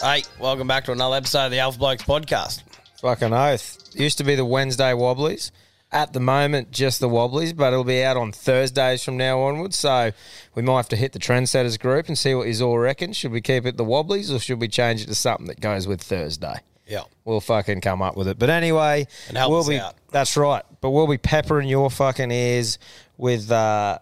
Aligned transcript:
Hey, 0.00 0.22
welcome 0.38 0.68
back 0.68 0.84
to 0.84 0.92
another 0.92 1.16
episode 1.16 1.46
of 1.46 1.50
the 1.50 1.58
Alpha 1.58 1.78
Blokes 1.78 2.04
podcast. 2.04 2.62
Fucking 3.00 3.32
oath. 3.32 3.78
Used 3.94 4.18
to 4.18 4.24
be 4.24 4.36
the 4.36 4.44
Wednesday 4.44 4.92
Wobblies. 4.92 5.50
At 5.90 6.12
the 6.12 6.20
moment, 6.20 6.70
just 6.70 7.00
the 7.00 7.08
Wobblies, 7.08 7.52
but 7.56 7.72
it'll 7.72 7.82
be 7.82 8.04
out 8.04 8.16
on 8.16 8.30
Thursdays 8.30 9.02
from 9.02 9.16
now 9.16 9.40
onwards. 9.40 9.76
So 9.76 10.12
we 10.54 10.62
might 10.62 10.76
have 10.76 10.88
to 10.90 10.96
hit 10.96 11.12
the 11.14 11.18
Trendsetters 11.18 11.80
group 11.80 12.06
and 12.06 12.16
see 12.16 12.32
what 12.34 12.46
you 12.46 12.64
all 12.64 12.78
reckon. 12.78 13.12
Should 13.12 13.32
we 13.32 13.40
keep 13.40 13.66
it 13.66 13.76
the 13.76 13.84
Wobblies 13.84 14.30
or 14.32 14.38
should 14.38 14.60
we 14.60 14.68
change 14.68 15.02
it 15.02 15.06
to 15.06 15.14
something 15.16 15.46
that 15.46 15.60
goes 15.60 15.88
with 15.88 16.00
Thursday? 16.00 16.60
Yeah. 16.86 17.02
We'll 17.24 17.40
fucking 17.40 17.80
come 17.80 18.00
up 18.00 18.16
with 18.16 18.28
it. 18.28 18.38
But 18.38 18.50
anyway, 18.50 19.08
we'll 19.32 19.56
us 19.60 19.68
be 19.68 19.78
out. 19.78 19.94
that's 20.12 20.36
right. 20.36 20.62
But 20.80 20.90
we'll 20.90 21.08
be 21.08 21.18
peppering 21.18 21.68
your 21.68 21.90
fucking 21.90 22.30
ears 22.30 22.78
with 23.16 23.50
uh 23.50 23.98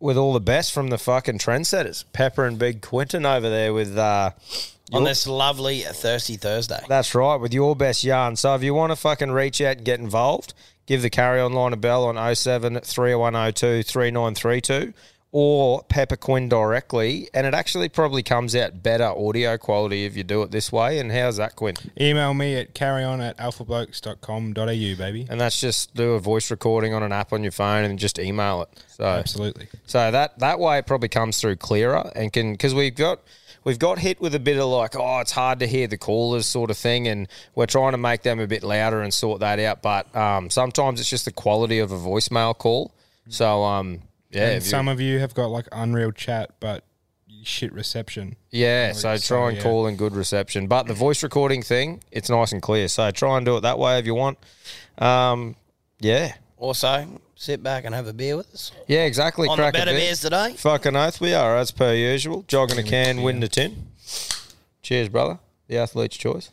with 0.00 0.16
all 0.16 0.32
the 0.32 0.40
best 0.40 0.72
from 0.72 0.88
the 0.88 0.98
fucking 0.98 1.38
trendsetters. 1.38 2.04
Pepper 2.12 2.44
and 2.44 2.58
Big 2.58 2.80
Quinton 2.82 3.26
over 3.26 3.48
there 3.48 3.72
with 3.72 3.96
uh 3.96 4.30
On 4.92 5.02
your- 5.02 5.08
this 5.10 5.26
lovely 5.26 5.80
Thirsty 5.80 6.36
Thursday. 6.36 6.82
That's 6.88 7.14
right, 7.14 7.36
with 7.36 7.52
your 7.52 7.74
best 7.76 8.04
yarn. 8.04 8.36
So 8.36 8.54
if 8.54 8.62
you 8.62 8.74
want 8.74 8.92
to 8.92 8.96
fucking 8.96 9.30
reach 9.32 9.60
out 9.60 9.76
and 9.78 9.84
get 9.84 10.00
involved, 10.00 10.54
give 10.86 11.02
the 11.02 11.10
carry 11.10 11.40
on 11.40 11.52
line 11.52 11.72
a 11.72 11.76
bell 11.76 12.04
on 12.04 12.16
07 12.34 12.80
3102 12.80 13.82
3932 13.82 14.92
or 15.30 15.82
Pepper 15.84 16.16
Quinn 16.16 16.48
directly. 16.48 17.28
And 17.34 17.46
it 17.46 17.54
actually 17.54 17.88
probably 17.88 18.22
comes 18.22 18.56
out 18.56 18.82
better 18.82 19.04
audio 19.04 19.58
quality 19.58 20.04
if 20.04 20.16
you 20.16 20.24
do 20.24 20.42
it 20.42 20.50
this 20.50 20.72
way. 20.72 20.98
And 20.98 21.12
how's 21.12 21.36
that, 21.36 21.56
Quinn? 21.56 21.74
Email 22.00 22.32
me 22.34 22.56
at 22.56 22.74
carryon 22.74 23.20
at 23.20 23.36
alphablokes.com.au, 23.38 24.96
baby. 24.96 25.26
And 25.28 25.40
that's 25.40 25.60
just 25.60 25.94
do 25.94 26.12
a 26.12 26.20
voice 26.20 26.50
recording 26.50 26.94
on 26.94 27.02
an 27.02 27.12
app 27.12 27.32
on 27.32 27.42
your 27.42 27.52
phone 27.52 27.84
and 27.84 27.98
just 27.98 28.18
email 28.18 28.62
it. 28.62 28.84
So 28.88 29.04
Absolutely. 29.04 29.68
So 29.86 30.10
that 30.10 30.38
that 30.38 30.58
way 30.58 30.78
it 30.78 30.86
probably 30.86 31.08
comes 31.08 31.40
through 31.40 31.56
clearer 31.56 32.10
and 32.16 32.32
can 32.32 32.52
because 32.52 32.74
we've 32.74 32.94
got 32.94 33.20
we've 33.64 33.78
got 33.78 33.98
hit 33.98 34.20
with 34.20 34.34
a 34.34 34.40
bit 34.40 34.58
of 34.58 34.66
like 34.66 34.96
oh 34.96 35.20
it's 35.20 35.32
hard 35.32 35.60
to 35.60 35.66
hear 35.66 35.86
the 35.86 35.98
callers 35.98 36.46
sort 36.46 36.70
of 36.70 36.76
thing 36.76 37.06
and 37.06 37.28
we're 37.54 37.66
trying 37.66 37.92
to 37.92 37.98
make 37.98 38.22
them 38.22 38.40
a 38.40 38.46
bit 38.46 38.62
louder 38.62 39.02
and 39.02 39.12
sort 39.12 39.40
that 39.40 39.58
out. 39.60 39.82
But 39.82 40.14
um, 40.16 40.50
sometimes 40.50 41.00
it's 41.00 41.10
just 41.10 41.26
the 41.26 41.32
quality 41.32 41.78
of 41.78 41.92
a 41.92 41.98
voicemail 41.98 42.56
call. 42.56 42.92
So 43.28 43.62
um 43.62 44.00
yeah, 44.30 44.46
and 44.48 44.56
if 44.58 44.64
you- 44.64 44.70
some 44.70 44.88
of 44.88 45.00
you 45.00 45.18
have 45.20 45.34
got 45.34 45.46
like 45.46 45.66
unreal 45.72 46.12
chat, 46.12 46.50
but 46.60 46.84
shit 47.44 47.72
reception. 47.72 48.36
yeah. 48.50 48.92
So 48.92 49.16
so, 49.16 49.36
try 49.36 49.48
and 49.48 49.56
yeah. 49.56 49.62
call 49.62 49.86
in 49.86 49.96
good 49.96 50.14
reception. 50.14 50.66
But 50.66 50.86
the 50.86 50.94
voice 50.94 51.22
recording 51.22 51.62
thing, 51.62 52.02
it's 52.10 52.28
nice 52.28 52.52
and 52.52 52.60
clear. 52.60 52.88
So 52.88 53.10
try 53.10 53.36
and 53.36 53.46
do 53.46 53.56
it 53.56 53.60
that 53.60 53.78
way 53.78 53.98
if 53.98 54.06
you 54.06 54.14
want. 54.14 54.38
Um, 54.98 55.56
yeah. 56.00 56.34
Also, 56.58 57.20
sit 57.36 57.62
back 57.62 57.84
and 57.84 57.94
have 57.94 58.06
a 58.08 58.12
beer 58.12 58.36
with 58.36 58.52
us. 58.52 58.72
Yeah, 58.88 59.04
exactly. 59.04 59.48
On 59.48 59.56
the 59.56 59.62
Crack 59.62 59.74
a 59.74 59.78
better 59.78 59.92
beer. 59.92 60.00
beers 60.00 60.20
today. 60.20 60.54
Fucking 60.58 60.96
oath 60.96 61.20
we 61.20 61.32
are, 61.32 61.56
as 61.56 61.70
per 61.70 61.94
usual. 61.94 62.44
Jogging 62.48 62.78
a 62.78 62.82
can, 62.82 63.22
winning 63.22 63.42
a 63.44 63.48
tin. 63.48 63.86
Cheers, 64.82 65.08
brother. 65.08 65.38
The 65.68 65.78
athlete's 65.78 66.16
choice. 66.16 66.50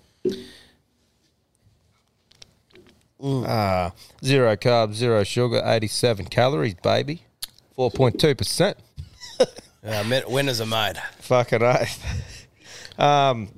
Ah, 3.24 3.94
zero 4.24 4.56
carbs, 4.56 4.94
zero 4.94 5.24
sugar, 5.24 5.62
87 5.66 6.26
calories, 6.28 6.76
baby. 6.76 7.24
4.2%. 7.78 8.76
Uh, 9.84 10.22
winners 10.30 10.62
are 10.62 10.66
made. 10.66 10.96
Fucking 11.20 11.62
oath. 11.62 12.50
um, 13.00 13.50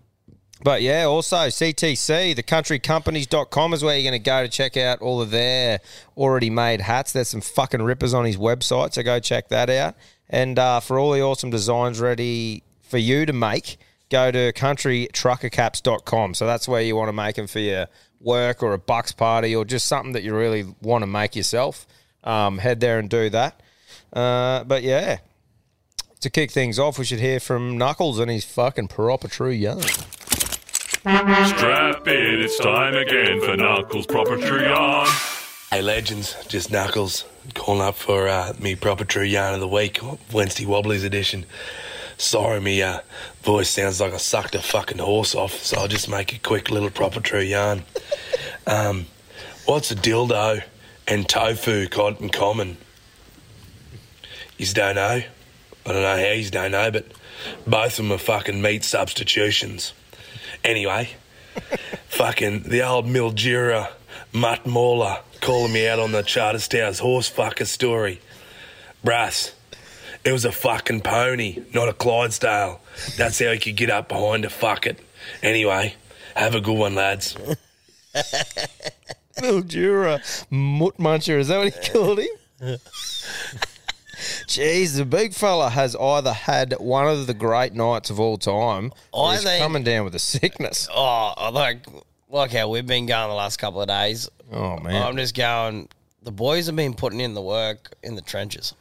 but 0.63 0.81
yeah, 0.81 1.03
also 1.03 1.37
CTC, 1.37 2.35
thecountrycompanies.com 2.35 3.73
is 3.73 3.83
where 3.83 3.95
you're 3.97 4.09
going 4.09 4.21
to 4.21 4.29
go 4.29 4.43
to 4.43 4.49
check 4.49 4.75
out 4.75 5.01
all 5.01 5.21
of 5.21 5.29
their 5.29 5.79
already 6.15 6.49
made 6.49 6.81
hats. 6.81 7.13
There's 7.13 7.29
some 7.29 7.41
fucking 7.41 7.81
rippers 7.81 8.13
on 8.13 8.25
his 8.25 8.37
website, 8.37 8.93
so 8.93 9.03
go 9.03 9.19
check 9.19 9.49
that 9.49 9.69
out. 9.69 9.95
And 10.29 10.57
uh, 10.57 10.79
for 10.79 10.97
all 10.97 11.11
the 11.11 11.21
awesome 11.21 11.51
designs 11.51 12.01
ready 12.01 12.63
for 12.81 12.97
you 12.97 13.25
to 13.25 13.33
make, 13.33 13.77
go 14.09 14.31
to 14.31 14.51
countrytruckercaps.com. 14.53 16.33
So 16.33 16.47
that's 16.47 16.67
where 16.67 16.81
you 16.81 16.95
want 16.95 17.09
to 17.09 17.13
make 17.13 17.35
them 17.35 17.47
for 17.47 17.59
your 17.59 17.87
work 18.19 18.63
or 18.63 18.73
a 18.73 18.79
bucks 18.79 19.11
party 19.11 19.55
or 19.55 19.63
just 19.63 19.85
something 19.85 20.13
that 20.13 20.23
you 20.23 20.35
really 20.35 20.65
want 20.81 21.03
to 21.03 21.07
make 21.07 21.35
yourself. 21.35 21.85
Um, 22.23 22.57
head 22.57 22.79
there 22.79 22.99
and 22.99 23.09
do 23.09 23.29
that. 23.29 23.61
Uh, 24.17 24.63
but 24.63 24.81
yeah, 24.81 25.19
to 26.21 26.29
kick 26.31 26.49
things 26.49 26.79
off, 26.79 26.97
we 26.97 27.05
should 27.05 27.19
hear 27.19 27.39
from 27.39 27.77
Knuckles 27.77 28.17
and 28.17 28.31
his 28.31 28.43
fucking 28.43 28.87
proper 28.87 29.27
true 29.27 29.51
yarn. 29.51 29.81
Strap 29.81 32.07
in, 32.07 32.41
it's 32.41 32.57
time 32.57 32.95
again 32.95 33.39
for 33.41 33.55
Knuckles 33.55 34.07
Proper 34.07 34.35
True 34.35 34.63
Yarn. 34.63 35.07
Hey 35.69 35.83
legends, 35.83 36.35
just 36.47 36.71
Knuckles 36.71 37.25
calling 37.53 37.81
up 37.81 37.95
for 37.95 38.27
uh, 38.27 38.53
me 38.59 38.75
proper 38.75 39.05
true 39.05 39.21
yarn 39.21 39.53
of 39.53 39.59
the 39.59 39.67
week, 39.67 39.99
Wednesday 40.33 40.65
Wobblies 40.65 41.05
edition. 41.05 41.45
Sorry, 42.17 42.59
me 42.59 42.81
uh, 42.81 43.01
voice 43.43 43.69
sounds 43.69 44.01
like 44.01 44.13
I 44.13 44.17
sucked 44.17 44.55
a 44.55 44.59
fucking 44.59 44.97
horse 44.97 45.35
off, 45.35 45.53
so 45.53 45.77
I'll 45.77 45.87
just 45.87 46.09
make 46.09 46.33
a 46.33 46.39
quick 46.39 46.71
little 46.71 46.89
proper 46.89 47.19
true 47.19 47.41
yarn. 47.41 47.83
Um, 48.65 49.05
what's 49.65 49.91
a 49.91 49.95
dildo 49.95 50.63
and 51.07 51.29
tofu 51.29 51.87
got 51.87 52.19
in 52.19 52.29
common? 52.29 52.77
You 54.57 54.65
don't 54.67 54.95
know. 54.95 55.21
I 55.85 55.93
don't 55.93 56.01
know 56.01 56.17
how 56.17 56.31
you 56.33 56.49
don't 56.49 56.71
know, 56.71 56.91
but 56.91 57.05
both 57.65 57.91
of 57.91 57.97
them 57.97 58.11
are 58.11 58.17
fucking 58.17 58.61
meat 58.61 58.83
substitutions. 58.83 59.93
Anyway, 60.63 61.09
fucking 62.09 62.63
the 62.63 62.81
old 62.81 63.05
Mildura 63.05 63.91
mutt 64.33 64.65
mauler 64.65 65.19
calling 65.39 65.71
me 65.71 65.87
out 65.87 65.99
on 65.99 66.11
the 66.11 66.23
Charters 66.23 66.67
Towers 66.67 66.99
horse 66.99 67.29
fucker 67.31 67.65
story. 67.65 68.19
Brass, 69.03 69.53
It 70.25 70.31
was 70.33 70.43
a 70.43 70.51
fucking 70.51 71.01
pony, 71.01 71.63
not 71.73 71.87
a 71.87 71.93
Clydesdale. 71.93 72.81
That's 73.15 73.39
how 73.39 73.51
he 73.51 73.59
could 73.59 73.77
get 73.77 73.89
up 73.89 74.09
behind 74.09 74.43
a 74.43 74.49
fuck 74.49 74.87
it. 74.87 74.99
Anyway, 75.43 75.95
have 76.35 76.55
a 76.55 76.61
good 76.61 76.77
one, 76.77 76.95
lads. 76.95 77.37
Mildura 79.37 80.19
Mutt 80.49 80.97
Muncher, 80.97 81.37
is 81.37 81.47
that 81.49 81.59
what 81.59 81.73
he 81.73 81.91
called 81.91 82.19
him? 82.19 82.77
Jeez, 84.47 84.95
the 84.97 85.05
big 85.05 85.33
fella 85.33 85.69
has 85.69 85.95
either 85.95 86.33
had 86.33 86.73
one 86.79 87.07
of 87.07 87.27
the 87.27 87.33
great 87.33 87.73
nights 87.73 88.09
of 88.09 88.19
all 88.19 88.37
time, 88.37 88.91
or 89.11 89.29
I 89.29 89.33
he's 89.35 89.43
think- 89.43 89.61
coming 89.61 89.83
down 89.83 90.05
with 90.05 90.15
a 90.15 90.19
sickness. 90.19 90.87
Oh, 90.93 91.33
I 91.37 91.49
like 91.49 91.85
like 92.29 92.51
how 92.51 92.69
we've 92.69 92.85
been 92.87 93.05
going 93.05 93.29
the 93.29 93.35
last 93.35 93.57
couple 93.57 93.81
of 93.81 93.87
days. 93.87 94.29
Oh 94.51 94.77
man, 94.79 95.01
I'm 95.01 95.17
just 95.17 95.35
going. 95.35 95.87
The 96.23 96.31
boys 96.31 96.65
have 96.65 96.75
been 96.75 96.93
putting 96.93 97.19
in 97.21 97.33
the 97.35 97.41
work 97.41 97.93
in 98.03 98.15
the 98.15 98.21
trenches. 98.21 98.73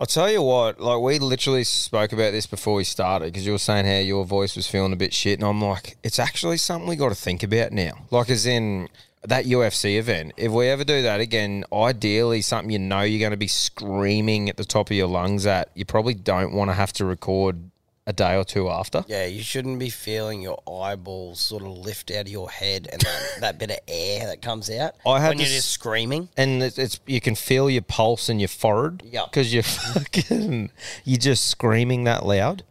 I'll 0.00 0.06
tell 0.06 0.30
you 0.30 0.42
what, 0.42 0.80
like 0.80 1.00
we 1.00 1.18
literally 1.18 1.64
spoke 1.64 2.12
about 2.12 2.30
this 2.30 2.46
before 2.46 2.74
we 2.74 2.84
started 2.84 3.26
because 3.32 3.44
you 3.44 3.52
were 3.52 3.58
saying 3.58 3.84
how 3.84 3.98
your 3.98 4.24
voice 4.24 4.54
was 4.54 4.66
feeling 4.68 4.92
a 4.92 4.96
bit 4.96 5.12
shit, 5.12 5.38
and 5.40 5.48
I'm 5.48 5.60
like, 5.60 5.96
it's 6.04 6.18
actually 6.20 6.56
something 6.56 6.88
we 6.88 6.94
got 6.96 7.08
to 7.08 7.14
think 7.16 7.42
about 7.42 7.72
now. 7.72 8.06
Like, 8.12 8.30
as 8.30 8.46
in 8.46 8.88
that 9.26 9.44
UFC 9.46 9.98
event, 9.98 10.32
if 10.36 10.50
we 10.52 10.68
ever 10.68 10.84
do 10.84 11.02
that 11.02 11.20
again, 11.20 11.64
ideally 11.72 12.40
something 12.42 12.70
you 12.70 12.78
know 12.78 13.02
you're 13.02 13.20
going 13.20 13.32
to 13.32 13.36
be 13.36 13.48
screaming 13.48 14.48
at 14.48 14.56
the 14.56 14.64
top 14.64 14.90
of 14.90 14.96
your 14.96 15.08
lungs 15.08 15.46
at, 15.46 15.70
you 15.74 15.84
probably 15.84 16.14
don't 16.14 16.52
want 16.52 16.70
to 16.70 16.74
have 16.74 16.92
to 16.94 17.04
record 17.04 17.70
a 18.06 18.12
day 18.12 18.36
or 18.36 18.44
two 18.44 18.70
after. 18.70 19.04
Yeah, 19.06 19.26
you 19.26 19.42
shouldn't 19.42 19.78
be 19.78 19.90
feeling 19.90 20.40
your 20.40 20.62
eyeballs 20.66 21.40
sort 21.40 21.62
of 21.62 21.68
lift 21.76 22.10
out 22.10 22.22
of 22.22 22.28
your 22.28 22.48
head 22.50 22.88
and 22.90 23.02
that, 23.02 23.22
that 23.40 23.58
bit 23.58 23.70
of 23.70 23.78
air 23.86 24.26
that 24.28 24.40
comes 24.40 24.70
out 24.70 24.94
I 25.04 25.20
had 25.20 25.28
when 25.30 25.38
you're 25.40 25.46
just 25.46 25.68
screaming. 25.70 26.28
And 26.36 26.62
it's, 26.62 26.78
it's 26.78 27.00
you 27.06 27.20
can 27.20 27.34
feel 27.34 27.68
your 27.68 27.82
pulse 27.82 28.28
in 28.30 28.38
your 28.40 28.48
forehead, 28.48 29.02
Yeah. 29.04 29.24
because 29.26 29.52
you're 29.52 29.62
fucking 29.92 30.70
you're 31.04 31.18
just 31.18 31.44
screaming 31.50 32.04
that 32.04 32.24
loud. 32.24 32.62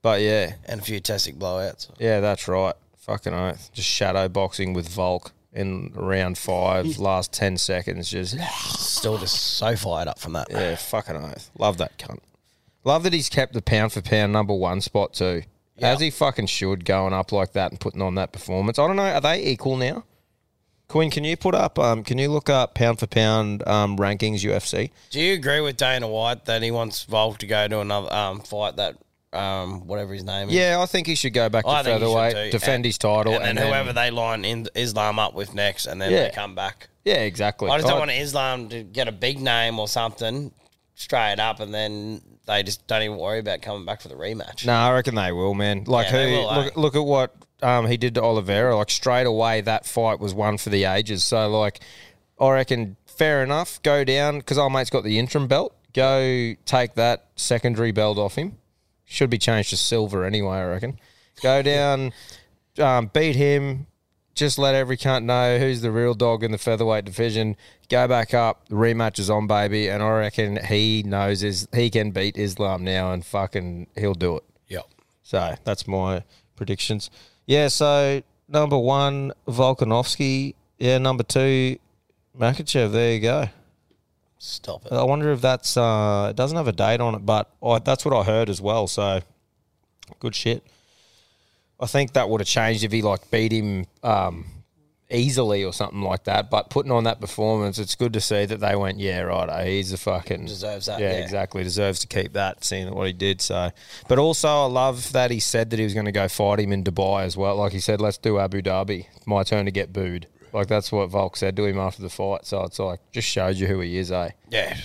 But 0.00 0.20
yeah, 0.20 0.52
And 0.66 0.80
a 0.80 0.84
few 0.84 1.00
tastic 1.00 1.36
blowouts. 1.36 1.88
Yeah, 1.98 2.20
that's 2.20 2.46
right. 2.46 2.74
Fucking 2.98 3.34
oath. 3.34 3.70
Just 3.72 3.88
shadow 3.88 4.28
boxing 4.28 4.74
with 4.74 4.88
Volk 4.88 5.32
in 5.52 5.92
round 5.94 6.38
five, 6.38 6.98
last 6.98 7.32
10 7.32 7.56
seconds. 7.56 8.10
Just, 8.10 8.36
Still 8.78 9.18
just 9.18 9.34
so 9.36 9.76
fired 9.76 10.08
up 10.08 10.18
from 10.18 10.32
that. 10.34 10.48
yeah, 10.50 10.76
fucking 10.76 11.16
oath. 11.16 11.50
Love 11.58 11.78
that 11.78 11.98
cunt. 11.98 12.20
Love 12.84 13.02
that 13.02 13.12
he's 13.12 13.28
kept 13.28 13.52
the 13.54 13.62
pound 13.62 13.92
for 13.92 14.00
pound 14.00 14.32
number 14.32 14.54
one 14.54 14.80
spot 14.80 15.12
too. 15.12 15.42
As 15.80 16.00
he 16.00 16.10
fucking 16.10 16.46
should, 16.46 16.84
going 16.84 17.12
up 17.12 17.30
like 17.30 17.52
that 17.52 17.70
and 17.70 17.78
putting 17.78 18.02
on 18.02 18.16
that 18.16 18.32
performance. 18.32 18.78
I 18.80 18.86
don't 18.88 18.96
know, 18.96 19.04
are 19.04 19.20
they 19.20 19.44
equal 19.46 19.76
now? 19.76 20.04
Quinn, 20.88 21.10
can 21.10 21.22
you 21.22 21.36
put 21.36 21.54
up, 21.54 21.78
um, 21.78 22.02
can 22.02 22.18
you 22.18 22.28
look 22.30 22.48
up 22.48 22.74
pound 22.74 22.98
for 22.98 23.06
pound 23.06 23.66
um, 23.68 23.96
rankings 23.96 24.40
UFC? 24.40 24.90
Do 25.10 25.20
you 25.20 25.34
agree 25.34 25.60
with 25.60 25.76
Dana 25.76 26.08
White 26.08 26.46
that 26.46 26.62
he 26.62 26.70
wants 26.70 27.04
Volk 27.04 27.38
to 27.38 27.46
go 27.46 27.68
to 27.68 27.80
another 27.80 28.12
um, 28.12 28.40
fight 28.40 28.76
that 28.76 28.96
um, 29.38 29.86
whatever 29.86 30.12
his 30.14 30.24
name 30.24 30.48
is? 30.48 30.54
Yeah, 30.54 30.78
I 30.80 30.86
think 30.86 31.06
he 31.06 31.14
should 31.14 31.32
go 31.34 31.48
back 31.48 31.64
to 31.64 31.70
think 31.70 31.86
he 31.86 31.92
should 31.92 32.00
featherweight, 32.00 32.52
defend 32.52 32.74
And- 32.76 32.84
his 32.86 32.98
title, 32.98 33.34
and, 33.34 33.56
then 33.58 33.66
whoever 33.66 33.92
they 33.92 34.10
line 34.10 34.44
in 34.44 34.68
Islam 34.74 35.18
up 35.18 35.34
with 35.34 35.54
next, 35.54 35.86
and 35.86 36.00
then 36.00 36.10
Yeah. 36.12 36.24
they 36.28 36.30
come 36.30 36.54
back. 36.54 36.88
yeah, 37.04 37.16
exactly. 37.16 37.70
I 37.70 37.76
just 37.78 37.88
don't 37.88 37.98
want 37.98 38.10
Islam 38.10 38.68
to 38.70 38.82
get 38.82 39.08
a 39.08 39.12
big 39.12 39.40
name 39.40 39.78
or 39.78 39.88
something 39.88 40.52
straight 40.94 41.38
up, 41.38 41.60
and 41.60 41.72
then 41.72 42.20
they 42.46 42.62
just 42.62 42.86
don't 42.86 43.02
even 43.02 43.16
worry 43.18 43.38
about 43.38 43.62
coming 43.62 43.84
back 43.84 44.00
for 44.00 44.08
the 44.08 44.14
rematch. 44.14 44.66
No, 44.66 44.72
I 44.74 44.92
reckon 44.92 45.14
they 45.14 45.32
will, 45.32 45.54
man. 45.54 45.84
Like 45.86 46.06
Yeah, 46.06 46.12
who? 46.12 46.16
they 46.18 46.30
will, 46.32 46.54
look, 46.54 46.66
eh? 46.66 46.70
look 46.80 46.96
at 46.96 47.04
what 47.04 47.34
um, 47.62 47.86
he 47.86 47.96
did 47.96 48.14
to 48.14 48.22
Oliveira. 48.22 48.76
Like 48.76 48.90
straight 48.90 49.26
away, 49.26 49.60
that 49.62 49.84
fight 49.86 50.18
was 50.20 50.32
one 50.34 50.58
for 50.58 50.70
the 50.70 50.84
ages. 50.84 51.24
So 51.24 51.48
like, 51.48 51.80
I 52.40 52.50
reckon 52.50 52.96
fair 53.06 53.42
enough. 53.42 53.82
Go 53.82 54.04
down 54.04 54.38
because 54.38 54.58
our 54.58 54.70
mate's 54.70 54.90
got 54.90 55.04
the 55.04 55.18
interim 55.18 55.46
belt. 55.48 55.74
Go 55.92 56.54
take 56.64 56.94
that 56.94 57.26
secondary 57.36 57.90
belt 57.92 58.16
off 58.18 58.36
him. 58.36 58.58
Should 59.08 59.30
be 59.30 59.38
changed 59.38 59.70
to 59.70 59.76
silver 59.76 60.24
anyway. 60.24 60.58
I 60.58 60.64
reckon. 60.64 60.98
Go 61.42 61.62
down, 61.74 62.12
um, 62.78 63.10
beat 63.12 63.36
him. 63.36 63.86
Just 64.34 64.58
let 64.58 64.74
every 64.74 64.96
cunt 64.96 65.24
know 65.24 65.58
who's 65.58 65.80
the 65.80 65.90
real 65.90 66.14
dog 66.14 66.44
in 66.44 66.52
the 66.52 66.58
featherweight 66.58 67.04
division. 67.04 67.56
Go 67.88 68.06
back 68.06 68.34
up. 68.34 68.68
The 68.68 68.76
rematch 68.76 69.18
is 69.18 69.30
on, 69.30 69.48
baby. 69.48 69.88
And 69.88 70.00
I 70.02 70.10
reckon 70.10 70.64
he 70.64 71.02
knows 71.04 71.42
is 71.42 71.66
he 71.74 71.90
can 71.90 72.12
beat 72.12 72.36
Islam 72.36 72.84
now, 72.84 73.12
and 73.12 73.24
fucking 73.24 73.88
he'll 73.96 74.14
do 74.14 74.36
it. 74.36 74.44
Yep. 74.68 74.86
So 75.22 75.56
that's 75.64 75.88
my 75.88 76.22
predictions. 76.54 77.10
Yeah, 77.46 77.68
so 77.68 78.22
number 78.46 78.78
one, 78.78 79.32
Volkanovski. 79.48 80.54
Yeah, 80.78 80.98
number 80.98 81.24
two, 81.24 81.78
Makhachev. 82.38 82.92
There 82.92 83.14
you 83.14 83.20
go. 83.20 83.48
Stop 84.38 84.86
it. 84.86 84.92
I 84.92 85.02
wonder 85.02 85.32
if 85.32 85.40
that's, 85.40 85.76
uh, 85.76 86.28
it 86.30 86.36
doesn't 86.36 86.56
have 86.56 86.68
a 86.68 86.72
date 86.72 87.00
on 87.00 87.14
it, 87.14 87.26
but 87.26 87.50
I, 87.62 87.78
that's 87.80 88.04
what 88.04 88.14
I 88.14 88.22
heard 88.22 88.48
as 88.48 88.60
well. 88.60 88.86
So 88.86 89.20
good 90.20 90.34
shit. 90.34 90.64
I 91.80 91.86
think 91.86 92.12
that 92.14 92.28
would 92.28 92.40
have 92.40 92.48
changed 92.48 92.84
if 92.84 92.92
he 92.92 93.02
like 93.02 93.30
beat 93.30 93.52
him 93.52 93.86
um, 94.02 94.46
easily 95.10 95.64
or 95.64 95.72
something 95.72 96.02
like 96.02 96.24
that. 96.24 96.50
But 96.50 96.70
putting 96.70 96.92
on 96.92 97.04
that 97.04 97.20
performance, 97.20 97.78
it's 97.78 97.94
good 97.94 98.12
to 98.14 98.20
see 98.20 98.44
that 98.46 98.58
they 98.60 98.74
went, 98.76 98.98
yeah, 98.98 99.20
right. 99.20 99.66
He's 99.66 99.92
a 99.92 99.96
fucking 99.96 100.46
Deserves 100.46 100.86
that, 100.86 101.00
Yeah, 101.00 101.12
yeah. 101.12 101.18
exactly. 101.18 101.62
Deserves 101.62 102.00
to 102.00 102.06
keep 102.06 102.32
that. 102.34 102.64
Seeing 102.64 102.92
what 102.94 103.06
he 103.08 103.12
did. 103.12 103.40
So, 103.40 103.70
but 104.08 104.18
also 104.18 104.48
I 104.48 104.66
love 104.66 105.12
that 105.12 105.30
he 105.30 105.40
said 105.40 105.70
that 105.70 105.78
he 105.78 105.84
was 105.84 105.94
going 105.94 106.06
to 106.06 106.12
go 106.12 106.28
fight 106.28 106.60
him 106.60 106.72
in 106.72 106.84
Dubai 106.84 107.24
as 107.24 107.36
well. 107.36 107.56
Like 107.56 107.72
he 107.72 107.80
said, 107.80 108.00
let's 108.00 108.18
do 108.18 108.38
Abu 108.38 108.62
Dhabi. 108.62 109.06
My 109.26 109.42
turn 109.42 109.64
to 109.66 109.70
get 109.72 109.92
booed. 109.92 110.26
Like 110.52 110.66
that's 110.68 110.90
what 110.90 111.08
Volk 111.10 111.36
said 111.36 111.56
to 111.56 111.64
him 111.64 111.78
after 111.78 112.02
the 112.02 112.08
fight. 112.10 112.46
So 112.46 112.62
it's 112.64 112.78
like 112.78 113.00
just 113.12 113.28
showed 113.28 113.56
you 113.56 113.66
who 113.66 113.80
he 113.80 113.98
is, 113.98 114.10
eh? 114.12 114.30
Yeah. 114.50 114.76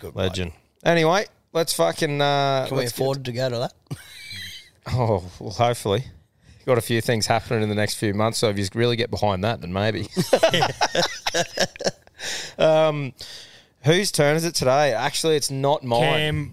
Good 0.00 0.14
bloke. 0.14 0.30
Legend. 0.30 0.52
Anyway, 0.84 1.26
let's 1.52 1.72
fucking. 1.72 2.20
Uh, 2.20 2.66
Can 2.68 2.76
we 2.76 2.82
let's 2.82 2.92
get- 2.92 3.00
afford 3.00 3.24
to 3.24 3.32
go 3.32 3.48
to 3.50 3.58
that? 3.58 3.72
Oh, 4.86 5.24
well, 5.40 5.48
hopefully. 5.50 6.04
Got 6.66 6.76
a 6.76 6.82
few 6.82 7.00
things 7.00 7.26
happening 7.26 7.62
in 7.62 7.70
the 7.70 7.74
next 7.74 7.94
few 7.94 8.12
months, 8.12 8.38
so 8.38 8.50
if 8.50 8.58
you 8.58 8.66
really 8.74 8.96
get 8.96 9.10
behind 9.10 9.42
that, 9.42 9.62
then 9.62 9.72
maybe. 9.72 10.08
um, 12.58 13.12
whose 13.82 14.12
turn 14.12 14.36
is 14.36 14.44
it 14.44 14.54
today? 14.54 14.92
Actually, 14.92 15.36
it's 15.36 15.50
not 15.50 15.84
mine. 15.84 16.00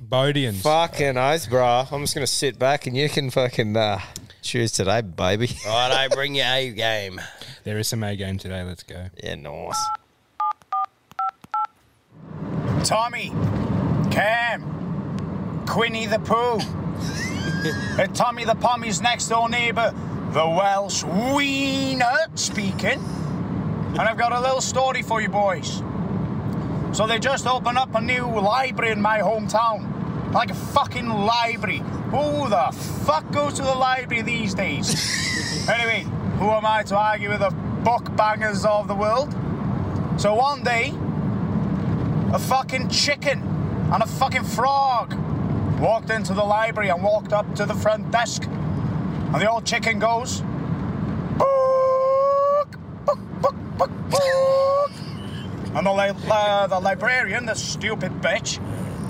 Cambodians. 0.08 0.62
Fucking 0.62 1.18
oath, 1.18 1.50
bro. 1.50 1.86
I'm 1.92 2.02
just 2.02 2.16
going 2.16 2.25
to 2.25 2.31
sit 2.31 2.58
back 2.60 2.88
and 2.88 2.96
you 2.96 3.10
can 3.10 3.30
fucking 3.30 3.75
uh, 3.75 4.00
choose 4.42 4.72
today, 4.72 5.02
baby. 5.02 5.50
Right, 5.66 5.92
I 5.92 6.08
bring 6.08 6.36
you 6.36 6.44
a 6.44 6.72
game. 6.72 7.22
There 7.64 7.78
is 7.78 7.88
some 7.88 8.04
A 8.04 8.16
game 8.16 8.38
today. 8.38 8.64
Let's 8.64 8.84
go. 8.84 9.08
yeah, 9.24 9.36
nice. 9.36 9.78
Tommy, 12.84 13.30
Cam, 14.12 15.64
Quinny 15.68 16.08
the 16.08 16.20
Pooh, 16.20 16.60
and 18.00 18.00
uh, 18.12 18.14
Tommy 18.14 18.44
the 18.44 18.56
Pommy's 18.56 19.02
next 19.02 19.28
door 19.28 19.48
neighbour, 19.50 19.94
the 20.32 20.48
Welsh 20.48 21.04
Wiener 21.04 22.28
speaking. 22.36 23.00
And 23.92 24.00
I've 24.00 24.18
got 24.18 24.32
a 24.32 24.39
little 24.39 24.62
story 24.62 25.01
for 25.04 25.22
you 25.22 25.30
boys. 25.30 25.84
So 26.94 27.06
they 27.08 27.20
just 27.20 27.46
opened 27.46 27.77
up 27.77 27.94
a 27.94 28.01
new 28.01 28.25
library 28.25 28.92
in 28.92 29.01
my 29.01 29.20
hometown. 29.20 30.00
Like 30.34 30.50
a 30.50 30.56
fucking 30.56 31.10
library. 31.10 31.80
Who 32.12 32.50
the 32.50 32.72
fuck 33.06 33.30
goes 33.32 33.54
to 33.56 33.64
the 33.64 33.76
library 33.76 34.22
these 34.24 34.54
days? 34.54 35.68
anyway, 35.70 36.06
who 36.38 36.50
am 36.50 36.66
I 36.66 36.84
to 36.84 36.98
argue 36.98 37.30
with 37.30 37.40
the 37.40 37.52
book 37.84 38.16
bangers 38.16 38.66
of 38.66 38.88
the 38.88 38.96
world? 38.96 39.34
So 40.18 40.34
one 40.36 40.64
day, 40.64 40.94
a 42.34 42.40
fucking 42.40 42.90
chicken 42.90 43.40
and 43.92 44.02
a 44.02 44.08
fucking 44.08 44.44
frog 44.46 45.14
walked 45.80 46.12
into 46.12 46.34
the 46.34 46.44
library 46.44 46.90
and 46.90 47.04
walked 47.04 47.34
up 47.34 47.56
to 47.56 47.66
the 47.66 47.74
front 47.74 48.10
desk. 48.12 48.44
And 48.44 49.36
the 49.36 49.50
old 49.50 49.66
chicken 49.66 50.00
goes, 50.00 50.42
book, 51.38 52.78
book, 53.06 53.20
book, 53.42 53.56
book, 53.78 53.92
book. 54.10 54.92
And 55.74 55.86
the, 55.86 55.92
li- 55.92 56.14
uh, 56.30 56.68
the 56.68 56.80
librarian, 56.80 57.46
the 57.46 57.56
stupid 57.56 58.12
bitch, 58.22 58.60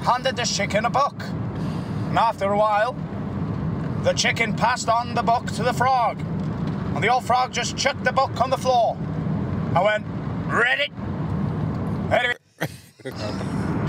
handed 0.02 0.36
the 0.36 0.46
chicken 0.46 0.86
a 0.86 0.90
book. 0.90 1.22
And 2.10 2.18
after 2.18 2.52
a 2.52 2.58
while, 2.58 2.94
the 4.04 4.14
chicken 4.14 4.56
passed 4.56 4.90
on 4.90 5.14
the 5.14 5.24
book 5.24 5.46
to 5.54 5.64
the 5.64 5.74
frog. 5.74 6.20
And 6.20 7.04
the 7.04 7.08
old 7.08 7.26
frog 7.26 7.54
just 7.54 7.78
chucked 7.78 8.04
the 8.04 8.12
book 8.12 8.42
on 8.42 8.50
the 8.50 8.58
floor. 8.58 8.98
I 9.76 9.82
went, 9.82 10.06
read 10.48 10.80
it. 10.82 10.92
Anyway, 12.12 12.36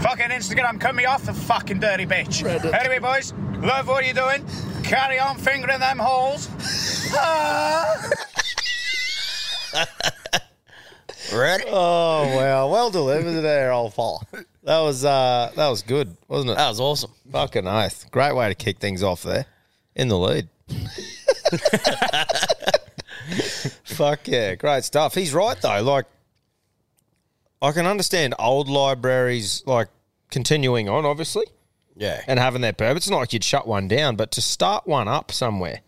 fucking 0.00 0.28
Instagram 0.28 0.80
cut 0.80 0.94
me 0.94 1.06
off, 1.06 1.24
the 1.24 1.32
fucking 1.32 1.80
dirty 1.80 2.06
bitch. 2.06 2.44
Anyway, 2.72 2.98
boys, 2.98 3.32
love 3.60 3.88
what 3.88 4.04
you're 4.04 4.14
doing. 4.14 4.44
Carry 4.84 5.18
on 5.18 5.36
fingering 5.38 5.80
them 5.80 5.98
holes. 5.98 6.48
Ah. 7.14 8.10
Ready? 11.32 11.64
Oh, 11.66 12.36
wow. 12.36 12.68
Well 12.70 12.90
delivered 12.90 13.40
there, 13.40 13.72
old 13.72 13.94
fella. 13.94 14.20
That 14.64 14.80
was, 14.80 15.04
uh, 15.04 15.50
that 15.56 15.68
was 15.68 15.82
good, 15.82 16.16
wasn't 16.28 16.52
it? 16.52 16.56
That 16.56 16.68
was 16.68 16.78
awesome. 16.80 17.10
Fucking 17.30 17.66
oath. 17.66 18.10
Great 18.10 18.34
way 18.36 18.48
to 18.48 18.54
kick 18.54 18.78
things 18.78 19.02
off 19.02 19.22
there. 19.22 19.46
In 19.94 20.08
the 20.08 20.18
lead. 20.18 20.48
Fuck 23.84 24.28
yeah. 24.28 24.54
Great 24.54 24.84
stuff. 24.84 25.14
He's 25.14 25.34
right 25.34 25.60
though. 25.60 25.82
Like 25.82 26.06
I 27.60 27.72
can 27.72 27.86
understand 27.86 28.34
old 28.38 28.68
libraries 28.68 29.62
like 29.66 29.88
continuing 30.30 30.88
on, 30.88 31.04
obviously. 31.04 31.46
Yeah. 31.94 32.22
and 32.26 32.38
having 32.38 32.62
their 32.62 32.72
purpose. 32.72 33.04
It's 33.04 33.10
not 33.10 33.18
like 33.18 33.32
you'd 33.34 33.44
shut 33.44 33.66
one 33.68 33.86
down, 33.86 34.16
but 34.16 34.30
to 34.32 34.40
start 34.40 34.86
one 34.86 35.08
up 35.08 35.30
somewhere. 35.30 35.82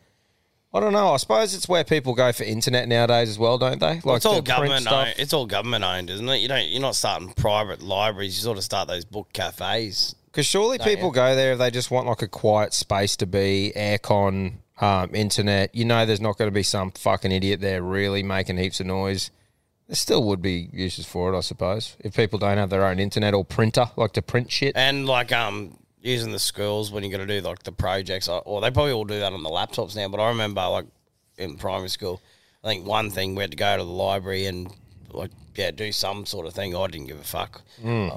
I 0.75 0.81
don't 0.81 0.93
know. 0.93 1.11
I 1.11 1.19
suppose 1.19 1.55
it's 1.55 1.69
where 1.69 1.85
people 1.85 2.15
go 2.15 2.33
for 2.33 2.43
internet 2.43 2.89
nowadays 2.89 3.29
as 3.29 3.39
well, 3.39 3.59
don't 3.59 3.79
they? 3.79 4.01
Like 4.03 4.17
it's 4.17 4.27
all 4.27 4.43
government 4.43 4.83
stuff. 4.83 5.07
owned. 5.07 5.15
It's 5.19 5.33
all 5.33 5.47
government 5.47 5.85
owned, 5.85 6.11
isn't 6.11 6.29
it? 6.29 6.39
You 6.39 6.49
don't. 6.49 6.69
You're 6.69 6.83
not 6.83 6.97
starting 6.97 7.29
private 7.29 7.81
libraries. 7.81 8.37
You 8.37 8.43
sort 8.43 8.59
of 8.59 8.65
start 8.65 8.89
those 8.89 9.05
book 9.05 9.33
cafes. 9.33 10.17
Because 10.27 10.47
surely 10.47 10.79
people 10.79 11.11
you? 11.11 11.15
go 11.15 11.37
there 11.37 11.53
if 11.53 11.59
they 11.59 11.71
just 11.71 11.93
want 11.93 12.09
like 12.09 12.23
a 12.23 12.29
quiet 12.29 12.75
space 12.75 13.15
to 13.19 13.27
be, 13.27 13.73
aircon, 13.77 14.55
um, 14.81 15.15
internet. 15.15 15.73
You 15.77 15.85
know, 15.85 16.07
there's 16.07 16.21
not 16.21 16.39
going 16.39 16.49
to 16.49 16.55
be 16.55 16.65
some 16.65 16.91
fucking 16.91 17.31
idiot 17.31 17.61
there 17.61 17.81
really 17.81 18.25
making 18.25 18.57
heaps 18.57 18.81
of 18.81 18.87
noise. 18.87 19.31
There 19.87 19.95
still 19.95 20.25
would 20.25 20.43
be 20.43 20.71
uses 20.73 21.07
for 21.07 21.33
it, 21.33 21.37
I 21.37 21.41
suppose, 21.41 21.97
if 22.01 22.17
people 22.17 22.41
don't 22.41 22.59
have 22.59 22.71
their 22.71 22.85
own 22.85 22.99
internet 22.99 23.33
or 23.33 23.45
printer, 23.45 23.91
like 23.95 24.13
to 24.15 24.23
print 24.23 24.51
shit. 24.51 24.77
And 24.77 25.07
like 25.07 25.31
um 25.31 25.79
using 26.05 26.33
the 26.33 26.39
schools 26.39 26.93
when 26.93 27.03
you 27.03 27.11
got 27.11 27.17
to 27.17 27.27
do 27.27 27.41
like 27.41 27.63
the 27.63 27.73
projects, 27.73 28.29
or 28.29 28.43
or 28.45 28.61
they 28.61 28.71
probably 28.71 28.93
all 28.93 29.05
do 29.05 29.19
that 29.19 29.33
on 29.33 29.43
the 29.43 29.49
laptops 29.49 29.97
now. 29.97 30.09
But 30.09 30.21
I 30.21 30.29
remember 30.29 30.61
like 30.69 30.87
in 31.39 31.57
primary 31.57 31.89
school, 31.89 32.21
I 32.63 32.69
think 32.69 32.87
one 32.87 33.11
thing 33.11 33.35
we 33.35 33.43
had 33.43 33.51
to 33.51 33.57
go 33.57 33.77
to 33.77 33.83
the 33.83 33.91
library 33.91 34.47
and 34.47 34.73
like 35.11 35.31
yeah 35.57 35.71
do 35.71 35.91
some 35.91 36.27
sort 36.27 36.47
of 36.47 36.53
thing. 36.55 36.77
I 36.77 36.87
didn't 36.87 37.09
give 37.09 37.19
a 37.19 37.25
fuck. 37.25 37.63
Hmm. 37.81 38.09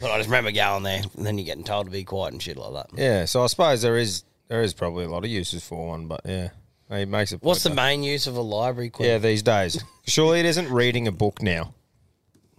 But 0.00 0.10
I 0.10 0.16
just 0.18 0.28
remember 0.28 0.50
going 0.50 0.82
there, 0.82 1.02
and 1.16 1.24
then 1.24 1.38
you're 1.38 1.46
getting 1.46 1.64
told 1.64 1.86
to 1.86 1.92
be 1.92 2.04
quiet 2.04 2.32
and 2.32 2.42
shit 2.42 2.56
like 2.56 2.72
that. 2.72 2.98
Yeah, 2.98 3.24
so 3.24 3.42
I 3.42 3.46
suppose 3.46 3.82
there 3.82 3.96
is 3.96 4.24
there 4.48 4.62
is 4.62 4.74
probably 4.74 5.04
a 5.04 5.08
lot 5.08 5.24
of 5.24 5.30
uses 5.30 5.64
for 5.64 5.88
one, 5.88 6.08
but 6.08 6.20
yeah, 6.24 6.50
it 6.90 7.08
makes 7.08 7.32
it. 7.32 7.42
What's 7.42 7.62
the 7.62 7.70
main 7.70 8.02
use 8.02 8.26
of 8.26 8.36
a 8.36 8.40
library? 8.40 8.90
Quinn? 8.90 9.08
Yeah, 9.08 9.18
these 9.18 9.42
days. 9.42 9.82
Surely 10.06 10.40
it 10.40 10.46
isn't 10.46 10.68
reading 10.70 11.06
a 11.06 11.12
book 11.12 11.40
now. 11.40 11.74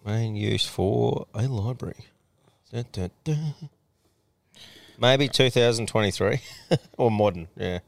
Main 0.05 0.35
use 0.35 0.65
for 0.65 1.27
a 1.33 1.43
library. 1.43 2.07
Maybe 4.99 5.27
2023 5.27 6.39
or 6.97 7.11
modern, 7.11 7.47
yeah. 7.57 7.79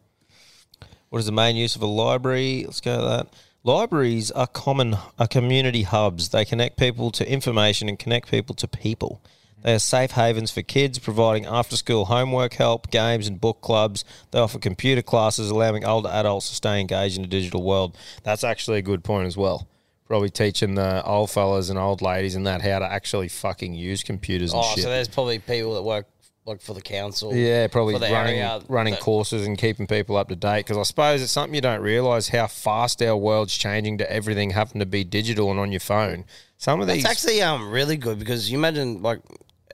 What 1.09 1.19
is 1.19 1.25
the 1.25 1.31
main 1.31 1.55
use 1.55 1.75
of 1.75 1.81
a 1.81 1.85
library? 1.87 2.63
Let's 2.65 2.81
go 2.81 2.97
with 2.97 3.05
that. 3.07 3.27
Libraries 3.63 4.31
are 4.31 4.47
common 4.47 4.97
are 5.17 5.27
community 5.27 5.83
hubs. 5.83 6.29
They 6.29 6.45
connect 6.45 6.77
people 6.77 7.09
to 7.11 7.29
information 7.31 7.89
and 7.89 7.97
connect 7.97 8.29
people 8.29 8.53
to 8.55 8.67
people. 8.67 9.21
They 9.63 9.73
are 9.73 9.79
safe 9.79 10.11
havens 10.11 10.51
for 10.51 10.61
kids, 10.61 10.99
providing 10.99 11.47
after 11.47 11.75
school 11.75 12.05
homework 12.05 12.53
help, 12.53 12.91
games, 12.91 13.27
and 13.27 13.41
book 13.41 13.61
clubs. 13.61 14.05
They 14.29 14.37
offer 14.39 14.59
computer 14.59 15.01
classes, 15.01 15.49
allowing 15.49 15.83
older 15.85 16.09
adults 16.09 16.49
to 16.49 16.55
stay 16.55 16.79
engaged 16.79 17.15
in 17.15 17.23
the 17.23 17.27
digital 17.27 17.63
world. 17.63 17.97
That's 18.23 18.43
actually 18.43 18.77
a 18.77 18.83
good 18.83 19.03
point 19.03 19.25
as 19.25 19.35
well. 19.35 19.67
Probably 20.05 20.29
teaching 20.29 20.75
the 20.75 21.03
old 21.03 21.31
fellas 21.31 21.71
and 21.71 21.79
old 21.79 22.03
ladies 22.03 22.35
and 22.35 22.45
that 22.45 22.61
how 22.61 22.77
to 22.77 22.85
actually 22.85 23.27
fucking 23.27 23.73
use 23.73 24.03
computers 24.03 24.53
and 24.53 24.61
Oh, 24.63 24.73
shit. 24.75 24.83
so 24.83 24.89
there's 24.91 25.07
probably 25.07 25.39
people 25.39 25.73
that 25.73 25.81
work 25.81 26.05
like 26.45 26.61
for 26.61 26.73
the 26.73 26.81
council. 26.81 27.33
Yeah, 27.35 27.67
probably 27.67 27.95
the 27.95 28.01
running 28.01 28.37
area 28.37 28.61
running 28.67 28.93
that- 28.93 29.01
courses 29.01 29.45
and 29.47 29.57
keeping 29.57 29.87
people 29.87 30.15
up 30.15 30.29
to 30.29 30.35
date. 30.35 30.65
Because 30.65 30.77
I 30.77 30.83
suppose 30.83 31.21
it's 31.21 31.31
something 31.31 31.55
you 31.55 31.61
don't 31.61 31.81
realise 31.81 32.29
how 32.29 32.47
fast 32.47 33.01
our 33.01 33.17
world's 33.17 33.55
changing 33.57 33.97
to 33.97 34.11
everything 34.11 34.51
having 34.51 34.79
to 34.79 34.85
be 34.85 35.03
digital 35.03 35.49
and 35.51 35.59
on 35.59 35.71
your 35.71 35.79
phone. 35.79 36.25
Some 36.57 36.81
of 36.81 36.87
That's 36.87 36.97
these, 36.97 37.05
actually 37.05 37.41
um 37.41 37.71
really 37.71 37.97
good 37.97 38.19
because 38.19 38.49
you 38.51 38.57
imagine 38.57 39.01
like 39.01 39.19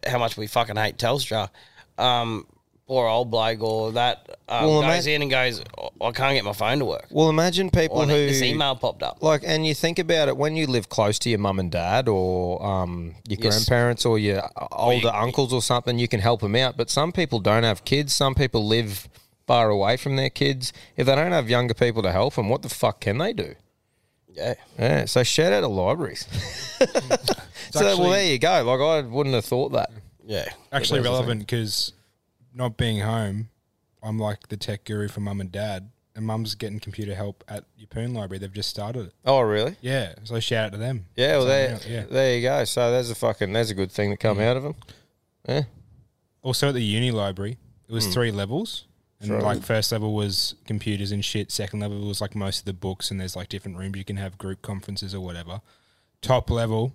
how 0.07 0.17
much 0.17 0.37
we 0.37 0.47
fucking 0.47 0.77
hate 0.77 0.97
Telstra. 0.97 1.49
Um, 1.97 2.47
poor 2.91 3.07
old 3.07 3.31
bloke 3.31 3.61
or 3.61 3.93
that 3.93 4.27
um, 4.49 4.65
Well, 4.67 4.81
goes 4.81 5.07
ima- 5.07 5.15
in 5.15 5.21
and 5.21 5.31
goes, 5.31 5.63
"Oh, 5.77 5.91
I 6.05 6.11
can't 6.11 6.35
get 6.35 6.43
my 6.43 6.51
phone 6.51 6.79
to 6.79 6.85
work. 6.85 7.05
well, 7.09 7.29
imagine 7.29 7.69
people 7.69 7.99
Or 7.99 8.05
who 8.05 8.11
this 8.27 8.41
email 8.41 8.75
popped 8.75 9.01
up. 9.01 9.23
like, 9.23 9.43
and 9.45 9.65
you 9.65 9.73
think 9.73 9.97
about 9.97 10.27
it 10.27 10.35
when 10.35 10.57
you 10.57 10.67
live 10.67 10.89
close 10.89 11.17
to 11.19 11.29
your 11.29 11.39
mum 11.39 11.57
and 11.57 11.71
dad 11.71 12.09
or 12.09 12.61
um, 12.65 13.15
your 13.29 13.39
Yes. 13.39 13.63
grandparents 13.65 14.05
or 14.05 14.19
your 14.19 14.41
older 14.73 15.07
you- 15.07 15.09
uncles 15.09 15.53
or 15.53 15.61
something, 15.61 15.97
you 15.99 16.09
can 16.09 16.19
help 16.19 16.41
them 16.41 16.53
out. 16.57 16.75
But 16.75 16.89
some 16.89 17.13
people 17.13 17.39
don't 17.39 17.63
have 17.63 17.85
kids. 17.85 18.13
Some 18.13 18.35
people 18.35 18.67
live 18.67 19.07
far 19.47 19.69
away 19.69 19.95
from 19.95 20.17
their 20.17 20.29
kids. 20.29 20.73
If 20.97 21.07
they 21.07 21.15
don't 21.15 21.31
have 21.31 21.49
younger 21.49 21.73
people 21.73 22.01
to 22.03 22.11
help 22.11 22.35
them, 22.35 22.49
what 22.49 22.61
the 22.61 22.69
fuck 22.69 22.99
can 22.99 23.19
they 23.19 23.31
do? 23.31 23.55
Yeah. 24.27 24.55
Yeah, 24.77 25.05
so 25.05 25.23
shout 25.23 25.53
out 25.53 25.61
to 25.61 25.67
libraries. 25.69 26.27
so 27.71 27.97
well, 27.97 28.09
there 28.09 28.25
you 28.25 28.37
go. 28.37 28.63
Like 28.65 28.79
I 28.81 29.07
wouldn't 29.07 29.35
have 29.35 29.45
thought 29.45 29.71
that. 29.71 29.91
Yeah. 30.25 30.45
Actually 30.73 30.99
But 30.99 31.03
there's 31.03 31.03
the 31.03 31.09
relevant 31.09 31.39
because 31.41 31.93
not 32.53 32.77
being 32.77 32.99
home, 32.99 33.49
I'm 34.03 34.17
like 34.17 34.47
the 34.47 34.57
tech 34.57 34.85
guru 34.85 35.07
for 35.07 35.19
mum 35.19 35.41
and 35.41 35.51
dad, 35.51 35.89
and 36.15 36.25
mum's 36.25 36.55
getting 36.55 36.79
computer 36.79 37.15
help 37.15 37.43
at 37.47 37.65
Yeppoon 37.79 38.13
Library. 38.15 38.39
They've 38.39 38.51
just 38.51 38.69
started 38.69 39.07
it. 39.07 39.13
Oh, 39.25 39.41
really? 39.41 39.75
Yeah, 39.81 40.13
so 40.23 40.39
shout 40.39 40.65
out 40.65 40.71
to 40.73 40.77
them. 40.77 41.05
Yeah. 41.15 41.37
Well, 41.37 41.45
there, 41.45 41.79
yeah. 41.87 42.03
there 42.09 42.35
you 42.35 42.41
go. 42.41 42.63
So 42.65 42.91
there's 42.91 43.09
a 43.09 43.15
fucking 43.15 43.53
there's 43.53 43.71
a 43.71 43.75
good 43.75 43.91
thing 43.91 44.09
that 44.09 44.19
come 44.19 44.39
out 44.39 44.57
of 44.57 44.63
them. 44.63 44.75
Yeah. 45.47 45.63
Also 46.41 46.69
at 46.69 46.73
the 46.73 46.83
uni 46.83 47.11
library, 47.11 47.57
it 47.87 47.93
was 47.93 48.05
hmm. 48.05 48.11
three 48.11 48.31
levels. 48.31 48.85
And 49.21 49.43
like 49.43 49.61
first 49.61 49.91
level 49.91 50.15
was 50.15 50.55
computers 50.65 51.11
and 51.11 51.23
shit. 51.23 51.51
Second 51.51 51.79
level 51.79 51.99
was 52.07 52.21
like 52.21 52.35
most 52.35 52.59
of 52.59 52.65
the 52.65 52.73
books, 52.73 53.11
and 53.11 53.19
there's 53.19 53.35
like 53.35 53.49
different 53.49 53.77
rooms 53.77 53.95
you 53.95 54.03
can 54.03 54.17
have 54.17 54.37
group 54.37 54.63
conferences 54.63 55.13
or 55.13 55.21
whatever. 55.21 55.61
Top 56.21 56.49
level, 56.49 56.93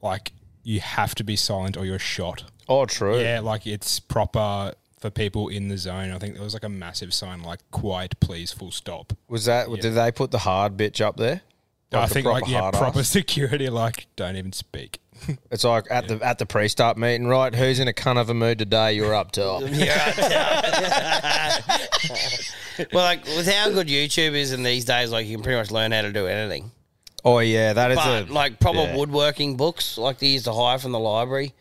like 0.00 0.32
you 0.62 0.78
have 0.78 1.14
to 1.16 1.24
be 1.24 1.34
silent 1.34 1.76
or 1.76 1.84
you're 1.84 1.98
shot. 1.98 2.44
Oh, 2.70 2.86
true. 2.86 3.20
Yeah, 3.20 3.40
like 3.40 3.66
it's 3.66 4.00
proper 4.00 4.72
for 5.00 5.10
people 5.10 5.48
in 5.48 5.68
the 5.68 5.76
zone. 5.76 6.12
I 6.12 6.18
think 6.18 6.34
there 6.34 6.44
was 6.44 6.54
like 6.54 6.64
a 6.64 6.68
massive 6.68 7.12
sign 7.12 7.42
like 7.42 7.58
"Quiet, 7.72 8.18
please." 8.20 8.52
Full 8.52 8.70
stop. 8.70 9.12
Was 9.28 9.46
that? 9.46 9.68
Did 9.80 9.94
they 9.94 10.12
put 10.12 10.30
the 10.30 10.38
hard 10.38 10.76
bitch 10.76 11.00
up 11.00 11.16
there? 11.16 11.40
I 11.92 12.06
the 12.06 12.14
think 12.14 12.26
proper 12.26 12.40
like 12.42 12.50
yeah, 12.50 12.60
hard 12.60 12.74
proper 12.74 13.00
ass? 13.00 13.08
security. 13.08 13.68
Like 13.68 14.06
don't 14.16 14.36
even 14.36 14.52
speak. 14.52 15.00
It's 15.50 15.64
like 15.64 15.84
at 15.90 16.08
the 16.08 16.18
at 16.24 16.38
the 16.38 16.46
pre-start 16.46 16.96
meeting, 16.96 17.26
right? 17.26 17.54
Who's 17.54 17.78
in 17.78 17.88
a 17.88 17.92
cunt 17.92 18.18
of 18.18 18.30
a 18.30 18.34
mood 18.34 18.58
today? 18.58 18.94
You're 18.94 19.14
up 19.14 19.32
top. 19.32 19.62
well, 22.92 23.04
like 23.04 23.24
with 23.26 23.52
how 23.52 23.68
good 23.70 23.88
YouTube 23.88 24.32
is 24.32 24.52
in 24.52 24.62
these 24.62 24.84
days, 24.86 25.10
like 25.10 25.26
you 25.26 25.36
can 25.36 25.42
pretty 25.42 25.58
much 25.58 25.70
learn 25.70 25.92
how 25.92 26.02
to 26.02 26.12
do 26.12 26.26
anything. 26.26 26.70
oh 27.24 27.40
yeah, 27.40 27.72
that 27.74 27.90
is 27.90 27.96
But 27.98 28.30
a 28.30 28.32
like 28.32 28.60
proper 28.60 28.78
yeah. 28.78 28.96
woodworking 28.96 29.56
books, 29.56 29.98
like 29.98 30.18
they 30.20 30.28
used 30.28 30.46
to 30.46 30.52
hire 30.52 30.78
from 30.78 30.92
the 30.92 30.98
library, 30.98 31.52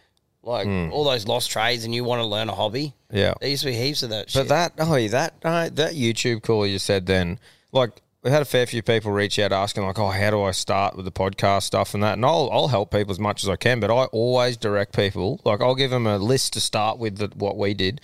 like 0.43 0.65
Hmm. 0.65 0.89
all 0.91 1.03
those 1.03 1.27
lost 1.27 1.51
trades, 1.51 1.83
and 1.85 1.93
you 1.93 2.03
want 2.03 2.19
to 2.21 2.25
learn 2.25 2.49
a 2.49 2.55
hobby. 2.55 2.93
Yeah. 3.11 3.33
There 3.39 3.49
used 3.49 3.63
to 3.63 3.69
be 3.69 3.75
heaps 3.75 4.03
of 4.03 4.09
that. 4.11 4.25
But 4.27 4.31
shit. 4.41 4.47
that, 4.49 4.73
oh, 4.79 5.07
that, 5.09 5.33
uh, 5.43 5.69
that 5.73 5.93
YouTube 5.93 6.41
call 6.43 6.65
you 6.65 6.79
said 6.79 7.05
then, 7.05 7.39
like, 7.71 7.91
we 8.21 8.31
had 8.31 8.41
a 8.41 8.45
fair 8.45 8.65
few 8.65 8.81
people 8.81 9.11
reach 9.13 9.39
out 9.39 9.53
asking, 9.53 9.85
like, 9.85 9.97
oh, 9.97 10.09
how 10.09 10.29
do 10.29 10.41
I 10.43 10.51
start 10.51 10.95
with 10.97 11.05
the 11.05 11.11
podcast 11.11 11.63
stuff 11.63 11.93
and 11.93 12.03
that? 12.03 12.13
And 12.13 12.25
I'll, 12.25 12.49
I'll 12.51 12.67
help 12.67 12.91
people 12.91 13.11
as 13.11 13.19
much 13.19 13.43
as 13.43 13.49
I 13.49 13.55
can, 13.55 13.79
but 13.79 13.89
I 13.89 14.05
always 14.05 14.57
direct 14.57 14.93
people. 14.93 15.39
Like, 15.45 15.61
I'll 15.61 15.73
give 15.75 15.91
them 15.91 16.05
a 16.05 16.17
list 16.17 16.51
to 16.53 16.59
start 16.59 16.97
with 16.99 17.17
that 17.19 17.37
what 17.37 17.55
we 17.57 17.73
did, 17.73 18.01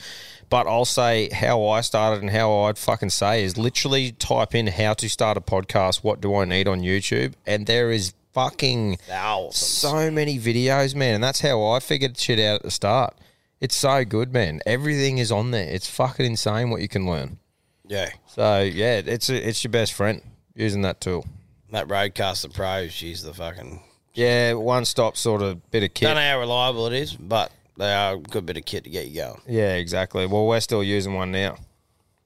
but 0.49 0.67
I'll 0.67 0.85
say 0.85 1.29
how 1.29 1.67
I 1.67 1.81
started 1.81 2.21
and 2.21 2.31
how 2.31 2.53
I'd 2.63 2.77
fucking 2.77 3.09
say 3.09 3.43
is 3.43 3.57
literally 3.57 4.13
type 4.13 4.55
in 4.55 4.67
how 4.67 4.93
to 4.93 5.09
start 5.09 5.35
a 5.37 5.41
podcast. 5.41 5.97
What 5.97 6.21
do 6.21 6.33
I 6.35 6.45
need 6.45 6.67
on 6.69 6.79
YouTube? 6.79 7.33
And 7.45 7.65
there 7.67 7.91
is 7.91 8.13
fucking 8.35 8.97
Thousands. 9.07 9.55
so 9.57 10.11
many 10.11 10.37
videos, 10.37 10.93
man. 10.93 11.15
And 11.15 11.23
that's 11.23 11.39
how 11.41 11.63
I 11.65 11.79
figured 11.79 12.17
shit 12.17 12.39
out 12.39 12.55
at 12.57 12.63
the 12.63 12.69
start. 12.71 13.15
It's 13.61 13.75
so 13.75 14.05
good, 14.05 14.31
man. 14.33 14.59
Everything 14.65 15.17
is 15.17 15.31
on 15.31 15.51
there. 15.51 15.67
It's 15.67 15.89
fucking 15.89 16.25
insane 16.25 16.69
what 16.69 16.81
you 16.81 16.87
can 16.87 17.07
learn. 17.07 17.39
yeah, 17.87 18.09
So 18.27 18.59
yeah, 18.61 19.01
it's 19.05 19.29
a, 19.29 19.47
it's 19.49 19.63
your 19.63 19.71
best 19.71 19.93
friend 19.93 20.21
using 20.53 20.81
that 20.83 20.99
tool. 21.01 21.25
that 21.71 21.87
RodeCaster 21.87 22.53
Pro, 22.53 22.87
she's 22.89 23.23
the 23.23 23.33
fucking. 23.33 23.81
Yeah, 24.13 24.53
one 24.53 24.85
stop 24.85 25.17
sort 25.17 25.41
of 25.41 25.69
bit 25.71 25.83
of 25.83 25.93
kit. 25.93 26.07
Don't 26.07 26.15
know 26.15 26.21
how 26.21 26.39
reliable 26.39 26.87
it 26.87 26.93
is, 26.93 27.13
but 27.13 27.51
they 27.77 27.91
are 27.93 28.15
a 28.15 28.19
good 28.19 28.45
bit 28.45 28.57
of 28.57 28.65
kit 28.65 28.83
to 28.83 28.89
get 28.89 29.07
you 29.07 29.21
going. 29.21 29.41
Yeah, 29.47 29.73
exactly. 29.75 30.25
Well, 30.27 30.45
we're 30.45 30.59
still 30.61 30.83
using 30.83 31.13
one 31.15 31.31
now. 31.31 31.55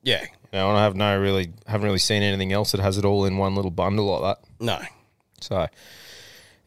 Yeah, 0.03 0.21
You 0.21 0.27
know, 0.53 0.69
and 0.69 0.77
I 0.77 0.83
have 0.83 0.95
no 0.95 1.19
really 1.19 1.49
haven't 1.67 1.85
really 1.85 1.99
seen 1.99 2.23
anything 2.23 2.51
else 2.53 2.71
that 2.71 2.81
has 2.81 2.97
it 2.97 3.05
all 3.05 3.25
in 3.25 3.37
one 3.37 3.55
little 3.55 3.71
bundle 3.71 4.05
like 4.19 4.21
that. 4.39 4.47
no, 4.63 4.79
So 5.41 5.67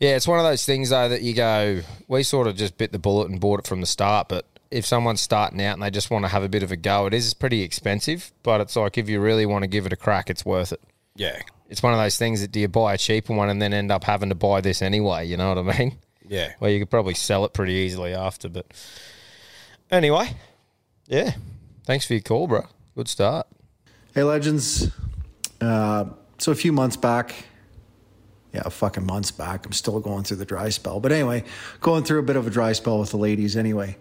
yeah, 0.03 0.17
it's 0.17 0.27
one 0.29 0.39
of 0.39 0.45
those 0.45 0.65
things 0.67 0.91
though 0.91 1.09
that 1.09 1.23
you 1.23 1.33
go. 1.35 1.81
We 2.09 2.23
sort 2.25 2.47
of 2.49 2.57
just 2.57 2.77
bit 2.77 2.93
the 2.93 2.99
bullet 2.99 3.31
and 3.31 3.41
bought 3.41 3.61
it 3.61 3.67
from 3.67 3.81
the 3.81 3.87
start, 3.87 4.29
but. 4.29 4.45
If 4.71 4.87
someone's 4.87 5.21
starting 5.21 5.61
out 5.61 5.75
and 5.75 5.83
they 5.83 5.91
just 5.91 6.11
want 6.11 6.25
to 6.25 6.31
have 6.31 6.43
a 6.43 6.49
bit 6.49 6.63
of 6.63 6.73
a 6.73 6.77
go, 6.77 7.05
it 7.05 7.13
is 7.13 7.35
pretty 7.35 7.61
expensive, 7.61 8.33
but 8.43 8.63
it's 8.63 8.75
like 8.75 8.97
if 8.97 9.07
you 9.07 9.21
really 9.21 9.45
want 9.45 9.65
to 9.65 9.67
give 9.67 9.85
it 9.85 9.93
a 9.93 9.97
crack, 9.97 10.31
it's 10.31 10.47
worth 10.47 10.73
it. 10.73 10.81
yeah, 11.15 11.43
It's 11.69 11.83
one 11.83 11.93
of 11.93 11.99
those 11.99 12.17
things 12.17 12.41
that 12.41 12.53
do 12.53 12.61
you 12.61 12.69
buy 12.69 12.95
a 12.95 12.97
cheaper 12.97 13.35
one 13.35 13.51
and 13.51 13.61
then 13.61 13.75
end 13.75 13.93
up 13.93 14.05
having 14.05 14.31
to 14.31 14.35
buy 14.35 14.63
this 14.63 14.81
anyway? 14.81 15.27
You 15.27 15.37
know 15.37 15.55
what 15.55 15.59
I 15.75 15.79
mean? 15.79 15.99
yeah. 16.27 16.55
Well, 16.59 16.71
you 16.71 16.79
could 16.79 16.89
probably 16.89 17.13
sell 17.13 17.45
it 17.45 17.53
pretty 17.53 17.75
easily 17.75 18.15
after, 18.15 18.49
but 18.49 18.65
anyway, 19.91 20.31
yeah. 21.07 21.35
Thanks 21.85 22.07
for 22.07 22.15
your 22.15 22.23
call, 22.23 22.47
bro. 22.47 22.67
Good 22.97 23.09
start. 23.09 23.47
Hey, 24.15 24.23
legends. 24.23 24.91
Uh, 25.61 26.07
so 26.39 26.51
a 26.51 26.55
few 26.55 26.73
months 26.73 26.97
back, 26.97 27.35
yeah, 28.53 28.69
fucking 28.69 29.07
months 29.07 29.31
back, 29.31 29.65
I'm 29.65 29.73
still 29.73 29.99
going 30.01 30.25
through 30.25 30.39
the 30.39 30.45
dry 30.45 30.69
spell. 30.69 31.01
But 31.01 31.13
anyway, 31.13 31.45
going 31.81 32.05
through 32.05 32.19
a 32.19 32.23
bit 32.23 32.37
of 32.37 32.47
a 32.47 32.51
dry 32.51 32.73
spell 32.73 32.99
with 32.99 33.11
the 33.11 33.17
ladies 33.17 33.57
anyway. 33.57 33.97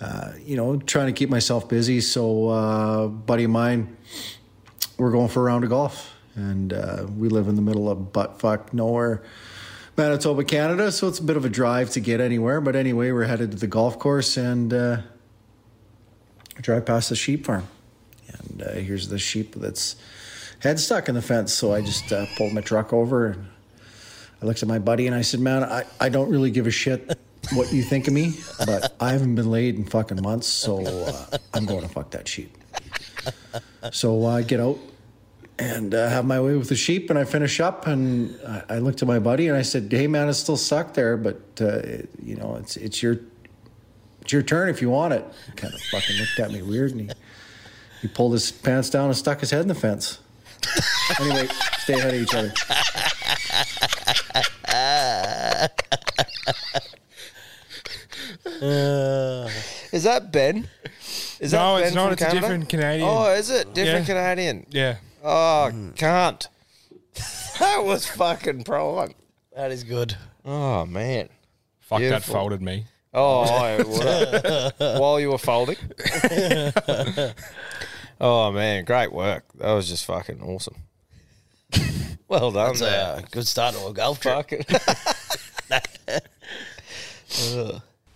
Uh, 0.00 0.32
you 0.44 0.56
know, 0.56 0.76
trying 0.76 1.06
to 1.06 1.12
keep 1.12 1.28
myself 1.28 1.68
busy. 1.68 2.00
So, 2.00 2.48
uh, 2.48 3.06
buddy 3.08 3.44
of 3.44 3.50
mine, 3.50 3.96
we're 4.96 5.10
going 5.10 5.28
for 5.28 5.40
a 5.40 5.44
round 5.44 5.64
of 5.64 5.70
golf. 5.70 6.14
And 6.34 6.72
uh, 6.72 7.06
we 7.16 7.28
live 7.28 7.48
in 7.48 7.56
the 7.56 7.62
middle 7.62 7.90
of 7.90 8.12
butt 8.12 8.38
fuck 8.38 8.72
nowhere, 8.72 9.24
Manitoba, 9.96 10.44
Canada. 10.44 10.92
So 10.92 11.08
it's 11.08 11.18
a 11.18 11.24
bit 11.24 11.36
of 11.36 11.44
a 11.44 11.48
drive 11.48 11.90
to 11.90 12.00
get 12.00 12.20
anywhere. 12.20 12.60
But 12.60 12.76
anyway, 12.76 13.10
we're 13.10 13.24
headed 13.24 13.50
to 13.50 13.56
the 13.56 13.66
golf 13.66 13.98
course 13.98 14.36
and 14.36 14.72
uh, 14.72 14.98
drive 16.60 16.86
past 16.86 17.08
the 17.08 17.16
sheep 17.16 17.46
farm, 17.46 17.66
and 18.28 18.62
uh, 18.62 18.72
here's 18.72 19.08
the 19.08 19.18
sheep 19.18 19.54
that's 19.56 19.96
head 20.60 20.78
stuck 20.78 21.08
in 21.08 21.16
the 21.16 21.22
fence. 21.22 21.52
So 21.52 21.72
I 21.72 21.80
just 21.80 22.12
uh, 22.12 22.26
pulled 22.36 22.52
my 22.52 22.60
truck 22.60 22.92
over 22.92 23.26
and 23.26 23.48
I 24.40 24.46
looked 24.46 24.62
at 24.62 24.68
my 24.68 24.78
buddy 24.78 25.06
and 25.06 25.14
I 25.14 25.22
said, 25.22 25.40
"Man, 25.40 25.64
I, 25.64 25.84
I 26.00 26.08
don't 26.08 26.30
really 26.30 26.50
give 26.50 26.66
a 26.66 26.70
shit 26.70 27.18
what 27.52 27.72
you 27.72 27.82
think 27.82 28.06
of 28.08 28.14
me, 28.14 28.34
but 28.64 28.94
I 29.00 29.12
haven't 29.12 29.34
been 29.34 29.50
laid 29.50 29.76
in 29.76 29.84
fucking 29.84 30.20
months, 30.22 30.46
so 30.46 30.84
uh, 30.86 31.38
I'm 31.54 31.66
going 31.66 31.82
to 31.82 31.88
fuck 31.88 32.10
that 32.10 32.28
sheep." 32.28 32.56
So 33.92 34.26
I 34.26 34.42
get 34.42 34.60
out 34.60 34.78
and 35.58 35.94
uh, 35.94 36.08
have 36.08 36.24
my 36.24 36.40
way 36.40 36.56
with 36.56 36.68
the 36.68 36.76
sheep, 36.76 37.10
and 37.10 37.18
I 37.18 37.24
finish 37.24 37.60
up, 37.60 37.86
and 37.86 38.38
I, 38.46 38.76
I 38.76 38.78
looked 38.78 39.02
at 39.02 39.08
my 39.08 39.18
buddy 39.18 39.48
and 39.48 39.56
I 39.56 39.62
said, 39.62 39.90
"Hey, 39.90 40.06
man, 40.06 40.28
it's 40.28 40.38
still 40.38 40.56
stuck 40.56 40.94
there, 40.94 41.16
but 41.16 41.40
uh, 41.60 41.66
it, 41.66 42.10
you 42.22 42.36
know, 42.36 42.56
it's 42.56 42.76
it's 42.76 43.02
your 43.02 43.18
it's 44.20 44.32
your 44.32 44.42
turn 44.42 44.68
if 44.68 44.80
you 44.80 44.90
want 44.90 45.14
it." 45.14 45.24
He 45.46 45.52
kind 45.52 45.74
of 45.74 45.80
fucking 45.80 46.16
looked 46.16 46.38
at 46.38 46.52
me 46.52 46.62
weird, 46.62 46.92
and 46.92 47.00
he 47.00 47.10
he 48.02 48.08
pulled 48.08 48.32
his 48.32 48.52
pants 48.52 48.90
down 48.90 49.06
and 49.06 49.16
stuck 49.16 49.40
his 49.40 49.50
head 49.50 49.62
in 49.62 49.68
the 49.68 49.74
fence. 49.74 50.20
anyway, 51.20 51.48
stay 51.78 51.94
ahead 51.94 52.14
of 52.14 52.20
each 52.20 52.34
other. 52.34 52.52
Is 59.98 60.04
that 60.04 60.30
Ben? 60.30 60.68
Is 61.40 61.52
No, 61.52 61.76
that 61.76 61.86
it's 61.86 61.94
not. 61.96 62.04
from 62.04 62.12
It's 62.12 62.22
a 62.22 62.30
different 62.40 62.68
Canadian. 62.68 63.08
Oh, 63.08 63.32
is 63.32 63.50
it 63.50 63.74
different 63.74 64.06
Yeah. 64.06 64.14
Canadian? 64.14 64.66
Yeah. 64.70 64.96
Oh, 65.24 65.70
Mm. 65.72 65.96
can't. 65.96 66.46
that 67.58 67.84
was 67.84 68.06
fucking 68.06 68.62
prime. 68.62 69.14
That 69.56 69.72
is 69.72 69.82
good. 69.82 70.16
Oh 70.44 70.86
man. 70.86 71.30
Fuck 71.80 71.98
that 72.02 72.22
folded 72.22 72.62
me. 72.62 72.84
Oh, 73.12 73.40
I 73.40 73.78
would. 73.78 74.72
while 75.00 75.18
you 75.18 75.30
were 75.32 75.38
folding. 75.38 75.74
oh 78.20 78.52
man, 78.52 78.84
great 78.84 79.12
work. 79.12 79.46
That 79.56 79.72
was 79.72 79.88
just 79.88 80.04
fucking 80.04 80.40
awesome. 80.40 80.76
well 82.28 82.52
done. 82.52 82.66
That's 82.68 82.78
there. 82.80 83.16
a 83.18 83.22
good 83.32 83.48
start 83.48 83.74
to 83.74 83.84
a 83.86 83.92
golf 83.92 84.20
trip. 84.20 84.36
Fucking. 84.46 84.64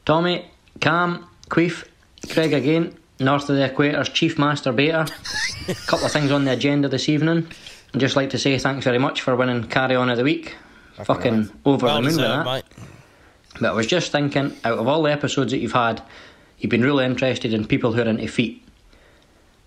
Tommy, 0.05 0.51
Cam, 0.81 1.27
Queef, 1.53 1.85
Craig 2.31 2.55
again, 2.55 2.97
north 3.21 3.51
of 3.51 3.57
the 3.57 3.69
equator's 3.69 4.09
chief 4.09 4.39
masturbator. 4.39 5.07
A 5.69 5.75
couple 5.87 6.07
of 6.07 6.11
things 6.11 6.31
on 6.31 6.47
the 6.47 6.53
agenda 6.53 6.89
this 6.89 7.11
evening. 7.11 7.47
I'd 7.93 8.01
just 8.01 8.17
like 8.17 8.31
to 8.31 8.39
say 8.39 8.57
thanks 8.59 8.87
very 8.87 8.97
much 8.97 9.21
for 9.21 9.37
winning 9.37 9.65
Carry 9.65 9.95
On 9.95 10.09
of 10.09 10.17
the 10.17 10.25
Week. 10.25 10.57
Fucking 11.05 11.51
over 11.67 11.85
Well 11.85 11.97
the 11.97 12.03
moon 12.09 12.17
with 12.17 12.25
that. 12.25 12.45
mate. 12.47 12.65
But 13.61 13.73
I 13.73 13.73
was 13.75 13.87
just 13.87 14.13
thinking, 14.13 14.57
out 14.65 14.79
of 14.79 14.89
all 14.89 15.03
the 15.03 15.13
episodes 15.13 15.53
that 15.53 15.59
you've 15.59 15.73
had, 15.73 16.03
you've 16.59 16.71
been 16.71 16.83
really 16.83 17.05
interested 17.05 17.53
in 17.53 17.67
people 17.67 17.93
who 17.93 18.01
are 18.01 18.09
into 18.09 18.29
feet. 18.29 18.67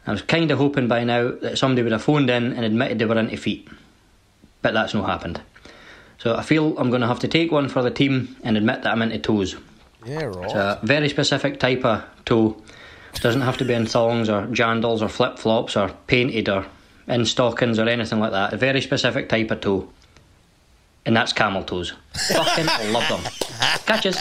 I 0.08 0.12
was 0.12 0.24
kind 0.24 0.50
of 0.50 0.58
hoping 0.58 0.88
by 0.88 1.04
now 1.04 1.34
that 1.42 1.60
somebody 1.60 1.84
would 1.84 1.92
have 1.92 2.04
phoned 2.04 2.32
in 2.32 2.54
and 2.54 2.66
admitted 2.66 2.98
they 2.98 3.06
were 3.06 3.20
into 3.20 3.38
feet. 3.38 3.68
But 4.64 4.74
that's 4.74 4.96
not 4.96 5.06
happened. 5.06 5.40
So 6.18 6.36
I 6.36 6.42
feel 6.42 6.76
I'm 6.80 6.90
going 6.90 7.02
to 7.02 7.08
have 7.08 7.20
to 7.20 7.28
take 7.28 7.52
one 7.52 7.70
for 7.70 7.84
the 7.84 7.92
team 7.92 8.38
and 8.44 8.58
admit 8.58 8.82
that 8.82 8.92
I'm 8.92 9.04
into 9.04 9.20
toes. 9.20 9.56
Yeah, 10.06 10.24
right. 10.24 10.46
It's 10.46 10.54
a 10.54 10.80
very 10.84 11.10
specific 11.10 11.60
type 11.60 11.84
of 11.86 12.04
toe. 12.26 12.62
It 13.14 13.22
doesn't 13.22 13.42
have 13.42 13.58
to 13.58 13.66
be 13.66 13.74
in 13.74 13.86
thongs 13.86 14.30
or 14.30 14.48
jandals 14.48 15.02
or 15.02 15.08
flip 15.08 15.40
flops 15.40 15.76
or 15.78 15.90
painted 16.08 16.50
or 16.50 16.66
in 17.08 17.26
stockings 17.26 17.80
or 17.80 17.88
anything 17.88 18.20
like 18.20 18.32
that. 18.32 18.54
A 18.54 18.58
very 18.58 18.82
specific 18.82 19.30
type 19.30 19.52
of 19.52 19.62
toe. 19.62 19.90
And 21.06 21.16
that's 21.16 21.32
camel 21.34 21.64
toes. 21.64 21.94
Fucking 22.34 22.66
love 22.92 23.08
them. 23.08 23.32
Catches. 23.86 24.18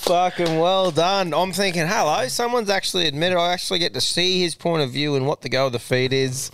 Fucking 0.00 0.58
well 0.58 0.90
done. 0.90 1.34
I'm 1.34 1.52
thinking, 1.52 1.86
hello, 1.86 2.26
someone's 2.28 2.70
actually 2.70 3.06
admitted 3.06 3.36
I 3.36 3.52
actually 3.52 3.78
get 3.78 3.94
to 3.94 4.00
see 4.00 4.40
his 4.40 4.54
point 4.54 4.82
of 4.82 4.90
view 4.90 5.14
and 5.14 5.26
what 5.26 5.42
the 5.42 5.48
go 5.48 5.66
of 5.66 5.72
the 5.72 5.78
feet 5.78 6.12
is. 6.12 6.50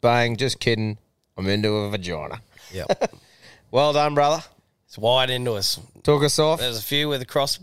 Bang, 0.00 0.36
just 0.36 0.58
kidding. 0.58 0.98
I'm 1.36 1.46
into 1.48 1.70
a 1.72 1.90
vagina. 1.90 2.42
Yep. 2.72 3.14
Well 3.72 3.94
done, 3.94 4.12
brother. 4.14 4.44
It's 4.92 4.98
wide 4.98 5.30
into 5.30 5.52
us. 5.54 5.80
Took 6.02 6.22
us 6.22 6.38
off. 6.38 6.60
There's 6.60 6.78
a 6.78 6.82
few 6.82 7.08
with 7.08 7.22
a 7.22 7.24
cross, 7.24 7.58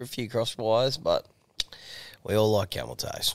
a 0.00 0.06
few 0.06 0.30
cross 0.30 0.56
wires, 0.56 0.96
but 0.96 1.26
we 2.24 2.34
all 2.34 2.50
like 2.52 2.70
camel 2.70 2.96
toes. 2.96 3.34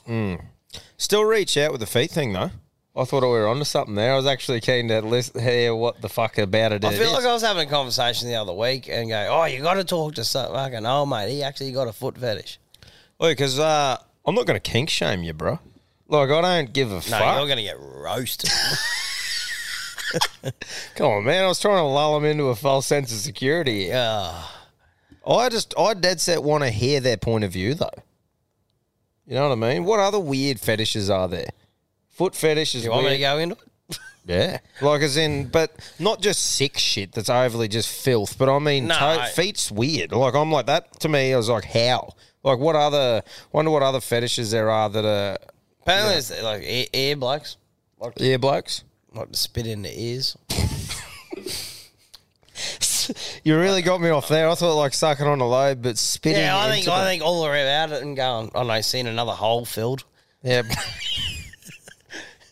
Still 0.96 1.24
reach 1.24 1.56
out 1.56 1.70
with 1.70 1.80
the 1.80 1.86
feet 1.86 2.10
thing 2.10 2.32
though. 2.32 2.50
I 2.96 3.04
thought 3.04 3.22
we 3.22 3.28
were 3.28 3.46
onto 3.46 3.62
something 3.62 3.94
there. 3.94 4.14
I 4.14 4.16
was 4.16 4.26
actually 4.26 4.60
keen 4.60 4.88
to 4.88 5.00
list, 5.00 5.38
hear 5.38 5.76
what 5.76 6.00
the 6.02 6.08
fuck 6.08 6.38
about 6.38 6.72
it 6.72 6.84
I 6.84 6.90
is. 6.90 6.98
feel 6.98 7.12
like 7.12 7.24
I 7.24 7.32
was 7.32 7.42
having 7.42 7.68
a 7.68 7.70
conversation 7.70 8.26
the 8.26 8.34
other 8.34 8.52
week 8.52 8.88
and 8.88 9.08
go, 9.08 9.28
"Oh, 9.30 9.44
you 9.44 9.62
got 9.62 9.74
to 9.74 9.84
talk 9.84 10.16
to 10.16 10.24
some 10.24 10.52
fucking 10.52 10.84
old 10.84 11.08
mate, 11.08 11.30
he 11.30 11.44
actually 11.44 11.70
got 11.70 11.86
a 11.86 11.92
foot 11.92 12.18
fetish." 12.18 12.58
Look, 13.20 13.30
because 13.30 13.60
uh, 13.60 13.96
I'm 14.26 14.34
not 14.34 14.46
going 14.46 14.58
to 14.60 14.70
kink 14.70 14.90
shame 14.90 15.22
you, 15.22 15.34
bro. 15.34 15.60
Like 16.08 16.30
I 16.30 16.40
don't 16.40 16.72
give 16.72 16.90
a 16.90 16.94
No, 16.96 17.00
fuck. 17.00 17.36
you're 17.38 17.46
gonna 17.48 17.62
get 17.62 17.78
roasted. 17.78 18.50
Come 20.94 21.06
on, 21.06 21.24
man. 21.24 21.44
I 21.44 21.48
was 21.48 21.60
trying 21.60 21.78
to 21.78 21.82
lull 21.82 22.18
them 22.18 22.28
into 22.28 22.44
a 22.44 22.54
false 22.56 22.86
sense 22.86 23.12
of 23.12 23.18
security. 23.18 23.84
yeah. 23.88 24.42
I 25.26 25.48
just, 25.48 25.74
I 25.76 25.94
dead 25.94 26.20
set 26.20 26.42
want 26.44 26.62
to 26.62 26.70
hear 26.70 27.00
their 27.00 27.16
point 27.16 27.42
of 27.42 27.52
view, 27.52 27.74
though. 27.74 27.90
You 29.26 29.34
know 29.34 29.48
what 29.48 29.52
I 29.64 29.74
mean? 29.74 29.84
What 29.84 29.98
other 29.98 30.20
weird 30.20 30.60
fetishes 30.60 31.10
are 31.10 31.26
there? 31.26 31.48
Foot 32.10 32.34
fetish 32.36 32.76
is 32.76 32.84
You 32.84 32.90
want 32.90 33.06
me 33.06 33.10
to 33.10 33.18
go 33.18 33.38
into 33.38 33.54
it? 33.56 33.60
Yeah, 34.28 34.58
like 34.80 35.02
as 35.02 35.16
in, 35.16 35.46
but 35.46 35.70
not 36.00 36.20
just 36.20 36.44
sick 36.44 36.78
shit 36.78 37.12
that's 37.12 37.30
overly 37.30 37.68
just 37.68 37.88
filth. 37.88 38.36
But 38.36 38.48
I 38.48 38.58
mean, 38.58 38.88
No, 38.88 38.98
toe, 38.98 39.24
feet's 39.34 39.70
weird. 39.70 40.10
Like 40.10 40.34
I'm 40.34 40.50
like 40.50 40.66
that 40.66 40.98
to 41.00 41.08
me. 41.08 41.32
I 41.32 41.36
was 41.36 41.48
like, 41.48 41.64
how? 41.64 42.12
Like 42.42 42.58
what 42.58 42.74
other? 42.74 43.22
Wonder 43.52 43.70
what 43.70 43.84
other 43.84 44.00
fetishes 44.00 44.50
there 44.50 44.68
are 44.68 44.90
that 44.90 45.04
are 45.04 45.38
Apparently, 45.82 46.14
it's 46.16 46.42
like 46.42 46.62
ear, 46.64 46.86
ear 46.92 47.14
blokes 47.16 47.56
ear 48.18 48.38
blokes. 48.38 48.82
Like 49.16 49.32
to 49.32 49.38
spit 49.38 49.66
in 49.66 49.82
the 49.82 50.00
ears. 50.00 50.36
You 53.44 53.56
really 53.56 53.82
got 53.82 54.00
me 54.00 54.08
off 54.08 54.26
there. 54.28 54.48
I 54.48 54.54
thought 54.56 54.74
like 54.76 54.92
sucking 54.92 55.26
on 55.26 55.40
a 55.40 55.46
lobe, 55.48 55.80
but 55.82 55.96
spitting. 55.96 56.40
Yeah, 56.42 56.56
I 56.56 56.62
into 56.64 56.72
think 56.74 56.86
the- 56.86 56.92
I 56.92 57.04
think 57.04 57.22
all 57.22 57.44
about 57.62 57.92
it 57.92 58.02
and 58.02 58.16
going. 58.16 58.50
I 58.54 58.64
know, 58.64 58.80
seen 58.80 59.06
another 59.06 59.30
hole 59.32 59.64
filled, 59.64 60.02
Yeah. 60.42 60.62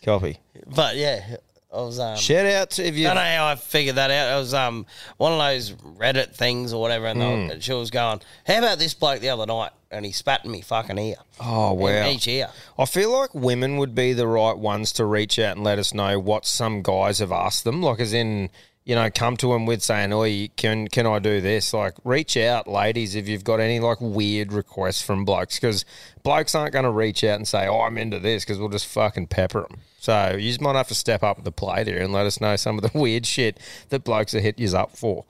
Copy. 0.03 0.37
but 0.67 0.95
yeah, 0.95 1.37
I 1.73 1.77
was 1.77 1.99
um. 1.99 2.15
Shout 2.15 2.45
out 2.45 2.69
to 2.71 2.85
if 2.87 2.95
you. 2.95 3.07
I 3.09 3.13
don't 3.15 3.23
know 3.23 3.35
how 3.35 3.47
I 3.47 3.55
figured 3.55 3.95
that 3.97 4.11
out. 4.11 4.33
It 4.33 4.39
was 4.39 4.53
um 4.53 4.85
one 5.17 5.33
of 5.33 5.39
those 5.39 5.71
Reddit 5.73 6.33
things 6.35 6.71
or 6.71 6.79
whatever, 6.79 7.07
and, 7.07 7.21
Hmm. 7.21 7.47
they- 7.47 7.53
and 7.55 7.63
she 7.63 7.73
was 7.73 7.91
going, 7.91 8.21
"How 8.47 8.59
about 8.59 8.79
this 8.79 8.93
bloke 8.93 9.19
the 9.19 9.29
other 9.29 9.45
night?" 9.47 9.71
And 9.95 10.05
he 10.05 10.11
spat 10.11 10.45
in 10.45 10.51
me 10.51 10.61
fucking 10.61 10.97
ear, 10.97 11.15
Oh 11.39 11.71
in 11.73 11.79
wow. 11.79 12.09
each 12.09 12.27
ear. 12.27 12.49
I 12.77 12.85
feel 12.85 13.11
like 13.11 13.33
women 13.33 13.77
would 13.77 13.95
be 13.95 14.13
the 14.13 14.27
right 14.27 14.57
ones 14.57 14.91
to 14.93 15.05
reach 15.05 15.39
out 15.39 15.55
and 15.55 15.63
let 15.63 15.79
us 15.79 15.93
know 15.93 16.19
what 16.19 16.45
some 16.45 16.81
guys 16.81 17.19
have 17.19 17.31
asked 17.31 17.63
them. 17.63 17.81
Like, 17.81 17.99
as 17.99 18.13
in, 18.13 18.49
you 18.83 18.93
know, 18.95 19.09
come 19.09 19.35
to 19.37 19.47
them 19.53 19.65
with 19.65 19.81
saying, 19.81 20.13
"Oh, 20.13 20.25
can 20.57 20.87
can 20.89 21.07
I 21.07 21.17
do 21.19 21.41
this?" 21.41 21.73
Like, 21.73 21.95
reach 22.03 22.37
out, 22.37 22.67
ladies, 22.67 23.15
if 23.15 23.27
you've 23.27 23.43
got 23.43 23.59
any 23.59 23.79
like 23.79 23.97
weird 23.99 24.53
requests 24.53 25.01
from 25.01 25.25
blokes, 25.25 25.59
because 25.59 25.85
blokes 26.21 26.53
aren't 26.53 26.73
going 26.73 26.85
to 26.85 26.91
reach 26.91 27.23
out 27.23 27.37
and 27.37 27.47
say, 27.47 27.65
"Oh, 27.67 27.81
I'm 27.81 27.97
into 27.97 28.19
this," 28.19 28.43
because 28.45 28.59
we'll 28.59 28.69
just 28.69 28.85
fucking 28.85 29.27
pepper 29.27 29.61
them. 29.61 29.79
So 29.99 30.35
you 30.37 30.49
just 30.49 30.61
might 30.61 30.75
have 30.75 30.87
to 30.89 30.95
step 30.95 31.23
up 31.23 31.43
the 31.43 31.51
plate 31.51 31.87
here 31.87 31.97
and 31.99 32.13
let 32.13 32.27
us 32.27 32.39
know 32.39 32.55
some 32.57 32.77
of 32.77 32.83
the 32.83 32.97
weird 32.99 33.25
shit 33.25 33.59
that 33.89 34.03
blokes 34.03 34.33
have 34.33 34.43
hit 34.43 34.59
you 34.59 34.75
up 34.77 34.95
for. 34.95 35.25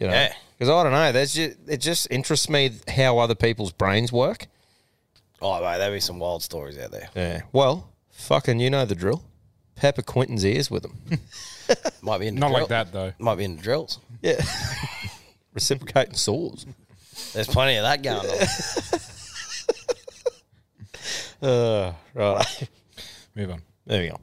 You 0.00 0.06
know, 0.06 0.12
Yeah. 0.12 0.32
Because 0.64 0.80
I 0.80 0.82
don't 0.82 0.92
know. 0.92 1.12
There's 1.12 1.34
just 1.34 1.56
it 1.68 1.76
just 1.78 2.08
interests 2.10 2.48
me 2.48 2.70
how 2.88 3.18
other 3.18 3.34
people's 3.34 3.72
brains 3.72 4.12
work. 4.12 4.46
Oh, 5.42 5.60
mate, 5.62 5.78
there'd 5.78 5.92
be 5.92 6.00
some 6.00 6.18
wild 6.18 6.42
stories 6.42 6.78
out 6.78 6.90
there. 6.90 7.10
Yeah. 7.14 7.42
Well, 7.52 7.92
fucking, 8.12 8.60
you 8.60 8.70
know 8.70 8.86
the 8.86 8.94
drill. 8.94 9.22
Pepper 9.76 10.00
Quinton's 10.02 10.44
ears 10.44 10.70
with 10.70 10.82
them. 10.84 10.98
Might 12.02 12.18
be 12.18 12.28
in 12.28 12.36
Not 12.36 12.52
like 12.52 12.68
that 12.68 12.92
though. 12.92 13.12
Might 13.18 13.34
be 13.34 13.44
in 13.44 13.56
the 13.56 13.62
drills. 13.62 13.98
yeah. 14.22 14.40
Reciprocating 15.52 16.14
saws. 16.14 16.66
There's 17.32 17.46
plenty 17.46 17.76
of 17.76 17.82
that 17.84 18.02
going 18.02 18.18
on. 18.26 19.00
Uh, 21.42 21.92
right. 22.14 22.68
Move 23.34 23.50
on. 23.50 23.60
There 23.84 24.00
we 24.00 24.08
go. 24.08 24.18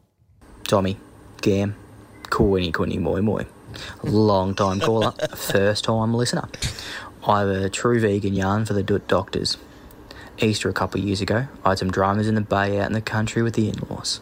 Tommy, 0.64 0.98
game, 1.40 1.76
Coiny 2.24 2.72
Coiny 2.72 2.98
Moi 2.98 3.22
Moi. 3.22 3.44
Long 4.04 4.56
time 4.56 4.80
caller, 4.80 5.12
first 5.36 5.86
time 5.86 6.14
listener. 6.14 6.50
I'm 7.26 7.50
a 7.50 7.70
true 7.70 8.00
vegan 8.00 8.34
yarn 8.34 8.66
for 8.66 8.74
the 8.74 8.84
do- 8.84 9.00
doctors. 9.08 9.58
Easter 10.40 10.70
a 10.70 10.74
couple 10.74 11.00
years 11.00 11.22
ago, 11.22 11.48
I 11.64 11.70
had 11.70 11.80
some 11.80 11.92
dramas 11.92 12.28
in 12.28 12.36
the 12.36 12.42
bay 12.42 12.80
out 12.80 12.88
in 12.88 12.94
the 12.94 13.02
country 13.02 13.44
with 13.44 13.54
the 13.54 13.70
in 13.70 13.76
laws. 13.90 14.22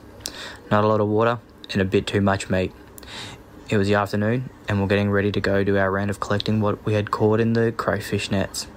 Not 0.69 0.83
a 0.83 0.87
lot 0.87 0.99
of 0.99 1.07
water 1.07 1.39
and 1.71 1.81
a 1.81 1.85
bit 1.85 2.07
too 2.07 2.21
much 2.21 2.49
meat. 2.49 2.73
It 3.69 3.77
was 3.77 3.87
the 3.87 3.93
afternoon, 3.93 4.49
and 4.67 4.81
we're 4.81 4.87
getting 4.87 5.11
ready 5.11 5.31
to 5.31 5.39
go 5.39 5.63
do 5.63 5.77
our 5.77 5.91
round 5.91 6.09
of 6.09 6.19
collecting 6.19 6.59
what 6.59 6.83
we 6.85 6.93
had 6.93 7.11
caught 7.11 7.39
in 7.39 7.53
the 7.53 7.71
crayfish 7.71 8.31
nets. 8.31 8.67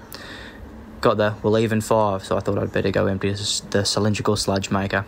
Got 1.01 1.17
there, 1.17 1.35
we're 1.43 1.51
leaving 1.51 1.81
five, 1.81 2.25
so 2.25 2.37
I 2.37 2.41
thought 2.41 2.59
I'd 2.59 2.73
better 2.73 2.91
go 2.91 3.07
empty 3.07 3.33
the 3.33 3.85
cylindrical 3.85 4.37
sludge 4.37 4.71
maker. 4.71 5.05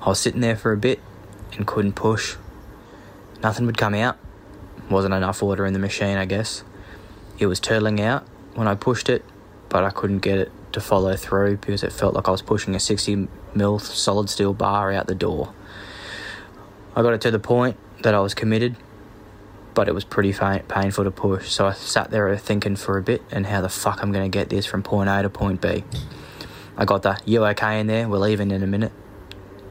I 0.00 0.08
was 0.08 0.20
sitting 0.20 0.40
there 0.40 0.56
for 0.56 0.72
a 0.72 0.76
bit 0.76 1.00
and 1.56 1.66
couldn't 1.66 1.92
push. 1.94 2.36
Nothing 3.42 3.66
would 3.66 3.76
come 3.76 3.94
out. 3.94 4.16
Wasn't 4.90 5.12
enough 5.12 5.42
water 5.42 5.66
in 5.66 5.72
the 5.72 5.78
machine, 5.78 6.16
I 6.16 6.24
guess. 6.24 6.62
It 7.38 7.46
was 7.46 7.60
turtling 7.60 8.00
out 8.00 8.26
when 8.54 8.66
I 8.66 8.74
pushed 8.74 9.08
it, 9.08 9.24
but 9.68 9.84
I 9.84 9.90
couldn't 9.90 10.20
get 10.20 10.38
it 10.38 10.52
to 10.72 10.80
follow 10.80 11.14
through 11.16 11.58
because 11.58 11.82
it 11.82 11.92
felt 11.92 12.14
like 12.14 12.28
I 12.28 12.30
was 12.30 12.42
pushing 12.42 12.74
a 12.74 12.80
60 12.80 13.28
mil 13.54 13.78
solid 13.78 14.30
steel 14.30 14.54
bar 14.54 14.92
out 14.92 15.06
the 15.06 15.14
door. 15.14 15.52
I 16.96 17.02
got 17.02 17.12
it 17.12 17.20
to 17.22 17.30
the 17.30 17.38
point 17.38 17.76
that 18.02 18.14
I 18.14 18.20
was 18.20 18.34
committed, 18.34 18.76
but 19.74 19.88
it 19.88 19.94
was 19.94 20.04
pretty 20.04 20.32
painful 20.32 21.04
to 21.04 21.10
push. 21.10 21.50
So 21.50 21.66
I 21.66 21.72
sat 21.72 22.10
there 22.10 22.34
thinking 22.36 22.76
for 22.76 22.98
a 22.98 23.02
bit 23.02 23.22
and 23.30 23.46
how 23.46 23.60
the 23.60 23.68
fuck 23.68 24.02
I'm 24.02 24.10
going 24.10 24.28
to 24.28 24.36
get 24.36 24.48
this 24.48 24.66
from 24.66 24.82
point 24.82 25.08
A 25.08 25.22
to 25.22 25.30
point 25.30 25.60
B. 25.60 25.84
I 26.76 26.84
got 26.84 27.02
the 27.02 27.20
you 27.24 27.44
okay 27.46 27.80
in 27.80 27.86
there? 27.86 28.08
We're 28.08 28.18
leaving 28.18 28.50
in 28.50 28.62
a 28.62 28.66
minute. 28.66 28.92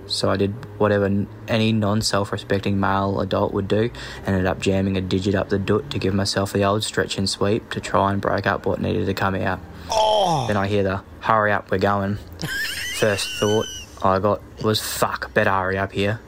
So 0.07 0.29
I 0.29 0.37
did 0.37 0.53
whatever 0.77 1.25
any 1.47 1.71
non-self-respecting 1.73 2.79
male 2.79 3.19
adult 3.19 3.53
would 3.53 3.67
do. 3.67 3.89
Ended 4.25 4.45
up 4.45 4.59
jamming 4.59 4.97
a 4.97 5.01
digit 5.01 5.35
up 5.35 5.49
the 5.49 5.59
doot 5.59 5.89
to 5.91 5.99
give 5.99 6.13
myself 6.13 6.53
the 6.53 6.63
old 6.63 6.83
stretch 6.83 7.17
and 7.17 7.29
sweep 7.29 7.69
to 7.71 7.79
try 7.81 8.11
and 8.11 8.21
break 8.21 8.47
up 8.47 8.65
what 8.65 8.79
needed 8.81 9.05
to 9.07 9.13
come 9.13 9.35
out. 9.35 9.59
Oh. 9.91 10.45
Then 10.47 10.57
I 10.57 10.67
hear 10.67 10.83
the 10.83 11.01
hurry 11.19 11.51
up, 11.51 11.69
we're 11.71 11.77
going. 11.77 12.17
First 12.99 13.27
thought 13.39 13.65
I 14.01 14.19
got 14.19 14.41
was 14.63 14.79
fuck, 14.81 15.33
better 15.33 15.51
hurry 15.51 15.77
up 15.77 15.91
here. 15.91 16.19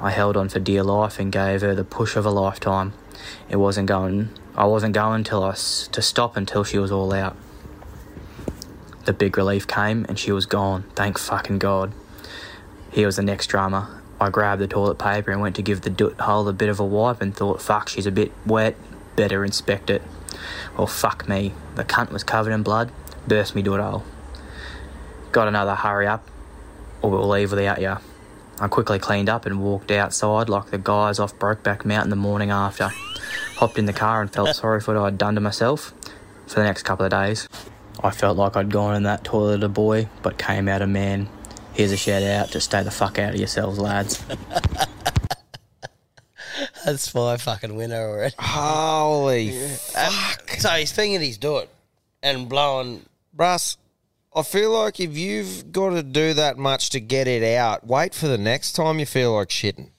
I 0.00 0.10
held 0.10 0.36
on 0.36 0.48
for 0.48 0.60
dear 0.60 0.82
life 0.82 1.18
and 1.18 1.30
gave 1.32 1.60
her 1.62 1.74
the 1.74 1.84
push 1.84 2.16
of 2.16 2.24
a 2.24 2.30
lifetime. 2.30 2.92
It 3.50 3.56
wasn't 3.56 3.88
going. 3.88 4.30
I 4.56 4.64
wasn't 4.64 4.94
going 4.94 5.24
till 5.24 5.42
I 5.42 5.50
s- 5.50 5.88
to 5.92 6.00
stop 6.02 6.36
until 6.36 6.64
she 6.64 6.78
was 6.78 6.90
all 6.92 7.12
out. 7.12 7.36
The 9.04 9.12
big 9.12 9.36
relief 9.36 9.66
came 9.66 10.04
and 10.08 10.18
she 10.18 10.32
was 10.32 10.46
gone. 10.46 10.84
Thank 10.94 11.18
fucking 11.18 11.58
god. 11.58 11.92
Here 12.90 13.06
was 13.06 13.16
the 13.16 13.22
next 13.22 13.46
drama. 13.46 14.00
I 14.20 14.30
grabbed 14.30 14.60
the 14.60 14.66
toilet 14.66 14.98
paper 14.98 15.30
and 15.30 15.40
went 15.40 15.56
to 15.56 15.62
give 15.62 15.82
the 15.82 15.90
doot 15.90 16.18
hole 16.20 16.48
a 16.48 16.52
bit 16.52 16.68
of 16.68 16.80
a 16.80 16.84
wipe 16.84 17.20
and 17.20 17.34
thought, 17.34 17.62
fuck, 17.62 17.88
she's 17.88 18.06
a 18.06 18.10
bit 18.10 18.32
wet. 18.44 18.76
Better 19.14 19.44
inspect 19.44 19.90
it. 19.90 20.02
Well, 20.76 20.86
fuck 20.86 21.28
me. 21.28 21.52
The 21.76 21.84
cunt 21.84 22.10
was 22.10 22.24
covered 22.24 22.52
in 22.52 22.62
blood. 22.62 22.90
Burst 23.26 23.54
me 23.54 23.62
doot 23.62 23.80
hole. 23.80 24.04
Got 25.32 25.48
another 25.48 25.74
hurry 25.74 26.06
up, 26.06 26.26
or 27.02 27.10
we'll 27.10 27.28
leave 27.28 27.50
without 27.50 27.80
ya. 27.80 27.98
I 28.60 28.66
quickly 28.66 28.98
cleaned 28.98 29.28
up 29.28 29.46
and 29.46 29.62
walked 29.62 29.90
outside 29.90 30.48
like 30.48 30.70
the 30.70 30.78
guys 30.78 31.20
off 31.20 31.38
Brokeback 31.38 31.84
Mountain 31.84 32.10
the 32.10 32.16
morning 32.16 32.50
after. 32.50 32.90
Hopped 33.56 33.78
in 33.78 33.84
the 33.84 33.92
car 33.92 34.20
and 34.20 34.32
felt 34.32 34.56
sorry 34.56 34.80
for 34.80 34.94
what 34.94 35.04
I'd 35.04 35.18
done 35.18 35.34
to 35.36 35.40
myself 35.40 35.92
for 36.46 36.60
the 36.60 36.64
next 36.64 36.82
couple 36.82 37.04
of 37.04 37.10
days. 37.10 37.48
I 38.02 38.10
felt 38.10 38.36
like 38.36 38.56
I'd 38.56 38.70
gone 38.70 38.96
in 38.96 39.02
that 39.04 39.22
toilet 39.22 39.62
a 39.62 39.68
boy, 39.68 40.08
but 40.22 40.38
came 40.38 40.66
out 40.68 40.82
a 40.82 40.86
man. 40.86 41.28
Here's 41.78 41.92
a 41.92 41.96
shout 41.96 42.24
out 42.24 42.48
to 42.48 42.60
stay 42.60 42.82
the 42.82 42.90
fuck 42.90 43.20
out 43.20 43.34
of 43.34 43.38
yourselves, 43.38 43.78
lads. 43.78 44.20
That's 46.84 47.14
my 47.14 47.36
fucking 47.36 47.76
winner 47.76 47.94
already. 47.94 48.34
Holy 48.36 49.52
fuck. 49.52 50.08
Um, 50.08 50.58
so 50.58 50.70
he's 50.70 50.90
thinking 50.90 51.20
he's 51.20 51.38
doing 51.38 51.62
it 51.62 51.70
and 52.20 52.48
blowing. 52.48 53.06
Russ, 53.32 53.76
I 54.34 54.42
feel 54.42 54.72
like 54.72 54.98
if 54.98 55.16
you've 55.16 55.70
got 55.70 55.90
to 55.90 56.02
do 56.02 56.34
that 56.34 56.58
much 56.58 56.90
to 56.90 56.98
get 56.98 57.28
it 57.28 57.44
out, 57.44 57.86
wait 57.86 58.12
for 58.12 58.26
the 58.26 58.38
next 58.38 58.72
time 58.72 58.98
you 58.98 59.06
feel 59.06 59.34
like 59.34 59.50
shitting. 59.50 59.90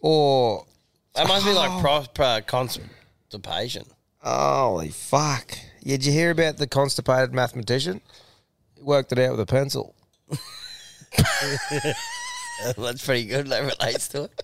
Or. 0.00 0.66
That 1.14 1.26
must 1.26 1.46
be 1.46 1.54
like 1.54 1.70
oh. 1.70 1.80
proper 1.80 2.42
constipation. 2.46 3.86
Holy 4.18 4.90
fuck. 4.90 5.56
Yeah, 5.80 5.96
did 5.96 6.04
you 6.04 6.12
hear 6.12 6.32
about 6.32 6.58
the 6.58 6.66
constipated 6.66 7.32
mathematician? 7.32 8.02
He 8.74 8.82
worked 8.82 9.10
it 9.10 9.18
out 9.18 9.30
with 9.30 9.40
a 9.40 9.46
pencil. 9.46 9.94
That's 12.76 13.04
pretty 13.04 13.26
good. 13.26 13.48
That 13.48 13.60
relates 13.78 14.08
to 14.08 14.24
it. 14.24 14.42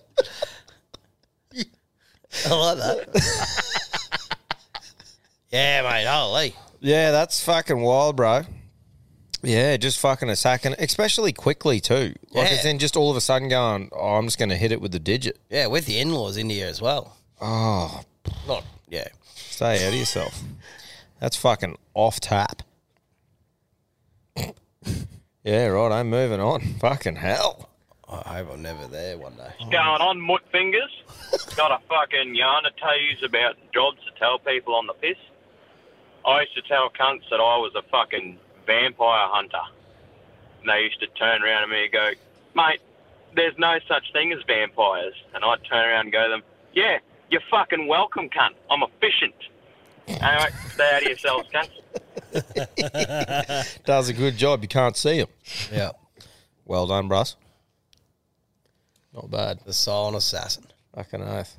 I 2.47 2.53
like 2.53 2.77
that. 2.77 4.37
yeah, 5.51 5.81
mate. 5.81 6.05
Holy. 6.07 6.55
Yeah, 6.79 7.11
that's 7.11 7.43
fucking 7.43 7.79
wild, 7.81 8.15
bro. 8.15 8.41
Yeah, 9.43 9.75
just 9.77 9.99
fucking 9.99 10.29
a 10.29 10.35
second, 10.35 10.75
especially 10.79 11.33
quickly 11.33 11.79
too. 11.79 12.13
Like 12.31 12.47
Yeah. 12.47 12.53
it's 12.55 12.63
then 12.63 12.79
just 12.79 12.95
all 12.95 13.11
of 13.11 13.17
a 13.17 13.21
sudden 13.21 13.49
going, 13.49 13.89
oh, 13.91 14.15
I'm 14.15 14.25
just 14.25 14.37
going 14.39 14.49
to 14.49 14.55
hit 14.55 14.71
it 14.71 14.79
with 14.81 14.91
the 14.91 14.99
digit. 14.99 15.39
Yeah, 15.49 15.67
with 15.67 15.85
the 15.85 15.99
in-laws 15.99 16.37
in 16.37 16.49
here 16.49 16.67
as 16.67 16.81
well. 16.81 17.17
Oh, 17.41 18.01
Not 18.47 18.63
yeah. 18.89 19.07
stay 19.35 19.85
out 19.85 19.89
of 19.93 19.99
yourself. 19.99 20.41
That's 21.19 21.35
fucking 21.35 21.77
off 21.93 22.19
tap. 22.19 22.61
Yeah, 25.43 25.67
right. 25.67 25.91
I'm 25.91 26.09
moving 26.09 26.39
on. 26.39 26.61
Fucking 26.79 27.15
hell. 27.15 27.69
I 28.09 28.37
hope 28.37 28.49
I'm 28.53 28.61
never 28.61 28.87
there 28.87 29.17
one 29.17 29.35
day. 29.35 29.49
What's 29.57 29.71
going 29.71 30.01
on, 30.01 30.19
mutt 30.19 30.41
fingers? 30.51 30.91
Got 31.55 31.71
a 31.71 31.79
fucking 31.87 32.35
yarn 32.35 32.65
to 32.65 32.71
tell 32.71 32.99
you 32.99 33.15
about 33.25 33.55
jobs 33.73 33.99
to 34.03 34.19
tell 34.19 34.37
people 34.37 34.75
on 34.75 34.85
the 34.85 34.93
piss. 34.93 35.15
I 36.27 36.41
used 36.41 36.53
to 36.55 36.61
tell 36.63 36.89
cunts 36.89 37.29
that 37.29 37.39
I 37.39 37.55
was 37.57 37.71
a 37.73 37.83
fucking 37.83 38.37
vampire 38.67 39.27
hunter. 39.29 39.61
And 40.59 40.69
they 40.69 40.81
used 40.81 40.99
to 40.99 41.07
turn 41.07 41.41
around 41.41 41.61
to 41.61 41.67
me 41.67 41.83
and 41.85 41.93
go, 41.93 42.11
mate, 42.53 42.81
there's 43.33 43.57
no 43.57 43.79
such 43.87 44.11
thing 44.11 44.33
as 44.33 44.39
vampires. 44.45 45.13
And 45.33 45.45
I'd 45.45 45.63
turn 45.63 45.89
around 45.89 46.05
and 46.07 46.11
go 46.11 46.23
to 46.25 46.29
them, 46.29 46.43
yeah, 46.73 46.99
you're 47.29 47.41
fucking 47.49 47.87
welcome, 47.87 48.29
cunt. 48.29 48.55
I'm 48.69 48.83
efficient. 48.83 49.35
Anyway, 50.07 50.49
stay 50.73 50.89
out 50.93 51.01
of 51.01 51.07
yourselves, 51.07 51.49
cunts. 51.53 51.81
Does 53.85 54.09
a 54.09 54.13
good 54.13 54.37
job. 54.37 54.61
You 54.61 54.67
can't 54.67 54.95
see 54.97 55.17
him. 55.17 55.27
Yeah. 55.71 55.91
Well 56.65 56.87
done, 56.87 57.09
Bruss. 57.09 57.35
Not 59.13 59.29
bad. 59.29 59.59
The 59.65 59.73
silent 59.73 60.15
assassin. 60.15 60.65
Fucking 60.95 61.21
oath. 61.21 61.57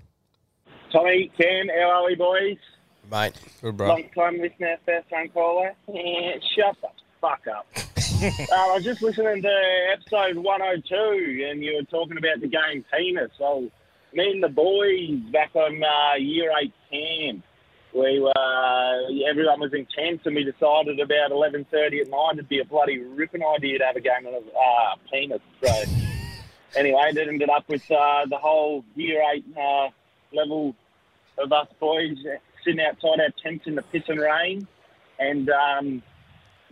Tommy, 0.91 1.31
Cam, 1.39 1.69
how 1.69 1.91
are 1.91 2.07
we, 2.07 2.15
boys? 2.15 2.59
Mate. 3.11 3.35
Good, 3.61 3.77
bro. 3.77 3.89
Long 3.89 4.05
time 4.15 4.39
listener, 4.39 4.77
first 4.87 5.09
time 5.11 5.29
caller. 5.31 5.73
Eh, 5.89 6.39
shut 6.57 6.77
the 6.81 6.89
fuck 7.21 7.43
up. 7.49 7.67
uh, 7.77 8.55
I 8.55 8.75
was 8.75 8.85
just 8.85 9.03
listening 9.03 9.43
to 9.43 9.87
episode 9.93 10.37
102 10.37 11.49
and 11.51 11.63
you 11.63 11.77
were 11.77 11.85
talking 11.85 12.19
about 12.19 12.41
the 12.41 12.49
game 12.49 12.85
penis. 12.93 13.31
So, 13.39 13.71
me 14.13 14.31
and 14.31 14.43
the 14.43 14.49
boys 14.49 15.19
back 15.33 15.55
on 15.55 15.83
uh, 15.83 16.17
year 16.17 16.51
8 16.59 16.73
camp, 16.91 17.45
we 17.95 18.21
were, 18.21 19.29
everyone 19.29 19.61
was 19.61 19.73
in 19.75 19.87
tents 19.87 20.25
and 20.25 20.35
we 20.35 20.45
decided 20.45 20.99
about 20.99 21.31
11.30 21.31 22.01
at 22.01 22.09
night 22.09 22.31
it'd 22.35 22.49
be 22.49 22.61
a 22.61 22.65
bloody 22.65 22.99
ripping 22.99 23.43
idea 23.45 23.79
to 23.79 23.85
have 23.85 23.97
a 23.97 24.01
game 24.01 24.27
of 24.27 24.35
uh, 24.35 24.97
penis. 25.11 25.41
So, 25.63 25.83
anyway, 26.77 27.11
it 27.11 27.29
ended 27.29 27.51
up 27.51 27.69
with 27.69 27.89
uh, 27.91 28.27
the 28.27 28.39
whole 28.39 28.85
year 28.95 29.23
8 29.31 29.45
uh, 29.57 29.89
level 30.33 30.75
of 31.39 31.53
us 31.53 31.69
boys 31.81 32.17
sitting 32.65 32.81
outside 32.81 33.21
our 33.21 33.31
tents 33.43 33.67
in 33.67 33.75
the 33.75 33.83
piss 33.83 34.05
and 34.09 34.21
rain. 34.21 34.67
And 35.19 35.51
um, 35.51 36.03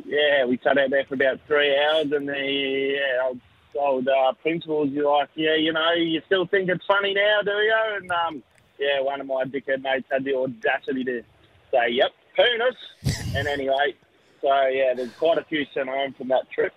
yeah, 0.04 0.44
we 0.44 0.58
sat 0.62 0.78
out 0.78 0.90
there 0.90 1.04
for 1.04 1.14
about 1.14 1.40
three 1.46 1.76
hours. 1.76 2.12
And 2.12 2.28
the 2.28 2.96
yeah, 2.96 3.26
old, 3.26 3.40
old 3.78 4.08
uh, 4.08 4.32
principal 4.42 4.86
was 4.86 4.90
like, 4.90 5.30
yeah, 5.34 5.56
you 5.56 5.72
know, 5.72 5.92
you 5.92 6.22
still 6.26 6.46
think 6.46 6.68
it's 6.68 6.84
funny 6.86 7.14
now, 7.14 7.40
do 7.44 7.50
you? 7.50 7.76
And 7.96 8.10
um, 8.10 8.42
yeah, 8.80 9.00
one 9.00 9.20
of 9.20 9.26
my 9.26 9.44
dickhead 9.44 9.82
mates 9.82 10.08
had 10.10 10.24
the 10.24 10.34
audacity 10.34 11.04
to 11.04 11.22
say, 11.70 11.90
yep, 11.90 12.10
penis. 12.34 13.24
and 13.36 13.46
anyway, 13.46 13.94
so 14.40 14.48
yeah, 14.66 14.94
there's 14.94 15.12
quite 15.12 15.38
a 15.38 15.44
few 15.44 15.64
sent 15.72 15.88
home 15.88 16.14
from 16.14 16.28
that 16.28 16.50
trip. 16.50 16.72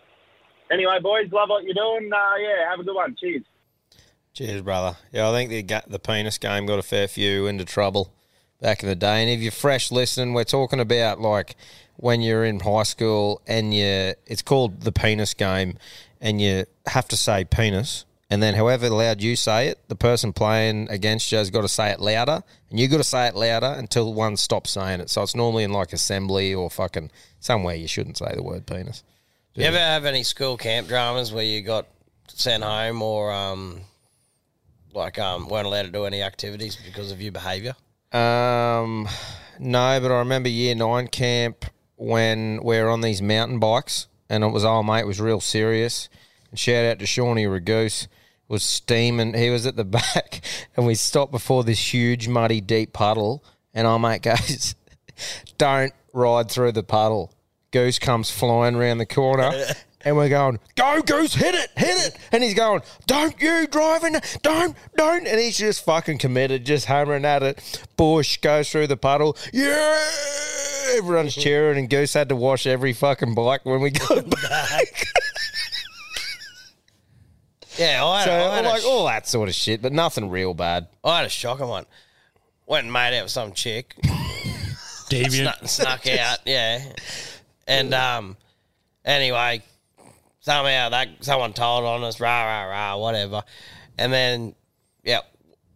Anyway, 0.72 1.00
boys, 1.02 1.32
love 1.32 1.50
what 1.50 1.64
you're 1.64 1.74
doing. 1.74 2.12
Uh, 2.12 2.36
yeah, 2.40 2.70
have 2.70 2.80
a 2.80 2.84
good 2.84 2.96
one. 2.96 3.16
Cheers. 3.16 3.44
Cheers, 4.34 4.62
brother. 4.62 4.98
Yeah, 5.12 5.30
I 5.30 5.32
think 5.32 5.50
the 5.68 5.84
the 5.88 6.00
penis 6.00 6.38
game 6.38 6.66
got 6.66 6.80
a 6.80 6.84
fair 6.84 7.08
few 7.08 7.48
into 7.48 7.66
trouble 7.66 8.14
back 8.60 8.82
in 8.82 8.90
the 8.90 8.96
day. 8.96 9.22
And 9.22 9.30
if 9.30 9.42
you're 9.42 9.52
fresh 9.52 9.92
listening, 9.92 10.34
we're 10.34 10.44
talking 10.44 10.80
about 10.80 11.22
like 11.22 11.56
when 11.98 12.22
you're 12.22 12.44
in 12.44 12.62
high 12.62 12.84
school 12.84 13.42
and 13.46 13.74
you 13.74 14.14
it's 14.26 14.42
called 14.42 14.82
the 14.82 14.92
penis 14.92 15.34
game, 15.34 15.78
and 16.20 16.42
you 16.42 16.66
have 16.88 17.08
to 17.10 17.18
say 17.18 17.46
penis, 17.46 18.06
and 18.34 18.42
then 18.42 18.56
however 18.56 18.90
loud 18.90 19.22
you 19.22 19.36
say 19.36 19.68
it, 19.68 19.88
the 19.90 19.96
person 19.96 20.34
playing 20.34 20.88
against 20.90 21.32
you 21.32 21.38
has 21.38 21.52
got 21.52 21.62
to 21.62 21.68
say 21.68 21.92
it 21.92 22.00
louder, 22.00 22.42
and 22.72 22.80
you 22.80 22.88
got 22.88 22.98
to 22.98 23.04
say 23.04 23.28
it 23.28 23.36
louder 23.36 23.76
until 23.78 24.12
one 24.12 24.38
stops 24.38 24.72
saying 24.72 25.02
it. 25.02 25.12
So 25.12 25.22
it's 25.22 25.36
normally 25.36 25.64
in 25.64 25.72
like 25.72 25.94
assembly 25.94 26.52
or 26.52 26.72
fucking 26.72 27.12
somewhere 27.40 27.76
you 27.76 27.88
shouldn't 27.88 28.18
say 28.18 28.34
the 28.34 28.42
word 28.42 28.66
penis. 28.66 29.04
Do 29.54 29.62
You 29.62 29.68
ever 29.68 29.78
have 29.78 30.06
any 30.06 30.24
school 30.24 30.58
camp 30.58 30.88
dramas 30.88 31.32
where 31.32 31.44
you 31.44 31.62
got 31.62 31.86
sent 32.28 32.64
home 32.64 33.04
or 33.04 33.32
um, 33.32 33.82
like 34.96 35.20
um, 35.20 35.48
weren't 35.48 35.68
allowed 35.68 35.84
to 35.84 35.92
do 35.92 36.06
any 36.06 36.24
activities 36.24 36.76
because 36.76 37.12
of 37.12 37.22
your 37.22 37.34
behaviour? 37.34 37.76
Um, 38.14 39.08
no, 39.60 40.00
but 40.02 40.12
I 40.12 40.18
remember 40.18 40.50
year 40.50 40.74
nine 40.74 41.08
camp 41.08 41.66
when 41.98 42.64
we 42.64 42.82
were 42.82 42.90
on 42.90 43.02
these 43.02 43.22
mountain 43.22 43.60
bikes, 43.60 44.08
and 44.28 44.44
it 44.44 44.48
was 44.48 44.66
old 44.66 44.88
mate 44.88 45.06
was 45.06 45.22
real 45.22 45.40
serious. 45.40 46.10
And 46.50 46.60
shout 46.60 46.84
out 46.84 46.98
to 46.98 47.06
Shawnee 47.06 47.46
Ragoose 47.46 48.08
was 48.54 48.64
steaming. 48.64 49.34
He 49.34 49.50
was 49.50 49.66
at 49.66 49.76
the 49.76 49.84
back, 50.00 50.42
and 50.78 50.86
we 50.86 50.96
stopped 50.96 51.32
before 51.32 51.64
this 51.66 51.94
huge 51.94 52.28
muddy 52.30 52.62
deep 52.62 52.94
puddle, 52.94 53.44
and 53.74 53.86
our 53.86 54.00
mate 54.00 54.22
goes, 54.22 54.76
"Don't 55.58 55.92
ride 56.14 56.50
through 56.50 56.72
the 56.72 56.84
puddle." 56.84 57.34
Goose 57.72 57.98
comes 57.98 58.30
flying 58.30 58.76
around 58.76 59.00
the 59.00 59.06
corner. 59.06 59.52
And 60.06 60.18
we're 60.18 60.28
going, 60.28 60.60
go 60.76 61.02
Goose, 61.02 61.34
hit 61.34 61.56
it, 61.56 61.70
hit 61.78 62.08
it. 62.08 62.18
And 62.34 62.44
he's 62.44 62.54
going, 62.54 62.82
don't 63.08 63.40
you 63.42 63.66
driving, 63.68 64.18
don't, 64.42 64.76
don't. 64.98 65.26
And 65.26 65.40
he's 65.40 65.58
just 65.58 65.86
fucking 65.86 66.18
committed, 66.18 66.66
just 66.66 66.88
hammering 66.88 67.24
at 67.24 67.42
it. 67.42 67.86
Bush 67.96 68.36
goes 68.36 68.70
through 68.70 68.88
the 68.88 68.98
puddle. 68.98 69.38
Yeah. 69.54 69.98
everyone's 70.98 71.34
cheering, 71.34 71.80
and 71.80 71.90
Goose 71.90 72.14
had 72.14 72.28
to 72.28 72.36
wash 72.36 72.68
every 72.68 72.92
fucking 72.92 73.34
bike 73.34 73.64
when 73.64 73.80
we 73.80 73.92
got 73.92 74.30
back. 74.30 75.06
Yeah, 77.78 78.06
I 78.06 78.20
had, 78.20 78.26
so 78.26 78.32
I 78.32 78.56
had 78.56 78.66
a 78.66 78.70
like 78.70 78.82
sh- 78.82 78.86
all 78.86 79.06
that 79.08 79.28
sort 79.28 79.50
of 79.50 79.56
shit, 79.56 79.82
but 79.82 79.92
nothing 79.92 80.30
real 80.30 80.54
bad. 80.54 80.88
I 81.04 81.18
had 81.18 81.26
a 81.26 81.30
shocker 81.30 81.66
one. 81.66 81.86
Went 82.66 82.86
and 82.86 82.94
made 82.94 83.18
out 83.18 83.24
with 83.24 83.32
some 83.32 83.52
chick. 83.54 83.96
Deviant. 85.10 85.68
Snuck, 85.68 85.68
snuck 86.04 86.08
out, 86.08 86.40
yeah. 86.46 86.82
And 87.68 87.94
um, 87.94 88.38
anyway, 89.06 89.62
somehow 90.40 90.90
that 90.90 91.10
someone 91.22 91.54
told 91.54 91.84
on 91.86 92.04
us, 92.04 92.20
rah 92.20 92.44
rah 92.44 92.64
rah, 92.66 92.98
whatever. 92.98 93.44
And 93.98 94.12
then, 94.12 94.56
yeah, 95.04 95.22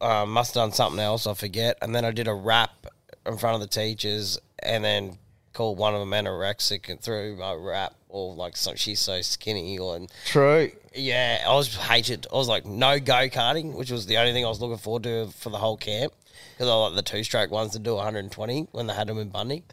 uh, 0.01 0.25
must 0.25 0.53
have 0.53 0.63
done 0.63 0.71
something 0.71 0.99
else. 0.99 1.27
I 1.27 1.33
forget. 1.33 1.77
And 1.81 1.93
then 1.93 2.05
I 2.05 2.11
did 2.11 2.27
a 2.27 2.33
rap 2.33 2.87
in 3.25 3.37
front 3.37 3.55
of 3.55 3.61
the 3.61 3.67
teachers, 3.67 4.39
and 4.59 4.83
then 4.83 5.17
called 5.53 5.77
one 5.77 5.93
of 5.93 5.99
them 5.99 6.11
anorexic 6.11 6.87
and 6.87 7.01
threw 7.01 7.35
my 7.35 7.53
rap 7.53 7.93
or 8.09 8.33
like 8.35 8.55
some, 8.57 8.75
she's 8.75 8.99
so 8.99 9.21
skinny 9.21 9.77
or 9.77 9.95
and 9.95 10.11
True. 10.25 10.71
yeah, 10.95 11.43
I 11.47 11.53
was 11.53 11.75
hated. 11.75 12.27
I 12.31 12.35
was 12.35 12.47
like 12.47 12.65
no 12.65 12.99
go 12.99 13.27
karting, 13.29 13.73
which 13.75 13.91
was 13.91 14.05
the 14.05 14.17
only 14.17 14.33
thing 14.33 14.45
I 14.45 14.49
was 14.49 14.61
looking 14.61 14.77
forward 14.77 15.03
to 15.03 15.27
for 15.27 15.49
the 15.49 15.57
whole 15.57 15.77
camp 15.77 16.13
because 16.53 16.69
I 16.69 16.73
like 16.73 16.95
the 16.95 17.01
two 17.01 17.23
stroke 17.23 17.51
ones 17.51 17.71
to 17.73 17.79
do 17.79 17.95
120 17.95 18.67
when 18.71 18.87
they 18.87 18.93
had 18.93 19.07
them 19.07 19.19
in 19.19 19.29
Bundy, 19.29 19.63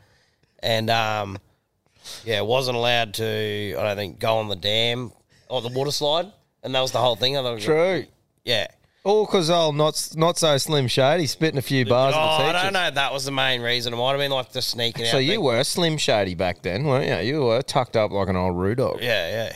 and 0.63 0.91
um, 0.91 1.39
yeah, 2.25 2.41
wasn't 2.43 2.77
allowed 2.77 3.15
to. 3.15 3.75
I 3.79 3.83
don't 3.83 3.97
think 3.97 4.19
go 4.19 4.37
on 4.39 4.49
the 4.49 4.57
dam 4.57 5.13
or 5.49 5.63
the 5.63 5.69
water 5.69 5.91
slide, 5.93 6.33
and 6.63 6.75
that 6.75 6.81
was 6.81 6.93
the 6.93 6.99
whole 7.01 7.17
thing. 7.17 7.37
I 7.37 7.43
thought, 7.43 7.61
True. 7.61 8.05
yeah. 8.45 8.67
All 9.05 9.27
because 9.27 9.51
old 9.51 9.77
not 9.77 10.09
not 10.17 10.39
so 10.39 10.57
slim 10.57 10.89
shady 10.89 11.27
spitting 11.27 11.59
a 11.59 11.63
few 11.63 11.85
bars 11.85 12.15
oh, 12.17 12.19
at 12.19 12.39
the 12.39 12.59
I 12.59 12.63
don't 12.63 12.73
know. 12.73 12.87
if 12.87 12.95
That 12.95 13.13
was 13.13 13.27
the 13.27 13.33
main 13.33 13.61
reason. 13.61 13.93
It 13.93 13.97
might 13.97 14.13
have 14.13 14.19
been 14.19 14.31
like 14.31 14.51
the 14.53 14.63
sneaking 14.63 15.05
out. 15.05 15.11
So 15.11 15.19
you 15.19 15.33
thing. 15.33 15.43
were 15.43 15.63
slim 15.63 15.99
shady 15.99 16.35
back 16.35 16.63
then, 16.63 16.85
weren't 16.85 17.07
you? 17.23 17.35
You 17.35 17.43
were 17.43 17.61
tucked 17.61 17.97
up 17.97 18.13
like 18.13 18.29
an 18.29 18.37
old 18.37 18.57
roo 18.57 18.75
dog. 18.75 19.01
Yeah, 19.03 19.51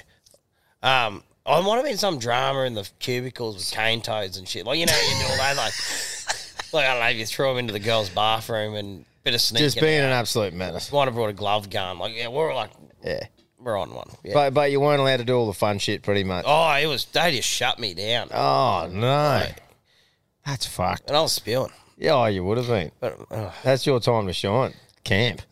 yeah. 0.83 1.07
Um, 1.07 1.23
I 1.47 1.63
might 1.63 1.77
have 1.77 1.85
been 1.85 1.97
some 1.97 2.19
drama 2.19 2.61
in 2.65 2.75
the 2.75 2.87
cubicles 2.99 3.55
with 3.57 3.71
cane 3.71 4.03
toads 4.03 4.37
and 4.37 4.47
shit. 4.47 4.67
Like 4.67 4.79
you 4.79 4.85
know, 4.85 4.93
you 4.93 5.19
do 5.19 5.31
all 5.31 5.37
that. 5.39 5.57
Like, 5.57 5.73
like 6.75 6.85
I 6.85 6.93
don't 6.93 7.01
know, 7.01 7.09
if 7.09 7.17
you 7.17 7.25
throw 7.25 7.55
them 7.55 7.59
into 7.59 7.73
the 7.73 7.81
girls' 7.81 8.11
bathroom 8.11 8.75
and 8.75 9.07
bit 9.25 9.35
of 9.35 9.41
sneaking. 9.41 9.67
Just 9.67 9.81
being 9.81 10.01
out. 10.01 10.07
an 10.07 10.13
absolute 10.13 10.53
menace. 10.53 10.93
Might 10.93 11.07
have 11.07 11.15
brought 11.15 11.31
a 11.31 11.35
glove 11.35 11.71
gun. 11.71 11.99
Like 11.99 12.15
yeah, 12.15 12.29
we're 12.29 12.55
like 12.55 12.71
Yeah. 13.03 13.27
We're 13.61 13.77
on 13.79 13.93
one. 13.95 14.09
Yeah. 14.25 14.35
But 14.35 14.55
but 14.55 14.71
you 14.71 14.81
weren't 14.81 15.01
allowed 15.01 15.17
to 15.19 15.25
do 15.25 15.35
all 15.37 15.47
the 15.47 15.53
fun 15.53 15.79
shit 15.79 16.03
pretty 16.03 16.25
much. 16.25 16.45
oh, 16.47 16.71
it 16.75 16.87
was 16.87 17.05
they 17.07 17.35
just 17.37 17.49
shut 17.49 17.79
me 17.79 17.95
down, 17.95 18.29
Oh 18.33 18.89
no. 18.93 19.47
That's 20.47 20.67
fucked. 20.67 21.09
and 21.09 21.17
I 21.17 21.21
was 21.21 21.33
spewing. 21.33 21.73
Yeah, 21.99 22.15
oh, 22.15 22.27
you 22.27 22.45
would 22.45 22.59
have 22.59 22.69
been. 22.69 22.91
But 23.01 23.19
uh, 23.31 23.51
That's 23.65 23.85
your 23.87 24.01
time 24.01 24.27
to 24.29 24.33
shine. 24.33 24.73
Camp. 25.05 25.43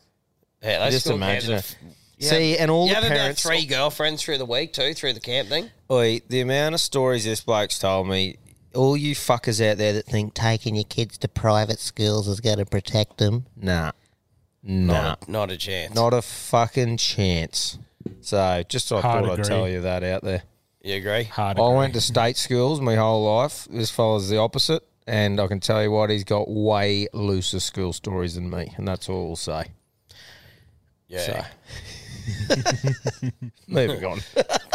yeah, 0.62 0.79
those 0.85 0.92
Just 0.95 1.05
school 1.07 1.16
imagine 1.16 1.55
it. 1.55 1.77
You 2.19 2.29
See, 2.29 2.53
have- 2.53 2.61
and 2.61 2.71
all 2.71 2.87
you 2.87 2.95
the 2.95 3.01
have 3.01 3.09
parents- 3.11 3.45
about 3.45 3.53
three 3.57 3.66
girlfriends 3.66 4.23
through 4.23 4.38
the 4.38 4.47
week 4.47 4.73
too, 4.73 4.95
through 4.95 5.12
the 5.14 5.21
camp 5.21 5.49
thing. 5.49 5.71
Oi, 5.90 6.21
the 6.29 6.40
amount 6.40 6.75
of 6.75 6.81
stories 6.81 7.25
this 7.25 7.40
bloke's 7.42 7.79
told 7.79 8.09
me, 8.09 8.37
all 8.75 8.97
you 8.97 9.14
fuckers 9.14 9.61
out 9.69 9.77
there 9.79 9.92
that 9.95 10.07
think 10.07 10.33
taking 10.35 10.75
your 10.77 10.85
kids 10.85 11.19
to 11.19 11.29
private 11.29 11.79
schools 11.79 12.27
is 12.29 12.40
going 12.40 12.59
to 12.59 12.64
protect 12.66 13.19
them, 13.19 13.47
nah. 13.57 13.92
Nah. 14.62 14.92
Not, 14.92 15.29
not 15.29 15.51
a 15.51 15.57
chance. 15.57 15.95
Not 15.95 16.12
a 16.14 16.23
fucking 16.23 16.97
chance. 16.97 17.79
So 18.27 18.65
just 18.69 18.91
I 18.91 19.01
Hard 19.01 19.25
thought 19.25 19.39
I'd 19.39 19.45
tell 19.45 19.69
you 19.69 19.83
that 19.83 20.03
out 20.03 20.23
there. 20.25 20.43
you 20.83 20.97
agree? 20.97 21.25
Hard. 21.25 21.59
I 21.59 21.62
agree. 21.62 21.77
went 21.77 21.95
to 21.95 22.01
state 22.01 22.37
schools 22.37 22.81
my 22.81 22.97
whole 22.97 23.25
life. 23.25 23.69
This 23.71 23.91
fella's 23.91 24.29
the 24.29 24.39
opposite. 24.39 24.83
And 25.07 25.41
I 25.41 25.47
can 25.47 25.61
tell 25.61 25.81
you 25.81 25.93
what, 25.93 26.11
he's 26.11 26.25
got 26.25 26.49
way 26.51 27.07
looser 27.12 27.61
school 27.61 27.93
stories 27.93 28.35
than 28.35 28.51
me. 28.51 28.73
And 28.77 28.89
that's 28.89 29.09
all 29.09 29.31
I'll 29.31 29.37
say. 29.37 29.67
Yeah. 31.07 31.47
So, 32.49 32.57
moving 33.69 34.05
on. 34.05 34.21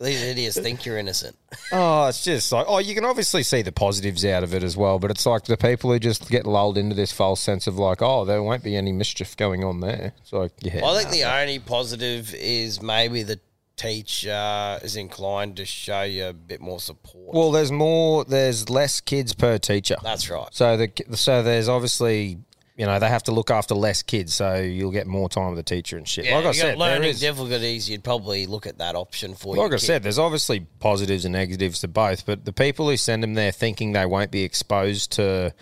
These 0.00 0.22
idiots 0.22 0.58
think 0.58 0.86
you're 0.86 0.98
innocent. 0.98 1.36
Oh, 1.72 2.08
it's 2.08 2.24
just 2.24 2.50
like, 2.50 2.66
oh, 2.68 2.78
you 2.78 2.96
can 2.96 3.04
obviously 3.04 3.44
see 3.44 3.62
the 3.62 3.70
positives 3.70 4.24
out 4.24 4.42
of 4.42 4.54
it 4.54 4.64
as 4.64 4.76
well, 4.76 4.98
but 4.98 5.10
it's 5.12 5.24
like 5.24 5.44
the 5.44 5.56
people 5.56 5.92
who 5.92 6.00
just 6.00 6.28
get 6.28 6.44
lulled 6.46 6.76
into 6.76 6.96
this 6.96 7.12
false 7.12 7.40
sense 7.40 7.68
of 7.68 7.78
like, 7.78 8.02
oh, 8.02 8.24
there 8.24 8.42
won't 8.42 8.64
be 8.64 8.74
any 8.76 8.90
mischief 8.90 9.36
going 9.36 9.62
on 9.62 9.78
there. 9.78 10.12
It's 10.20 10.32
like, 10.32 10.50
yeah. 10.60 10.84
I 10.84 10.98
think 10.98 11.10
the 11.10 11.24
only 11.24 11.60
positive 11.60 12.34
is 12.34 12.82
maybe 12.82 13.22
the 13.22 13.38
teacher 13.76 14.78
is 14.82 14.96
inclined 14.96 15.56
to 15.56 15.64
show 15.64 16.02
you 16.02 16.26
a 16.26 16.32
bit 16.32 16.60
more 16.60 16.80
support. 16.80 17.34
well, 17.34 17.50
there's 17.52 17.72
more, 17.72 18.24
there's 18.24 18.68
less 18.68 19.00
kids 19.00 19.32
per 19.32 19.58
teacher. 19.58 19.96
That's 20.02 20.28
right. 20.28 20.48
So 20.50 20.76
the 20.76 20.90
so 21.16 21.42
there's 21.42 21.68
obviously, 21.68 22.38
you 22.80 22.86
know, 22.86 22.98
they 22.98 23.10
have 23.10 23.24
to 23.24 23.32
look 23.32 23.50
after 23.50 23.74
less 23.74 24.02
kids, 24.02 24.32
so 24.32 24.54
you'll 24.54 24.90
get 24.90 25.06
more 25.06 25.28
time 25.28 25.50
with 25.50 25.58
the 25.58 25.62
teacher 25.62 25.98
and 25.98 26.08
shit. 26.08 26.24
Yeah, 26.24 26.36
like 26.36 26.46
I 26.46 26.48
if 26.48 26.56
you 26.56 26.62
got 26.62 26.68
said, 26.68 26.78
learning 26.78 27.10
is, 27.10 27.20
difficulties, 27.20 27.90
you'd 27.90 28.02
probably 28.02 28.46
look 28.46 28.66
at 28.66 28.78
that 28.78 28.94
option 28.94 29.34
for 29.34 29.54
you. 29.54 29.60
like 29.60 29.74
I 29.74 29.76
said, 29.76 30.02
there's 30.02 30.18
obviously 30.18 30.60
positives 30.60 31.26
and 31.26 31.34
negatives 31.34 31.80
to 31.80 31.88
both, 31.88 32.24
but 32.24 32.46
the 32.46 32.54
people 32.54 32.88
who 32.88 32.96
send 32.96 33.22
them 33.22 33.34
there 33.34 33.52
thinking 33.52 33.92
they 33.92 34.06
won't 34.06 34.30
be 34.30 34.44
exposed 34.44 35.12
to 35.12 35.52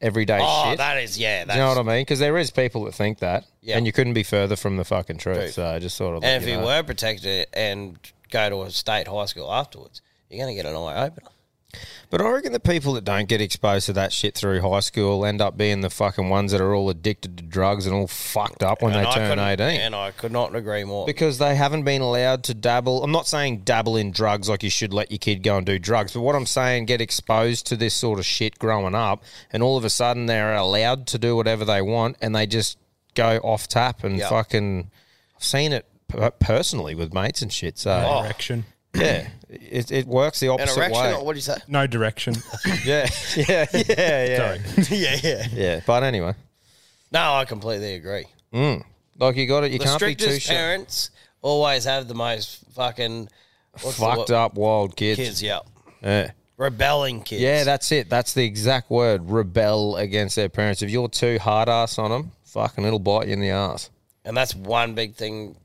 everyday 0.00 0.38
oh, 0.40 0.68
shit. 0.68 0.78
that 0.78 1.02
is 1.02 1.18
yeah. 1.18 1.46
That's, 1.46 1.56
you 1.56 1.62
know 1.64 1.68
what 1.70 1.78
I 1.78 1.82
mean? 1.82 2.02
Because 2.02 2.20
there 2.20 2.38
is 2.38 2.52
people 2.52 2.84
that 2.84 2.94
think 2.94 3.18
that, 3.18 3.44
Yeah. 3.60 3.76
and 3.76 3.84
you 3.84 3.92
couldn't 3.92 4.14
be 4.14 4.22
further 4.22 4.54
from 4.54 4.76
the 4.76 4.84
fucking 4.84 5.18
truth. 5.18 5.54
So 5.54 5.66
I 5.66 5.80
just 5.80 5.96
sort 5.96 6.16
of, 6.16 6.22
And 6.22 6.44
if 6.44 6.48
you 6.48 6.60
were 6.60 6.84
protected 6.84 7.48
and 7.54 7.98
go 8.30 8.48
to 8.50 8.62
a 8.62 8.70
state 8.70 9.08
high 9.08 9.26
school 9.26 9.52
afterwards, 9.52 10.00
you're 10.30 10.44
going 10.44 10.56
to 10.56 10.62
get 10.62 10.70
an 10.70 10.76
eye 10.76 11.06
opener. 11.06 11.28
But 12.10 12.20
I 12.20 12.30
reckon 12.30 12.52
the 12.52 12.60
people 12.60 12.92
that 12.94 13.04
don't 13.04 13.28
get 13.28 13.40
exposed 13.40 13.86
to 13.86 13.92
that 13.94 14.12
shit 14.12 14.34
through 14.34 14.60
high 14.60 14.80
school 14.80 15.24
end 15.24 15.40
up 15.40 15.56
being 15.56 15.80
the 15.80 15.90
fucking 15.90 16.28
ones 16.28 16.52
that 16.52 16.60
are 16.60 16.74
all 16.74 16.88
addicted 16.90 17.36
to 17.38 17.42
drugs 17.42 17.86
and 17.86 17.94
all 17.94 18.06
fucked 18.06 18.62
up 18.62 18.82
when 18.82 18.92
And 18.94 19.04
they 19.04 19.10
I 19.10 19.14
turn 19.14 19.38
eighteen. 19.38 19.80
And 19.80 19.94
I 19.94 20.10
could 20.12 20.32
not 20.32 20.54
agree 20.54 20.84
more. 20.84 21.06
because 21.06 21.38
they 21.38 21.54
haven't 21.56 21.82
been 21.84 22.00
allowed 22.02 22.44
to 22.44 22.54
dabble. 22.54 23.02
I'm 23.02 23.12
not 23.12 23.26
saying 23.26 23.62
dabble 23.64 23.96
in 23.96 24.10
drugs 24.12 24.48
like 24.48 24.62
you 24.62 24.70
should 24.70 24.92
let 24.92 25.10
your 25.10 25.18
kid 25.18 25.42
go 25.42 25.56
and 25.56 25.66
do 25.66 25.78
drugs, 25.78 26.12
but 26.12 26.20
what 26.20 26.34
I'm 26.36 26.46
saying, 26.46 26.86
get 26.86 27.00
exposed 27.00 27.66
to 27.66 27.76
this 27.76 27.94
sort 27.94 28.18
of 28.18 28.26
shit 28.26 28.58
growing 28.58 28.94
up, 28.94 29.24
and 29.52 29.62
all 29.62 29.76
of 29.76 29.84
a 29.84 29.90
sudden 29.90 30.26
they're 30.26 30.54
allowed 30.54 31.06
to 31.08 31.18
do 31.18 31.34
whatever 31.36 31.64
they 31.64 31.82
want, 31.82 32.16
and 32.20 32.34
they 32.34 32.46
just 32.46 32.78
go 33.14 33.38
off 33.42 33.66
tap 33.68 34.04
and 34.04 34.18
Yeah. 34.18 34.28
fucking. 34.28 34.90
I've 35.36 35.44
seen 35.44 35.72
it 35.72 35.86
personally 36.38 36.94
with 36.94 37.12
mates 37.12 37.42
and 37.42 37.52
shit. 37.52 37.78
So 37.78 37.90
Oh. 38.06 38.22
Direction. 38.22 38.64
yeah, 38.94 39.28
it, 39.48 39.90
it 39.92 40.06
works 40.06 40.40
the 40.40 40.46
An 40.46 40.60
opposite 40.60 40.76
erection, 40.78 41.02
way. 41.02 41.14
or 41.14 41.24
what 41.24 41.32
do 41.32 41.38
you 41.38 41.42
say? 41.42 41.56
No 41.68 41.86
direction. 41.86 42.34
Yeah, 42.84 43.08
yeah, 43.36 43.66
yeah, 43.72 44.24
yeah, 44.26 44.36
Sorry. 44.36 44.60
yeah, 44.98 45.16
yeah. 45.22 45.46
yeah. 45.52 45.80
But 45.86 46.02
anyway, 46.02 46.34
No, 47.12 47.34
I 47.34 47.44
completely 47.44 47.94
agree. 47.94 48.26
mm, 48.52 48.82
like 49.18 49.36
you 49.36 49.46
got 49.46 49.64
it. 49.64 49.72
You 49.72 49.78
the 49.78 49.84
can't 49.84 50.00
be 50.00 50.14
too 50.14 50.22
strictest 50.24 50.46
sure. 50.46 50.54
parents 50.56 51.10
always 51.42 51.84
have 51.84 52.08
the 52.08 52.14
most 52.14 52.60
fucking 52.74 53.28
what's 53.82 53.96
the 53.98 54.04
fucked 54.04 54.30
wo- 54.30 54.36
up 54.36 54.54
wild 54.54 54.96
kids. 54.96 55.18
kids. 55.18 55.42
Yeah, 55.42 55.60
Yeah. 56.02 56.30
rebelling 56.56 57.22
kids. 57.22 57.40
Yeah, 57.42 57.64
that's 57.64 57.90
it. 57.92 58.08
That's 58.10 58.34
the 58.34 58.44
exact 58.44 58.90
word. 58.90 59.28
Rebel 59.30 59.96
against 59.96 60.34
their 60.36 60.48
parents. 60.48 60.82
If 60.82 60.90
you're 60.90 61.08
too 61.08 61.38
hard 61.38 61.68
ass 61.68 61.98
on 61.98 62.10
them, 62.10 62.32
fucking 62.44 62.84
it'll 62.84 62.98
bite 62.98 63.26
you 63.28 63.34
in 63.34 63.40
the 63.40 63.50
ass. 63.50 63.90
and 64.24 64.36
that's 64.36 64.54
one 64.54 64.94
big 64.94 65.14
thing. 65.14 65.56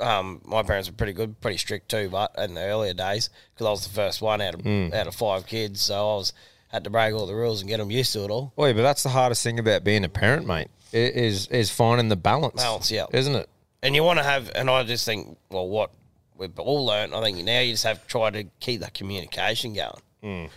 Um, 0.00 0.40
my 0.44 0.62
parents 0.62 0.88
were 0.90 0.94
pretty 0.94 1.12
good, 1.14 1.40
pretty 1.40 1.56
strict 1.58 1.88
too, 1.90 2.08
but 2.10 2.34
in 2.38 2.54
the 2.54 2.60
earlier 2.62 2.92
days, 2.94 3.30
because 3.54 3.66
I 3.66 3.70
was 3.70 3.86
the 3.86 3.94
first 3.94 4.20
one 4.20 4.40
out 4.40 4.54
of 4.54 4.60
Hmm. 4.62 4.88
out 4.92 5.06
of 5.06 5.14
five 5.14 5.46
kids, 5.46 5.80
so 5.80 5.94
I 5.94 6.16
was 6.16 6.32
had 6.68 6.84
to 6.84 6.90
break 6.90 7.14
all 7.14 7.26
the 7.26 7.34
rules 7.34 7.60
and 7.62 7.68
get 7.70 7.78
them 7.78 7.90
used 7.90 8.12
to 8.12 8.24
it 8.24 8.30
all. 8.30 8.52
Oh, 8.58 8.64
yeah, 8.66 8.72
but 8.74 8.82
that's 8.82 9.02
the 9.02 9.08
hardest 9.10 9.42
thing 9.42 9.58
about 9.58 9.84
being 9.84 10.04
a 10.04 10.08
parent, 10.08 10.46
mate. 10.46 10.68
Is 10.92 11.46
is 11.48 11.70
finding 11.70 12.08
the 12.08 12.16
balance. 12.16 12.62
Balance, 12.62 12.90
yeah. 12.90 13.06
isn't 13.12 13.34
it? 13.34 13.48
And 13.82 13.94
you 13.94 14.02
want 14.02 14.18
to 14.18 14.24
have, 14.24 14.50
and 14.54 14.68
I 14.68 14.82
just 14.84 15.04
think, 15.04 15.38
well, 15.50 15.68
what 15.68 15.90
we've 16.36 16.58
all 16.58 16.84
learned, 16.86 17.14
I 17.14 17.22
think 17.22 17.38
now 17.44 17.60
you 17.60 17.72
just 17.72 17.84
have 17.84 18.02
to 18.02 18.06
try 18.08 18.30
to 18.30 18.44
keep 18.60 18.80
that 18.80 18.94
communication 18.94 19.74
going. 19.74 20.50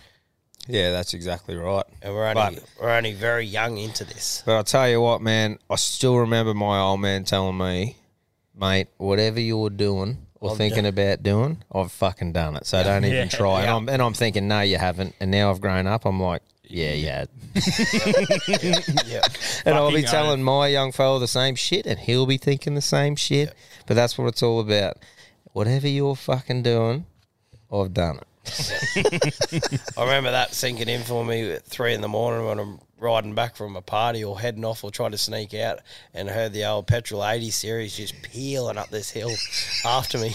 Yeah, 0.68 0.90
that's 0.90 1.14
exactly 1.14 1.56
right. 1.56 1.84
And 2.02 2.14
we're 2.14 2.26
only 2.26 2.56
But- 2.56 2.64
we're 2.80 2.90
only 2.90 3.12
very 3.14 3.46
young 3.46 3.78
into 3.78 4.04
this. 4.04 4.42
But 4.44 4.56
I'll 4.56 4.64
tell 4.64 4.88
you 4.88 5.00
what, 5.00 5.20
man. 5.22 5.58
I 5.70 5.76
still 5.76 6.16
remember 6.18 6.52
my 6.54 6.78
old 6.80 7.00
man 7.00 7.24
telling 7.24 7.56
me, 7.58 7.96
mate, 8.54 8.88
whatever 8.96 9.40
you're 9.40 9.70
doing 9.70 10.26
or 10.40 10.52
I've 10.52 10.58
thinking 10.58 10.86
about 10.86 11.22
doing, 11.22 11.62
I've 11.72 11.92
fucking 11.92 12.32
done 12.32 12.56
it. 12.56 12.66
So 12.66 12.82
don't 12.82 13.04
even 13.04 13.28
try. 13.28 13.62
And 13.62 13.70
I'm 13.70 13.88
and 13.88 14.02
I'm 14.02 14.14
thinking, 14.14 14.48
no, 14.48 14.60
you 14.60 14.78
haven't. 14.78 15.14
And 15.20 15.30
now 15.30 15.50
I've 15.50 15.60
grown 15.60 15.86
up. 15.86 16.06
I'm 16.06 16.20
like, 16.20 16.42
yeah, 16.64 16.92
yeah. 16.94 17.24
Yeah, 19.06 19.20
And 19.64 19.74
I'll 19.74 19.90
be 19.90 20.02
Fucking 20.02 20.06
telling 20.06 20.42
my 20.42 20.68
young 20.68 20.92
fella 20.92 21.18
the 21.18 21.26
same 21.26 21.56
shit, 21.56 21.86
and 21.86 21.98
he'll 21.98 22.26
be 22.26 22.38
thinking 22.38 22.74
the 22.74 22.80
same 22.80 23.16
shit. 23.16 23.54
But 23.86 23.94
that's 23.94 24.16
what 24.16 24.28
it's 24.28 24.42
all 24.42 24.60
about. 24.60 24.98
Whatever 25.52 25.88
you're 25.88 26.16
fucking 26.16 26.62
doing, 26.62 27.06
I've 27.72 27.92
done 27.92 28.18
it. 28.18 28.26
I 29.96 30.02
remember 30.02 30.30
that 30.30 30.54
sinking 30.54 30.88
in 30.88 31.02
for 31.02 31.24
me 31.24 31.50
at 31.50 31.64
three 31.64 31.92
in 31.92 32.00
the 32.00 32.08
morning 32.08 32.46
when 32.46 32.58
I'm 32.58 32.78
riding 33.00 33.34
back 33.34 33.56
from 33.56 33.74
a 33.76 33.82
party 33.82 34.22
or 34.22 34.38
heading 34.38 34.64
off 34.64 34.84
or 34.84 34.90
trying 34.90 35.10
to 35.12 35.18
sneak 35.18 35.54
out, 35.54 35.80
and 36.14 36.28
heard 36.28 36.52
the 36.52 36.64
old 36.66 36.86
petrol 36.86 37.24
eighty 37.26 37.50
series 37.50 37.96
just 37.96 38.20
peeling 38.22 38.78
up 38.78 38.88
this 38.90 39.10
hill 39.10 39.32
after 39.84 40.18
me. 40.18 40.34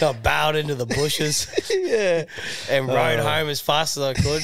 I 0.00 0.12
bowed 0.22 0.56
into 0.56 0.74
the 0.74 0.86
bushes. 0.86 1.46
Yeah. 1.70 2.24
and 2.70 2.88
rode 2.88 3.18
home 3.20 3.48
as 3.48 3.60
fast 3.60 3.96
as 3.98 4.02
I 4.02 4.14
could. 4.14 4.42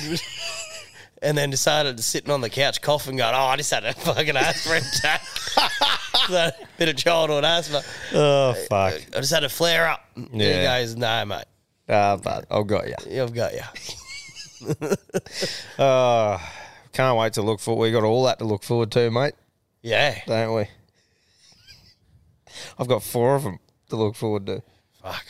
and 1.22 1.38
then 1.38 1.50
decided 1.50 1.96
to 1.96 2.02
sitting 2.02 2.30
on 2.30 2.40
the 2.42 2.50
couch 2.50 2.82
coughing, 2.82 3.16
going, 3.16 3.34
"Oh, 3.34 3.38
I 3.38 3.56
just 3.56 3.72
had 3.72 3.84
a 3.84 3.92
fucking 3.94 4.36
asthma 4.36 4.76
attack." 4.76 5.22
So, 6.28 6.50
bit 6.78 6.88
of 6.88 6.94
childhood 6.96 7.44
asthma. 7.44 7.82
Oh 8.14 8.52
fuck. 8.68 8.94
I 8.94 9.16
just 9.16 9.32
had 9.32 9.42
a 9.42 9.48
flare 9.48 9.88
up. 9.88 10.04
Yeah. 10.32 10.76
He 10.78 10.82
goes, 10.84 10.94
"No, 10.94 11.24
mate, 11.24 11.44
Ah, 11.88 12.16
but 12.16 12.44
I've 12.48 12.66
got 12.68 12.86
you. 12.86 13.22
I've 13.22 13.34
got 13.34 13.52
you." 13.54 13.60
Oh, 15.78 16.40
can't 16.92 17.18
wait 17.18 17.32
to 17.34 17.42
look 17.42 17.60
for. 17.60 17.76
We 17.76 17.90
got 17.92 18.04
all 18.04 18.24
that 18.24 18.38
to 18.38 18.44
look 18.44 18.62
forward 18.62 18.90
to, 18.92 19.10
mate. 19.10 19.34
Yeah. 19.82 20.18
don't 20.26 20.54
we? 20.54 20.64
I've 22.78 22.88
got 22.88 23.02
four 23.02 23.34
of 23.34 23.44
them 23.44 23.58
to 23.90 23.96
look 23.96 24.14
forward 24.14 24.46
to. 24.46 24.62
Fuck. 25.02 25.24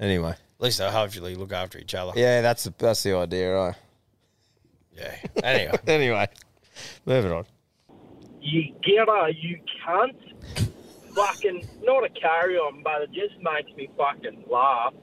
Anyway, 0.00 0.30
At 0.30 0.38
least 0.60 0.78
they'll 0.78 0.90
hopefully 0.90 1.34
look 1.34 1.52
after 1.52 1.78
each 1.78 1.94
other. 1.94 2.12
yeah, 2.14 2.40
that's 2.40 2.64
the 2.64 2.74
that's 2.78 3.02
the 3.02 3.14
idea, 3.16 3.54
right? 3.54 3.74
Yeah. 4.96 5.14
Anyway. 5.42 5.78
anyway, 5.86 6.28
moving 7.06 7.32
on. 7.32 7.44
You 8.40 8.72
get 8.82 9.06
getter, 9.06 9.28
you 9.30 9.58
cunt. 9.86 10.14
Fucking, 11.14 11.66
not 11.82 12.04
a 12.04 12.08
carry 12.10 12.56
on, 12.56 12.82
but 12.82 13.02
it 13.02 13.10
just 13.12 13.34
makes 13.42 13.76
me 13.76 13.88
fucking 13.96 14.44
laugh. 14.50 14.94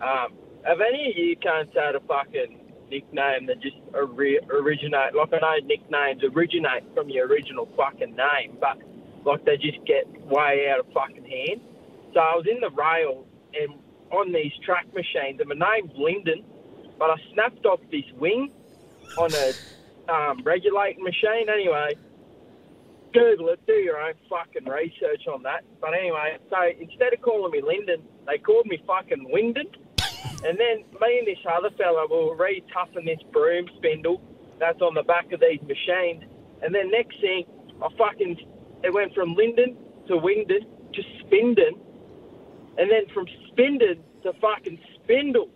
Um, 0.00 0.32
have 0.64 0.80
any 0.80 1.10
of 1.10 1.16
you 1.16 1.36
cunts 1.36 1.76
had 1.76 1.94
a 1.94 2.00
fucking 2.00 2.58
nickname 2.92 3.46
that 3.46 3.60
just 3.60 3.76
ori- 3.94 4.38
originate, 4.50 5.14
like 5.14 5.32
I 5.32 5.40
know 5.40 5.66
nicknames 5.66 6.22
originate 6.22 6.84
from 6.94 7.08
your 7.08 7.26
original 7.26 7.68
fucking 7.76 8.14
name, 8.14 8.58
but 8.60 8.76
like 9.24 9.44
they 9.44 9.56
just 9.56 9.84
get 9.86 10.04
way 10.28 10.68
out 10.70 10.80
of 10.80 10.92
fucking 10.92 11.24
hand? 11.24 11.60
So 12.12 12.20
I 12.20 12.36
was 12.36 12.46
in 12.46 12.60
the 12.60 12.70
rail 12.70 13.26
and 13.58 13.80
on 14.12 14.32
these 14.32 14.52
track 14.64 14.86
machines, 14.92 15.40
and 15.40 15.48
my 15.48 15.56
name's 15.56 15.96
Lyndon, 15.96 16.44
but 16.98 17.08
I 17.10 17.16
snapped 17.32 17.64
off 17.64 17.80
this 17.90 18.04
wing 18.18 18.52
on 19.16 19.30
a 19.32 20.12
um, 20.12 20.42
regulating 20.44 21.02
machine. 21.02 21.48
Anyway, 21.48 21.96
Google 23.14 23.48
it, 23.50 23.60
do 23.66 23.72
your 23.72 23.98
own 24.00 24.14
fucking 24.28 24.68
research 24.68 25.26
on 25.32 25.42
that. 25.44 25.64
But 25.80 25.94
anyway, 25.94 26.36
so 26.50 26.56
instead 26.78 27.12
of 27.14 27.22
calling 27.22 27.52
me 27.52 27.62
Lyndon, 27.62 28.02
they 28.26 28.38
called 28.38 28.66
me 28.66 28.82
fucking 28.86 29.30
Wyndon. 29.32 29.72
And 30.44 30.58
then 30.58 30.84
me 31.00 31.18
and 31.18 31.26
this 31.26 31.38
other 31.48 31.70
fella 31.78 32.06
were 32.08 32.36
re-toughing 32.36 33.04
this 33.04 33.20
broom 33.32 33.66
spindle 33.76 34.20
that's 34.58 34.80
on 34.80 34.94
the 34.94 35.02
back 35.02 35.32
of 35.32 35.40
these 35.40 35.60
machines. 35.62 36.24
And 36.62 36.74
then 36.74 36.90
next 36.90 37.20
thing, 37.20 37.44
I 37.82 37.88
fucking, 37.96 38.38
it 38.82 38.92
went 38.92 39.14
from 39.14 39.34
Linden 39.34 39.76
to 40.08 40.16
Wingdon 40.16 40.66
to 40.94 41.02
Spindon. 41.20 41.78
And 42.78 42.90
then 42.90 43.06
from 43.12 43.26
Spindon 43.48 44.00
to 44.22 44.32
fucking 44.34 44.78
Spindle. 44.94 45.48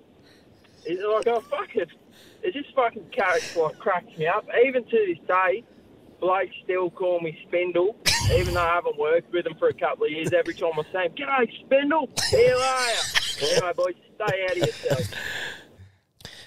It's 0.85 1.03
like, 1.03 1.27
oh, 1.35 1.41
fuck 1.41 1.75
it. 1.75 1.89
It 2.43 2.53
just 2.53 2.75
fucking 2.75 3.09
character 3.11 3.63
like, 3.63 3.79
cracks 3.79 4.17
me 4.17 4.27
up. 4.27 4.47
Even 4.65 4.85
to 4.85 4.91
this 4.91 5.19
day, 5.27 5.65
blokes 6.21 6.55
still 6.63 6.91
call 6.91 7.21
me 7.21 7.39
Spindle, 7.49 7.97
even 8.33 8.55
though 8.55 8.61
I 8.61 8.75
haven't 8.75 8.99
worked 8.99 9.33
with 9.33 9.45
them 9.45 9.55
for 9.59 9.69
a 9.69 9.75
couple 9.75 10.07
of 10.07 10.13
years. 10.13 10.33
Every 10.33 10.55
time 10.55 10.73
I 10.79 10.83
say, 10.93 11.09
G'day, 11.17 11.65
Spindle. 11.65 12.09
Here 12.31 12.57
are 12.57 12.91
you. 13.41 13.49
Anyway, 13.49 13.73
boys, 13.77 13.95
stay 14.15 14.45
out 14.45 14.51
of 14.53 14.57
yourselves. 14.57 15.11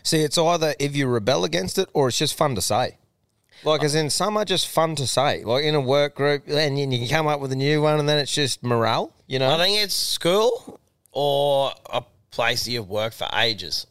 See, 0.03 0.21
it's 0.21 0.37
either 0.37 0.75
if 0.79 0.95
you 0.95 1.07
rebel 1.07 1.43
against 1.43 1.77
it 1.77 1.89
or 1.93 2.07
it's 2.07 2.17
just 2.17 2.35
fun 2.35 2.55
to 2.55 2.61
say. 2.61 2.97
Like, 3.63 3.83
as 3.83 3.93
in, 3.93 4.09
some 4.09 4.37
are 4.37 4.45
just 4.45 4.67
fun 4.67 4.95
to 4.95 5.05
say. 5.05 5.43
Like 5.43 5.65
in 5.65 5.75
a 5.75 5.81
work 5.81 6.15
group, 6.15 6.43
and 6.47 6.79
you 6.79 6.89
you 6.89 6.99
can 6.99 7.07
come 7.07 7.27
up 7.27 7.41
with 7.41 7.51
a 7.51 7.55
new 7.55 7.81
one, 7.81 7.99
and 7.99 8.07
then 8.07 8.17
it's 8.17 8.33
just 8.33 8.63
morale. 8.63 9.13
You 9.27 9.39
know? 9.39 9.51
I 9.51 9.57
think 9.57 9.83
it's 9.83 9.93
school 9.93 10.79
or 11.11 11.73
a 11.91 12.03
place 12.31 12.63
that 12.65 12.71
you've 12.71 12.89
worked 12.89 13.15
for 13.15 13.27
ages. 13.33 13.85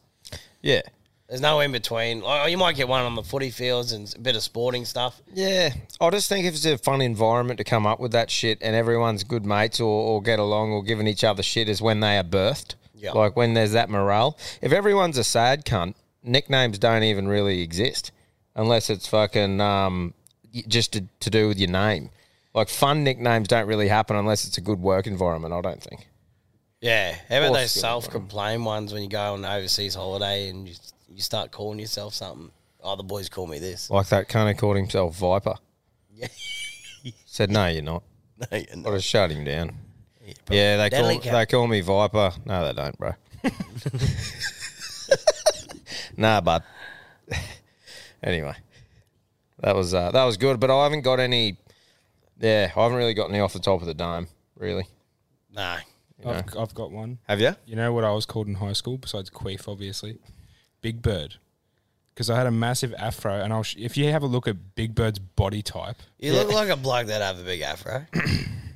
Yeah. 0.62 0.82
There's 1.28 1.42
no 1.42 1.60
in 1.60 1.72
between. 1.72 2.22
Like, 2.22 2.50
you 2.50 2.56
might 2.56 2.74
get 2.74 2.88
one 2.88 3.04
on 3.04 3.14
the 3.14 3.22
footy 3.22 3.50
fields 3.50 3.92
and 3.92 4.12
a 4.16 4.18
bit 4.18 4.34
of 4.34 4.42
sporting 4.42 4.86
stuff. 4.86 5.20
Yeah, 5.34 5.74
I 6.00 6.08
just 6.08 6.30
think 6.30 6.46
if 6.46 6.54
it's 6.54 6.64
a 6.64 6.78
fun 6.78 7.02
environment 7.02 7.58
to 7.58 7.64
come 7.64 7.86
up 7.86 8.00
with 8.00 8.12
that 8.12 8.30
shit 8.30 8.58
and 8.62 8.74
everyone's 8.74 9.24
good 9.24 9.44
mates 9.44 9.78
or, 9.78 9.84
or 9.84 10.22
get 10.22 10.38
along 10.38 10.72
or 10.72 10.82
giving 10.82 11.06
each 11.06 11.24
other 11.24 11.42
shit 11.42 11.68
is 11.68 11.82
when 11.82 12.00
they 12.00 12.16
are 12.16 12.24
birthed. 12.24 12.76
Yeah. 12.98 13.12
Like 13.12 13.36
when 13.36 13.54
there's 13.54 13.72
that 13.72 13.88
morale. 13.88 14.36
If 14.60 14.72
everyone's 14.72 15.18
a 15.18 15.24
sad 15.24 15.64
cunt, 15.64 15.94
nicknames 16.22 16.78
don't 16.78 17.04
even 17.04 17.28
really 17.28 17.62
exist 17.62 18.10
unless 18.56 18.90
it's 18.90 19.06
fucking 19.06 19.60
um, 19.60 20.14
just 20.66 20.92
to, 20.94 21.04
to 21.20 21.30
do 21.30 21.48
with 21.48 21.58
your 21.58 21.70
name. 21.70 22.10
Like 22.54 22.68
fun 22.68 23.04
nicknames 23.04 23.48
don't 23.48 23.66
really 23.66 23.88
happen 23.88 24.16
unless 24.16 24.44
it's 24.46 24.58
a 24.58 24.60
good 24.60 24.80
work 24.80 25.06
environment, 25.06 25.54
I 25.54 25.60
don't 25.60 25.82
think. 25.82 26.08
Yeah. 26.80 27.16
How 27.28 27.38
about 27.38 27.54
those 27.54 27.70
self 27.70 28.10
complain 28.10 28.64
ones 28.64 28.92
when 28.92 29.02
you 29.02 29.08
go 29.08 29.34
on 29.34 29.44
an 29.44 29.50
overseas 29.50 29.94
holiday 29.94 30.48
and 30.48 30.68
you, 30.68 30.74
you 31.08 31.22
start 31.22 31.50
calling 31.52 31.78
yourself 31.78 32.14
something? 32.14 32.50
Oh, 32.82 32.96
the 32.96 33.02
boys 33.02 33.28
call 33.28 33.46
me 33.46 33.58
this. 33.58 33.90
Like 33.90 34.08
that 34.08 34.28
cunt 34.28 34.48
who 34.48 34.54
called 34.54 34.76
himself 34.76 35.16
Viper. 35.16 35.54
Yeah. 36.12 36.28
Said, 37.26 37.50
no, 37.50 37.66
you're 37.66 37.82
not. 37.82 38.02
No, 38.38 38.58
you're 38.58 38.76
not. 38.76 38.92
I 38.92 38.96
just 38.96 39.08
shut 39.08 39.30
him 39.30 39.44
down. 39.44 39.76
Yeah, 40.50 40.76
they 40.76 40.90
call, 40.90 41.08
Deadly 41.08 41.30
they 41.30 41.46
call 41.46 41.66
me 41.66 41.80
Viper. 41.80 42.32
No, 42.44 42.66
they 42.66 42.72
don't, 42.72 42.98
bro. 42.98 43.12
nah, 46.16 46.40
but 46.40 46.64
anyway, 48.22 48.54
that 49.60 49.74
was 49.74 49.94
uh, 49.94 50.10
that 50.10 50.24
was 50.24 50.36
good. 50.36 50.60
But 50.60 50.70
I 50.70 50.82
haven't 50.84 51.02
got 51.02 51.20
any. 51.20 51.56
Yeah, 52.40 52.70
I 52.76 52.82
haven't 52.82 52.98
really 52.98 53.14
got 53.14 53.30
any 53.30 53.40
off 53.40 53.52
the 53.52 53.58
top 53.58 53.80
of 53.80 53.86
the 53.86 53.94
dome, 53.94 54.28
really. 54.56 54.86
No. 55.54 55.76
You 56.22 56.30
I've. 56.30 56.56
I've 56.56 56.74
got 56.74 56.90
one. 56.90 57.18
Have 57.28 57.40
you? 57.40 57.54
You 57.66 57.76
know 57.76 57.92
what 57.92 58.04
I 58.04 58.12
was 58.12 58.26
called 58.26 58.48
in 58.48 58.56
high 58.56 58.72
school 58.72 58.98
besides 58.98 59.30
Queef, 59.30 59.68
obviously? 59.68 60.18
Big 60.80 61.02
Bird. 61.02 61.36
Because 62.14 62.30
I 62.30 62.36
had 62.36 62.48
a 62.48 62.50
massive 62.50 62.92
afro, 62.98 63.32
and 63.34 63.52
I'll 63.52 63.62
sh- 63.62 63.76
if 63.78 63.96
you 63.96 64.10
have 64.10 64.24
a 64.24 64.26
look 64.26 64.48
at 64.48 64.74
Big 64.74 64.94
Bird's 64.96 65.20
body 65.20 65.62
type, 65.62 65.96
You 66.18 66.32
look 66.32 66.52
like 66.52 66.68
a 66.68 66.76
bloke 66.76 67.06
that 67.06 67.22
have 67.22 67.38
a 67.38 67.44
big 67.44 67.60
afro. 67.60 68.06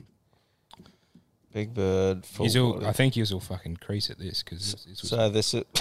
Big 1.53 1.75
Bird. 1.75 2.25
Full 2.25 2.47
He's 2.47 2.57
all, 2.57 2.75
body. 2.75 2.87
I 2.87 2.93
think 2.93 3.15
he's 3.15 3.33
all 3.33 3.41
fucking 3.41 3.77
crease 3.77 4.11
at 4.11 4.19
this 4.19 4.43
because 4.43 4.77
So 4.95 5.29
this 5.29 5.55
is 5.55 5.65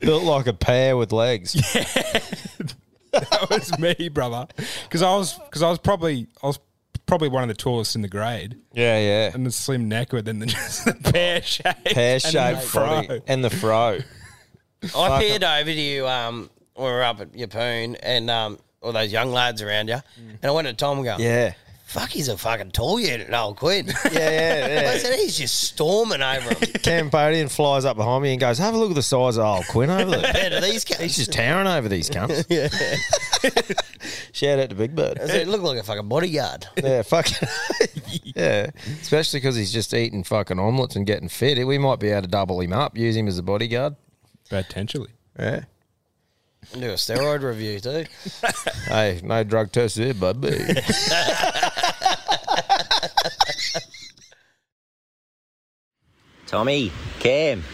built 0.00 0.24
like 0.24 0.46
a 0.46 0.52
pear 0.52 0.96
with 0.96 1.12
legs. 1.12 1.54
Yeah. 1.54 1.84
that 3.12 3.46
was 3.50 3.78
me, 3.78 4.08
brother. 4.08 4.46
Because 4.84 5.02
I 5.02 5.14
was 5.16 5.38
because 5.38 5.62
I 5.62 5.70
was 5.70 5.78
probably 5.78 6.26
I 6.42 6.46
was 6.46 6.58
probably 7.06 7.28
one 7.28 7.42
of 7.42 7.48
the 7.48 7.54
tallest 7.54 7.96
in 7.96 8.02
the 8.02 8.08
grade. 8.08 8.56
Yeah, 8.72 8.98
yeah. 8.98 9.30
And 9.34 9.44
the 9.44 9.50
slim 9.50 9.88
neck, 9.88 10.08
but 10.12 10.24
then 10.24 10.38
the, 10.38 10.46
just 10.46 10.84
the 10.84 10.94
pear 10.94 11.42
shape, 11.42 11.76
Pear 11.84 12.14
and 12.14 12.22
shaped 12.22 12.60
the 12.62 12.66
fro. 12.66 13.02
and 13.26 13.44
the 13.44 13.50
fro. 13.50 13.98
I 14.96 15.20
peered 15.20 15.44
over 15.44 15.64
to 15.64 15.72
you 15.80 16.08
um, 16.08 16.50
when 16.74 16.86
we 16.86 16.92
were 16.92 17.02
up 17.02 17.20
at 17.20 17.32
Yeppoon 17.32 17.98
and 18.02 18.30
um, 18.30 18.58
all 18.82 18.92
those 18.92 19.12
young 19.12 19.32
lads 19.32 19.62
around 19.62 19.88
you. 19.88 19.94
Mm. 19.94 20.02
And 20.42 20.44
I 20.44 20.50
went 20.50 20.68
to 20.68 20.74
Tom 20.74 20.98
and 20.98 21.04
go, 21.04 21.16
Yeah. 21.18 21.54
fuck, 21.86 22.08
he's 22.10 22.28
a 22.28 22.36
fucking 22.36 22.70
tall 22.72 22.98
unit, 22.98 23.32
old 23.32 23.56
Quinn. 23.58 23.86
Yeah, 24.12 24.18
yeah, 24.30 24.82
yeah. 24.82 24.90
I 24.90 24.98
said, 24.98 25.14
he's 25.18 25.36
just 25.38 25.60
storming 25.60 26.22
over 26.22 26.48
him. 26.54 26.72
Cambodian 26.82 27.48
flies 27.48 27.84
up 27.84 27.96
behind 27.96 28.22
me 28.22 28.32
and 28.32 28.40
goes, 28.40 28.58
"Have 28.58 28.74
a 28.74 28.78
look 28.78 28.90
at 28.90 28.94
the 28.94 29.02
size 29.02 29.36
of 29.38 29.44
old 29.44 29.66
Quinn 29.68 29.90
over 29.90 30.10
there. 30.10 30.22
Compared 30.32 30.52
to 30.52 30.60
these 30.60 30.84
cunts. 30.84 31.00
He's 31.00 31.16
just 31.16 31.32
towering 31.32 31.66
over 31.68 31.88
these 31.88 32.10
cunts." 32.10 32.44
yeah. 32.48 32.68
Shout 34.32 34.58
out 34.58 34.70
to 34.70 34.74
Big 34.76 34.94
Bird. 34.94 35.18
I 35.20 35.26
said, 35.26 35.48
look 35.48 35.62
like 35.62 35.78
a 35.78 35.82
fucking 35.82 36.08
bodyguard. 36.08 36.66
Yeah, 36.82 37.02
fuck. 37.02 37.26
yeah, 38.24 38.70
especially 39.00 39.40
because 39.40 39.56
he's 39.56 39.72
just 39.72 39.92
eating 39.94 40.24
fucking 40.24 40.58
omelets 40.58 40.96
and 40.96 41.06
getting 41.06 41.28
fit. 41.28 41.64
We 41.66 41.78
might 41.78 42.00
be 42.00 42.08
able 42.10 42.22
to 42.22 42.28
double 42.28 42.60
him 42.60 42.72
up, 42.72 42.96
use 42.96 43.16
him 43.16 43.28
as 43.28 43.38
a 43.38 43.42
bodyguard. 43.42 43.96
Potentially. 44.48 45.10
Yeah. 45.38 45.64
Do 46.72 46.90
a 46.90 46.94
steroid 46.94 47.42
review 47.42 47.80
too. 47.80 48.04
Hey, 48.86 49.20
no 49.22 49.42
drug 49.44 49.72
test 49.72 49.96
here, 49.96 50.14
baby. 50.14 50.58
Tommy, 56.46 56.92
Cam, 57.20 57.64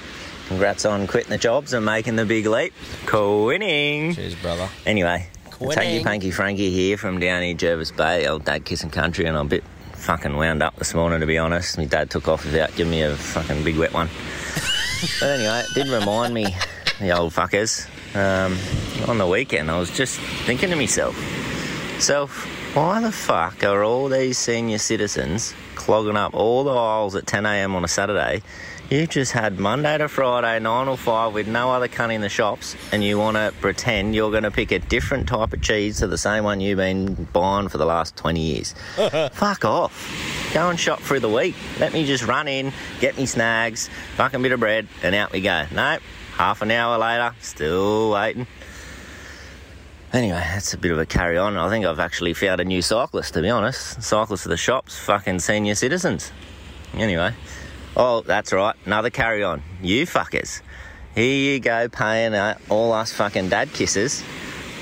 congrats 0.46 0.84
on 0.84 1.06
quitting 1.06 1.30
the 1.30 1.38
jobs 1.38 1.72
and 1.72 1.84
making 1.84 2.16
the 2.16 2.24
big 2.24 2.46
leap. 2.46 2.72
Cool 3.06 3.46
winning. 3.46 4.14
Cheers, 4.14 4.36
brother. 4.36 4.68
Anyway, 4.86 5.28
Winning. 5.60 5.76
Tanky 5.76 6.04
Panky 6.04 6.30
Frankie 6.30 6.70
here 6.70 6.96
from 6.96 7.18
down 7.18 7.42
here, 7.42 7.54
Jervis 7.54 7.90
Bay, 7.90 8.28
old 8.28 8.44
dad 8.44 8.64
kissing 8.64 8.90
country, 8.90 9.24
and 9.24 9.36
I'm 9.36 9.46
a 9.46 9.48
bit 9.48 9.64
fucking 9.94 10.36
wound 10.36 10.62
up 10.62 10.76
this 10.76 10.94
morning, 10.94 11.18
to 11.20 11.26
be 11.26 11.38
honest. 11.38 11.76
My 11.76 11.84
dad 11.84 12.10
took 12.10 12.28
off 12.28 12.44
without 12.44 12.74
giving 12.76 12.92
me 12.92 13.02
a 13.02 13.16
fucking 13.16 13.64
big 13.64 13.76
wet 13.76 13.92
one. 13.92 14.08
but 15.20 15.30
anyway, 15.30 15.64
it 15.68 15.74
did 15.74 15.88
remind 15.88 16.32
me, 16.32 16.54
the 17.00 17.16
old 17.16 17.32
fuckers, 17.32 17.86
um, 18.16 18.56
on 19.08 19.18
the 19.18 19.26
weekend, 19.26 19.70
I 19.70 19.78
was 19.78 19.90
just 19.90 20.18
thinking 20.46 20.70
to 20.70 20.76
myself, 20.76 21.16
self, 22.00 22.44
why 22.74 23.00
the 23.00 23.12
fuck 23.12 23.64
are 23.64 23.82
all 23.82 24.08
these 24.08 24.38
senior 24.38 24.78
citizens 24.78 25.54
clogging 25.74 26.16
up 26.16 26.34
all 26.34 26.64
the 26.64 26.74
aisles 26.74 27.14
at 27.14 27.24
10am 27.24 27.74
on 27.74 27.84
a 27.84 27.88
Saturday, 27.88 28.42
You've 28.90 29.10
just 29.10 29.32
had 29.32 29.58
Monday 29.58 29.98
to 29.98 30.08
Friday, 30.08 30.58
9 30.60 30.88
or 30.88 30.96
5, 30.96 31.34
with 31.34 31.46
no 31.46 31.70
other 31.70 31.88
cunt 31.88 32.14
in 32.14 32.22
the 32.22 32.30
shops, 32.30 32.74
and 32.90 33.04
you 33.04 33.18
want 33.18 33.36
to 33.36 33.52
pretend 33.60 34.14
you're 34.14 34.30
going 34.30 34.44
to 34.44 34.50
pick 34.50 34.72
a 34.72 34.78
different 34.78 35.28
type 35.28 35.52
of 35.52 35.60
cheese 35.60 35.98
to 35.98 36.06
the 36.06 36.16
same 36.16 36.42
one 36.42 36.62
you've 36.62 36.78
been 36.78 37.12
buying 37.34 37.68
for 37.68 37.76
the 37.76 37.84
last 37.84 38.16
20 38.16 38.40
years. 38.40 38.74
Fuck 39.32 39.66
off. 39.66 40.50
Go 40.54 40.70
and 40.70 40.80
shop 40.80 41.00
through 41.00 41.20
the 41.20 41.28
week. 41.28 41.54
Let 41.78 41.92
me 41.92 42.06
just 42.06 42.26
run 42.26 42.48
in, 42.48 42.72
get 42.98 43.18
me 43.18 43.26
snags, 43.26 43.90
fucking 44.16 44.40
bit 44.40 44.52
of 44.52 44.60
bread, 44.60 44.88
and 45.02 45.14
out 45.14 45.32
we 45.32 45.42
go. 45.42 45.66
Nope. 45.70 46.00
Half 46.38 46.62
an 46.62 46.70
hour 46.70 46.96
later, 46.98 47.34
still 47.40 48.12
waiting. 48.12 48.46
Anyway, 50.12 50.38
that's 50.38 50.72
a 50.72 50.78
bit 50.78 50.92
of 50.92 50.98
a 51.00 51.04
carry 51.04 51.36
on. 51.36 51.56
I 51.56 51.68
think 51.68 51.84
I've 51.84 51.98
actually 51.98 52.32
found 52.32 52.60
a 52.60 52.64
new 52.64 52.80
cyclist, 52.80 53.34
to 53.34 53.42
be 53.42 53.50
honest. 53.50 54.00
Cyclists 54.00 54.46
of 54.46 54.50
the 54.50 54.56
shops, 54.56 54.96
fucking 54.96 55.40
senior 55.40 55.74
citizens. 55.74 56.30
Anyway, 56.94 57.34
oh, 57.96 58.20
that's 58.20 58.52
right, 58.52 58.76
another 58.86 59.10
carry 59.10 59.42
on. 59.42 59.64
You 59.82 60.06
fuckers. 60.06 60.62
Here 61.16 61.54
you 61.54 61.58
go 61.58 61.88
paying 61.88 62.34
uh, 62.34 62.56
all 62.68 62.92
us 62.92 63.12
fucking 63.12 63.48
dad 63.48 63.72
kisses. 63.72 64.22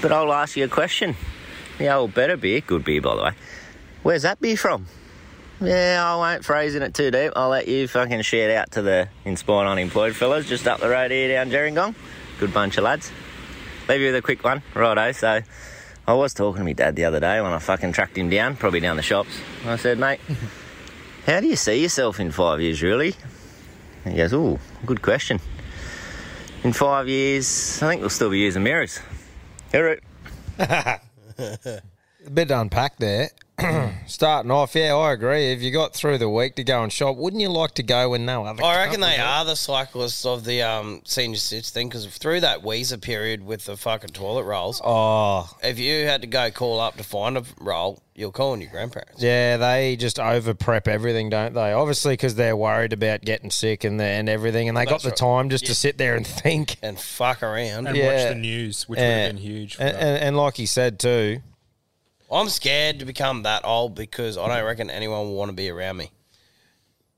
But 0.03 0.13
I'll 0.13 0.35
ask 0.35 0.59
you 0.59 0.65
a 0.65 0.69
question. 0.69 1.17
The 1.79 1.89
old 1.89 2.13
better 2.13 2.37
beer, 2.37 2.61
good 2.61 2.85
beer 2.85 3.01
by 3.01 3.17
the 3.17 3.23
way. 3.23 3.33
Where's 4.03 4.23
that 4.23 4.43
beer 4.43 4.59
from? 4.59 4.89
Yeah, 5.61 6.03
I 6.05 6.17
won't 6.17 6.45
phrase 6.45 6.75
in 6.75 6.83
it 6.83 6.93
too 6.93 7.11
deep. 7.11 7.33
I'll 7.35 7.49
let 7.49 7.67
you 7.67 7.89
fucking 7.89 8.21
shout 8.23 8.51
out 8.51 8.73
to 8.73 8.83
the 8.83 9.09
inspired 9.25 9.67
unemployed 9.67 10.15
fellas 10.15 10.47
just 10.47 10.67
up 10.67 10.81
the 10.81 10.89
road 10.89 11.11
here 11.11 11.29
down 11.29 11.51
Gerringong. 11.51 11.95
Good 12.39 12.53
bunch 12.53 12.77
of 12.77 12.85
lads. 12.85 13.11
Leave 13.89 14.01
you 14.01 14.07
with 14.09 14.17
a 14.17 14.23
quick 14.23 14.45
one, 14.45 14.63
righto. 14.75 15.13
So, 15.13 15.41
I 16.07 16.13
was 16.13 16.35
talking 16.35 16.59
to 16.59 16.65
my 16.65 16.73
dad 16.75 16.95
the 16.95 17.05
other 17.07 17.21
day 17.21 17.41
when 17.41 17.53
I 17.53 17.59
fucking 17.59 17.93
tracked 17.93 18.19
him 18.19 18.29
down, 18.29 18.57
probably 18.57 18.81
down 18.81 18.97
the 18.97 19.03
shops. 19.03 19.31
I 19.65 19.77
said, 19.77 19.99
mate, 19.99 20.21
how 21.27 21.41
do 21.41 21.47
you 21.47 21.57
see 21.57 21.81
yourself 21.83 22.21
in 22.21 22.31
five 22.33 22.61
years, 22.61 22.83
really? 22.83 23.15
And 24.05 24.13
he 24.13 24.19
goes, 24.19 24.35
oh, 24.35 24.59
good 24.85 25.01
question. 25.01 25.41
In 26.65 26.73
five 26.73 27.09
years, 27.09 27.83
I 27.83 27.89
think 27.89 28.01
we'll 28.03 28.11
still 28.11 28.31
be 28.31 28.41
using 28.41 28.63
mirrors. 28.63 29.01
Hear 29.73 29.89
it. 29.99 30.03
a 30.59 31.01
bit 32.33 32.49
to 32.49 32.61
unpack 32.61 32.99
there. 32.99 33.31
Starting 34.07 34.51
off, 34.51 34.75
yeah, 34.75 34.95
I 34.95 35.13
agree. 35.13 35.51
If 35.53 35.63
you 35.63 35.71
got 35.71 35.95
through 35.95 36.19
the 36.19 36.29
week 36.29 36.57
to 36.57 36.65
go 36.65 36.83
and 36.83 36.93
shop, 36.93 37.17
wouldn't 37.17 37.41
you 37.41 37.49
like 37.49 37.73
to 37.75 37.83
go 37.83 38.11
when 38.11 38.27
no 38.27 38.45
other? 38.45 38.63
I 38.63 38.85
reckon 38.85 39.01
they 39.01 39.17
are 39.19 39.45
the 39.45 39.57
cyclists 39.57 40.27
of 40.27 40.45
the 40.45 40.63
um, 40.63 41.01
senior 41.05 41.39
citizen 41.39 41.73
thing 41.73 41.89
because 41.89 42.07
through 42.07 42.41
that 42.41 42.63
Weezer 42.63 43.01
period 43.01 43.45
with 43.45 43.65
the 43.65 43.77
fucking 43.77 44.11
toilet 44.11 44.45
rolls, 44.45 44.81
Oh, 44.85 45.49
if 45.63 45.79
you 45.79 46.05
had 46.07 46.21
to 46.21 46.27
go 46.27 46.51
call 46.51 46.81
up 46.81 46.97
to 46.99 47.03
find 47.05 47.39
a 47.39 47.45
roll, 47.59 48.03
you're 48.15 48.31
calling 48.31 48.61
your 48.61 48.71
grandparents. 48.71 49.23
yeah, 49.23 49.57
they 49.57 49.97
just 49.97 50.19
over 50.21 50.53
prep 50.55 50.87
everything, 50.87 51.31
don't 51.31 51.55
they? 51.55 51.73
Obviously, 51.73 52.13
because 52.13 52.35
they're 52.35 52.57
worried 52.57 52.93
about 52.93 53.23
getting 53.23 53.51
sick 53.51 53.85
and 53.85 53.99
the, 53.99 54.05
and 54.05 54.29
everything, 54.29 54.69
and 54.69 54.77
they 54.77 54.85
got 54.85 55.03
That's 55.03 55.05
the 55.05 55.09
right. 55.11 55.17
time 55.17 55.51
just 55.51 55.65
Yeah. 55.65 55.69
to 55.69 55.75
sit 55.75 55.99
there 55.99 56.15
and 56.15 56.27
think 56.27 56.77
and 56.83 56.99
fuck 57.01 57.43
around 57.43 57.87
And 57.89 57.97
watch 57.99 58.29
the 58.29 58.35
news, 58.35 58.87
which 58.89 58.99
would 58.99 59.05
have 59.05 59.31
been 59.35 59.43
huge 59.43 59.77
for 59.77 59.83
And, 59.83 59.97
and, 59.97 60.19
and 60.25 60.37
like 60.37 60.57
he 60.59 60.67
said 60.67 60.99
too, 60.99 61.41
I'm 62.31 62.49
scared 62.49 62.99
to 62.99 63.05
become 63.05 63.43
that 63.45 63.65
old 63.65 63.95
because 63.95 64.37
I 64.37 64.49
don't 64.49 64.65
reckon 64.65 64.91
anyone 64.91 65.21
will 65.21 65.37
want 65.37 65.51
to 65.51 65.55
be 65.55 65.71
around 65.71 65.97
me. 65.99 66.11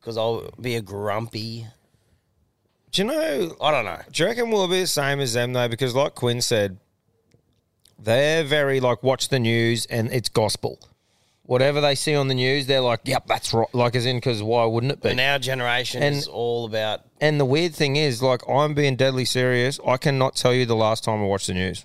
Because 0.00 0.16
I'll 0.18 0.50
be 0.60 0.76
a 0.76 0.82
grumpy. 0.82 1.66
Do 2.92 3.02
you 3.02 3.08
know? 3.08 3.56
I 3.60 3.70
don't 3.70 3.84
know. 3.84 4.00
Do 4.12 4.22
you 4.22 4.28
reckon 4.28 4.50
we'll 4.50 4.68
be 4.68 4.80
the 4.80 4.86
same 4.86 5.20
as 5.20 5.32
them 5.34 5.52
though? 5.52 5.68
Because 5.68 5.94
like 5.94 6.14
Quinn 6.14 6.40
said, 6.40 6.78
they're 7.98 8.44
very 8.44 8.80
like 8.80 9.02
watch 9.02 9.28
the 9.28 9.38
news 9.38 9.86
and 9.86 10.12
it's 10.12 10.28
gospel. 10.28 10.78
Whatever 11.42 11.80
they 11.80 11.94
see 11.94 12.14
on 12.14 12.28
the 12.28 12.34
news, 12.34 12.66
they're 12.66 12.82
like, 12.82 13.00
"Yep, 13.04 13.26
that's 13.26 13.54
right." 13.54 13.74
Like 13.74 13.96
as 13.96 14.04
in, 14.04 14.18
because 14.18 14.42
why 14.42 14.66
wouldn't 14.66 14.92
it 14.92 15.00
be? 15.02 15.08
And 15.08 15.20
our 15.20 15.38
generation 15.38 16.02
And- 16.02 16.14
is 16.16 16.26
all 16.28 16.66
about. 16.66 17.00
And 17.22 17.40
the 17.40 17.46
weird 17.46 17.74
thing 17.74 17.96
is, 17.96 18.22
like, 18.22 18.42
I'm 18.48 18.74
being 18.74 18.94
deadly 18.94 19.24
serious. 19.24 19.80
I 19.84 19.96
cannot 19.96 20.36
tell 20.36 20.52
you 20.54 20.66
the 20.66 20.76
last 20.76 21.02
time 21.04 21.20
I 21.20 21.24
watched 21.24 21.46
the 21.48 21.54
news. 21.54 21.84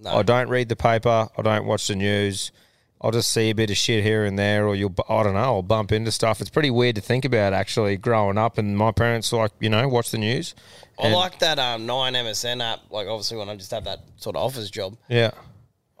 No. 0.00 0.10
I 0.16 0.22
don't 0.22 0.48
read 0.48 0.68
the 0.68 0.76
paper. 0.76 1.28
I 1.36 1.42
don't 1.42 1.66
watch 1.66 1.88
the 1.88 1.96
news. 1.96 2.52
I'll 3.00 3.10
just 3.12 3.30
see 3.30 3.50
a 3.50 3.54
bit 3.54 3.70
of 3.70 3.76
shit 3.76 4.02
here 4.02 4.24
and 4.24 4.36
there, 4.38 4.66
or 4.66 4.74
you'll, 4.74 4.94
I 5.08 5.22
don't 5.22 5.34
know, 5.34 5.38
I'll 5.40 5.62
bump 5.62 5.92
into 5.92 6.10
stuff. 6.10 6.40
It's 6.40 6.50
pretty 6.50 6.70
weird 6.70 6.96
to 6.96 7.00
think 7.00 7.24
about 7.24 7.52
actually 7.52 7.96
growing 7.96 8.36
up. 8.38 8.58
And 8.58 8.76
my 8.76 8.90
parents, 8.90 9.32
like, 9.32 9.52
you 9.60 9.70
know, 9.70 9.86
watch 9.88 10.10
the 10.10 10.18
news. 10.18 10.54
I 10.98 11.06
And- 11.06 11.14
like 11.14 11.38
that 11.38 11.60
um, 11.60 11.86
9MSN 11.86 12.60
app. 12.60 12.80
Like, 12.90 13.06
obviously, 13.06 13.36
when 13.36 13.48
I 13.48 13.54
just 13.54 13.70
have 13.70 13.84
that 13.84 14.00
sort 14.16 14.34
of 14.34 14.42
office 14.42 14.68
job, 14.70 14.96
Yeah. 15.08 15.30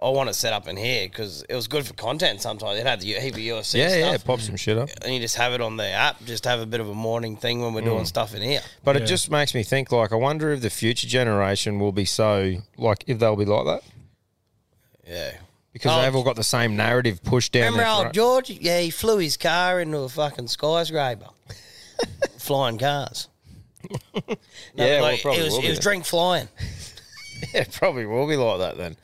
I 0.00 0.10
want 0.10 0.30
it 0.30 0.34
set 0.34 0.52
up 0.52 0.68
in 0.68 0.76
here 0.76 1.08
because 1.08 1.44
it 1.48 1.54
was 1.56 1.66
good 1.66 1.84
for 1.84 1.92
content 1.94 2.40
sometimes. 2.40 2.78
It 2.78 2.86
had 2.86 3.00
the 3.00 3.14
heap 3.14 3.34
of 3.34 3.40
UFC 3.40 3.74
Yeah, 3.78 3.88
stuff. 3.88 3.98
yeah, 3.98 4.10
yeah, 4.12 4.16
pop 4.24 4.40
some 4.40 4.54
shit 4.56 4.78
up. 4.78 4.90
And 5.02 5.12
you 5.12 5.18
just 5.18 5.34
have 5.34 5.52
it 5.54 5.60
on 5.60 5.76
the 5.76 5.88
app, 5.88 6.24
just 6.24 6.44
have 6.44 6.60
a 6.60 6.66
bit 6.66 6.78
of 6.80 6.88
a 6.88 6.94
morning 6.94 7.36
thing 7.36 7.60
when 7.62 7.74
we're 7.74 7.80
doing 7.80 8.02
Mm. 8.04 8.06
stuff 8.06 8.32
in 8.34 8.42
here. 8.42 8.62
But 8.84 8.94
it 8.96 9.06
just 9.06 9.28
makes 9.28 9.54
me 9.54 9.64
think, 9.64 9.90
like, 9.90 10.12
I 10.12 10.14
wonder 10.14 10.52
if 10.52 10.60
the 10.60 10.70
future 10.70 11.08
generation 11.08 11.80
will 11.80 11.90
be 11.90 12.04
so, 12.04 12.62
like, 12.76 13.02
if 13.08 13.18
they'll 13.18 13.34
be 13.34 13.44
like 13.44 13.64
that. 13.66 13.82
Yeah. 15.08 15.32
Because 15.72 15.92
Oh, 15.92 16.02
they've 16.02 16.14
all 16.14 16.22
got 16.22 16.36
the 16.36 16.44
same 16.44 16.76
narrative 16.76 17.22
pushed 17.24 17.52
down 17.52 17.72
Remember 17.72 17.82
their 17.82 17.88
old 17.92 18.02
throat. 18.04 18.14
George? 18.14 18.50
Yeah, 18.50 18.80
he 18.80 18.90
flew 18.90 19.18
his 19.18 19.36
car 19.36 19.80
into 19.80 19.98
a 19.98 20.08
fucking 20.08 20.46
skyscraper. 20.48 21.28
flying 22.38 22.78
cars. 22.78 23.28
No, 24.74 24.84
Yeah, 24.86 25.00
well, 25.00 25.16
probably 25.18 25.40
it 25.40 25.44
was, 25.44 25.52
will 25.54 25.62
it 25.64 25.68
was 25.70 25.78
then. 25.78 25.82
drink 25.82 26.04
flying. 26.04 26.48
Yeah, 27.54 27.60
it 27.62 27.72
probably 27.72 28.04
will 28.04 28.26
be 28.26 28.34
like 28.36 28.58
that 28.58 28.76
then. 28.76 28.96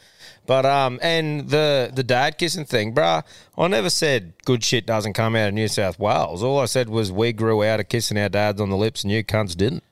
But 0.47 0.67
um, 0.67 0.99
and 1.03 1.49
the 1.49 1.91
the 1.93 2.03
dad 2.03 2.37
kissing 2.37 2.67
thing, 2.67 2.95
bruh. 2.95 3.25
I 3.57 3.69
never 3.69 3.89
said 3.89 4.35
good 4.45 4.63
shit 4.63 4.87
doesn't 4.87 5.15
come 5.15 5.35
out 5.35 5.49
of 5.49 5.55
New 5.55 5.69
South 5.69 5.99
Wales. 5.99 6.43
All 6.43 6.59
I 6.59 6.67
said 6.67 6.89
was 6.89 7.11
we 7.11 7.33
grew 7.33 7.65
out 7.65 7.81
of 7.81 7.89
kissing 7.89 8.19
our 8.19 8.29
dads 8.29 8.61
on 8.61 8.69
the 8.69 8.77
lips, 8.77 9.05
and 9.05 9.13
you 9.13 9.25
cunts 9.25 9.57
didn't. 9.57 9.85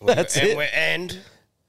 That's 0.02 0.36
and 0.36 0.48
it. 0.48 0.70
And 0.74 1.18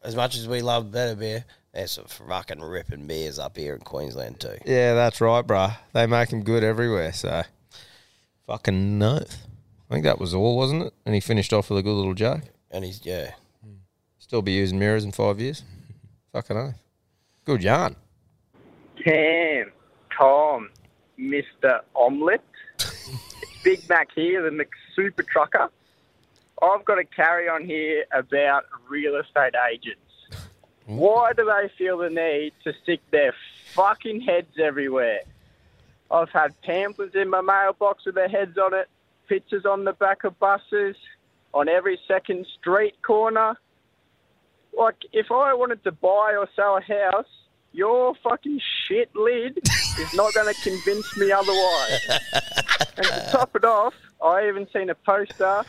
as 0.03 0.15
much 0.15 0.37
as 0.37 0.47
we 0.47 0.61
love 0.61 0.91
better 0.91 1.15
beer, 1.15 1.45
there's 1.73 1.91
some 1.91 2.05
fucking 2.05 2.61
ripping 2.61 3.07
beers 3.07 3.39
up 3.39 3.57
here 3.57 3.75
in 3.75 3.81
Queensland 3.81 4.39
too. 4.39 4.57
Yeah, 4.65 4.93
that's 4.93 5.19
right, 5.19 5.45
bruh. 5.45 5.75
They 5.93 6.05
make 6.05 6.29
them 6.29 6.43
good 6.43 6.63
everywhere. 6.63 7.11
So 7.11 7.43
fucking 8.47 8.97
no. 8.97 9.17
I 9.89 9.93
think 9.93 10.05
that 10.05 10.19
was 10.19 10.33
all, 10.33 10.57
wasn't 10.57 10.83
it? 10.83 10.93
And 11.05 11.13
he 11.13 11.21
finished 11.21 11.53
off 11.53 11.69
with 11.69 11.79
a 11.79 11.83
good 11.83 11.93
little 11.93 12.13
joke. 12.13 12.41
And 12.71 12.85
he's 12.85 13.05
yeah. 13.05 13.31
Still 14.19 14.41
be 14.41 14.53
using 14.53 14.79
mirrors 14.79 15.03
in 15.03 15.11
five 15.11 15.39
years. 15.39 15.63
Fucking 16.33 16.57
oath. 16.57 16.84
Good 17.45 17.61
yarn. 17.61 17.95
Cam, 19.03 19.71
Tom, 20.17 20.69
Mr. 21.19 21.81
Omelette, 21.95 22.43
Big 23.63 23.87
Mac 23.87 24.09
here, 24.15 24.41
the 24.41 24.49
McSuper 24.49 25.25
Trucker. 25.27 25.69
I've 26.61 26.85
got 26.85 26.97
a 26.97 27.03
carry 27.03 27.47
on 27.47 27.63
here 27.63 28.05
about 28.11 28.65
real 28.89 29.15
estate 29.17 29.53
agents. 29.71 30.01
Why 30.87 31.33
do 31.33 31.45
they 31.45 31.69
feel 31.77 31.99
the 31.99 32.09
need 32.09 32.53
to 32.63 32.73
stick 32.81 33.01
their 33.11 33.35
fucking 33.73 34.21
heads 34.21 34.57
everywhere? 34.59 35.21
I've 36.09 36.29
had 36.29 36.59
pamphlets 36.63 37.15
in 37.15 37.29
my 37.29 37.41
mailbox 37.41 38.05
with 38.05 38.15
their 38.15 38.29
heads 38.29 38.57
on 38.57 38.73
it, 38.73 38.87
pictures 39.27 39.65
on 39.65 39.83
the 39.83 39.93
back 39.93 40.23
of 40.23 40.39
buses, 40.39 40.95
on 41.53 41.69
every 41.69 41.99
second 42.07 42.47
street 42.59 43.01
corner. 43.03 43.55
Like, 44.77 44.95
if 45.13 45.31
I 45.31 45.53
wanted 45.53 45.83
to 45.83 45.91
buy 45.91 46.35
or 46.37 46.47
sell 46.55 46.77
a 46.77 46.81
house, 46.81 47.27
your 47.71 48.15
fucking 48.23 48.59
shit 48.87 49.09
lid 49.15 49.57
is 49.99 50.13
not 50.13 50.33
going 50.33 50.53
to 50.53 50.61
convince 50.61 51.17
me 51.17 51.31
otherwise. 51.31 51.99
and 52.97 53.05
to 53.05 53.27
top 53.31 53.55
it 53.55 53.65
off, 53.65 53.93
I 54.23 54.47
even 54.47 54.67
seen 54.71 54.89
a 54.89 54.95
poster 54.95 55.63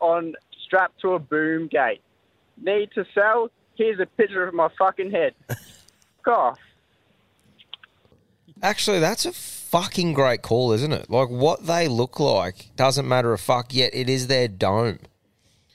on 0.00 0.34
strapped 0.64 1.00
to 1.02 1.12
a 1.12 1.18
boom 1.18 1.68
gate. 1.68 2.00
Need 2.60 2.90
to 2.94 3.04
sell? 3.14 3.50
Here's 3.74 4.00
a 4.00 4.06
picture 4.06 4.46
of 4.46 4.54
my 4.54 4.68
fucking 4.78 5.10
head. 5.10 5.34
Fuck 5.48 6.28
off. 6.28 6.58
Actually, 8.62 9.00
that's 9.00 9.26
a 9.26 9.32
fucking 9.32 10.12
great 10.12 10.42
call, 10.42 10.72
isn't 10.72 10.92
it? 10.92 11.10
Like 11.10 11.28
what 11.28 11.66
they 11.66 11.88
look 11.88 12.20
like 12.20 12.70
doesn't 12.76 13.08
matter 13.08 13.32
a 13.32 13.38
fuck. 13.38 13.74
Yet 13.74 13.94
it 13.94 14.08
is 14.08 14.26
their 14.26 14.48
dome. 14.48 14.98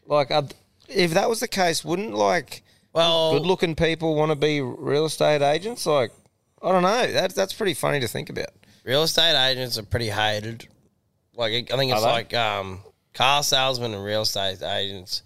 Like, 0.06 0.32
uh, 0.32 0.44
if 0.88 1.14
that 1.14 1.30
was 1.30 1.40
the 1.42 1.48
case, 1.48 1.84
wouldn't 1.84 2.14
like 2.14 2.64
well 2.98 3.34
good-looking 3.34 3.76
people 3.76 4.16
want 4.16 4.32
to 4.32 4.36
be 4.36 4.62
real 4.62 5.06
estate 5.06 5.42
agents? 5.42 5.86
Like, 5.86 6.12
I 6.62 6.72
don't 6.72 6.84
know. 6.84 7.12
That's 7.12 7.34
that's 7.34 7.54
pretty 7.54 7.74
funny 7.74 8.00
to 8.00 8.08
think 8.08 8.30
about. 8.30 8.48
Real 8.84 9.04
estate 9.04 9.36
agents 9.52 9.78
are 9.78 9.84
pretty 9.84 10.10
hated. 10.10 10.68
Like 11.36 11.72
I 11.72 11.78
think 11.78 11.92
it's 11.92 12.02
Are 12.02 12.08
they? 12.08 12.12
like 12.14 12.34
um, 12.34 12.80
car 13.14 13.44
salesmen 13.44 13.94
and 13.94 14.04
real 14.04 14.22
estate 14.24 14.62
agents. 14.64 15.24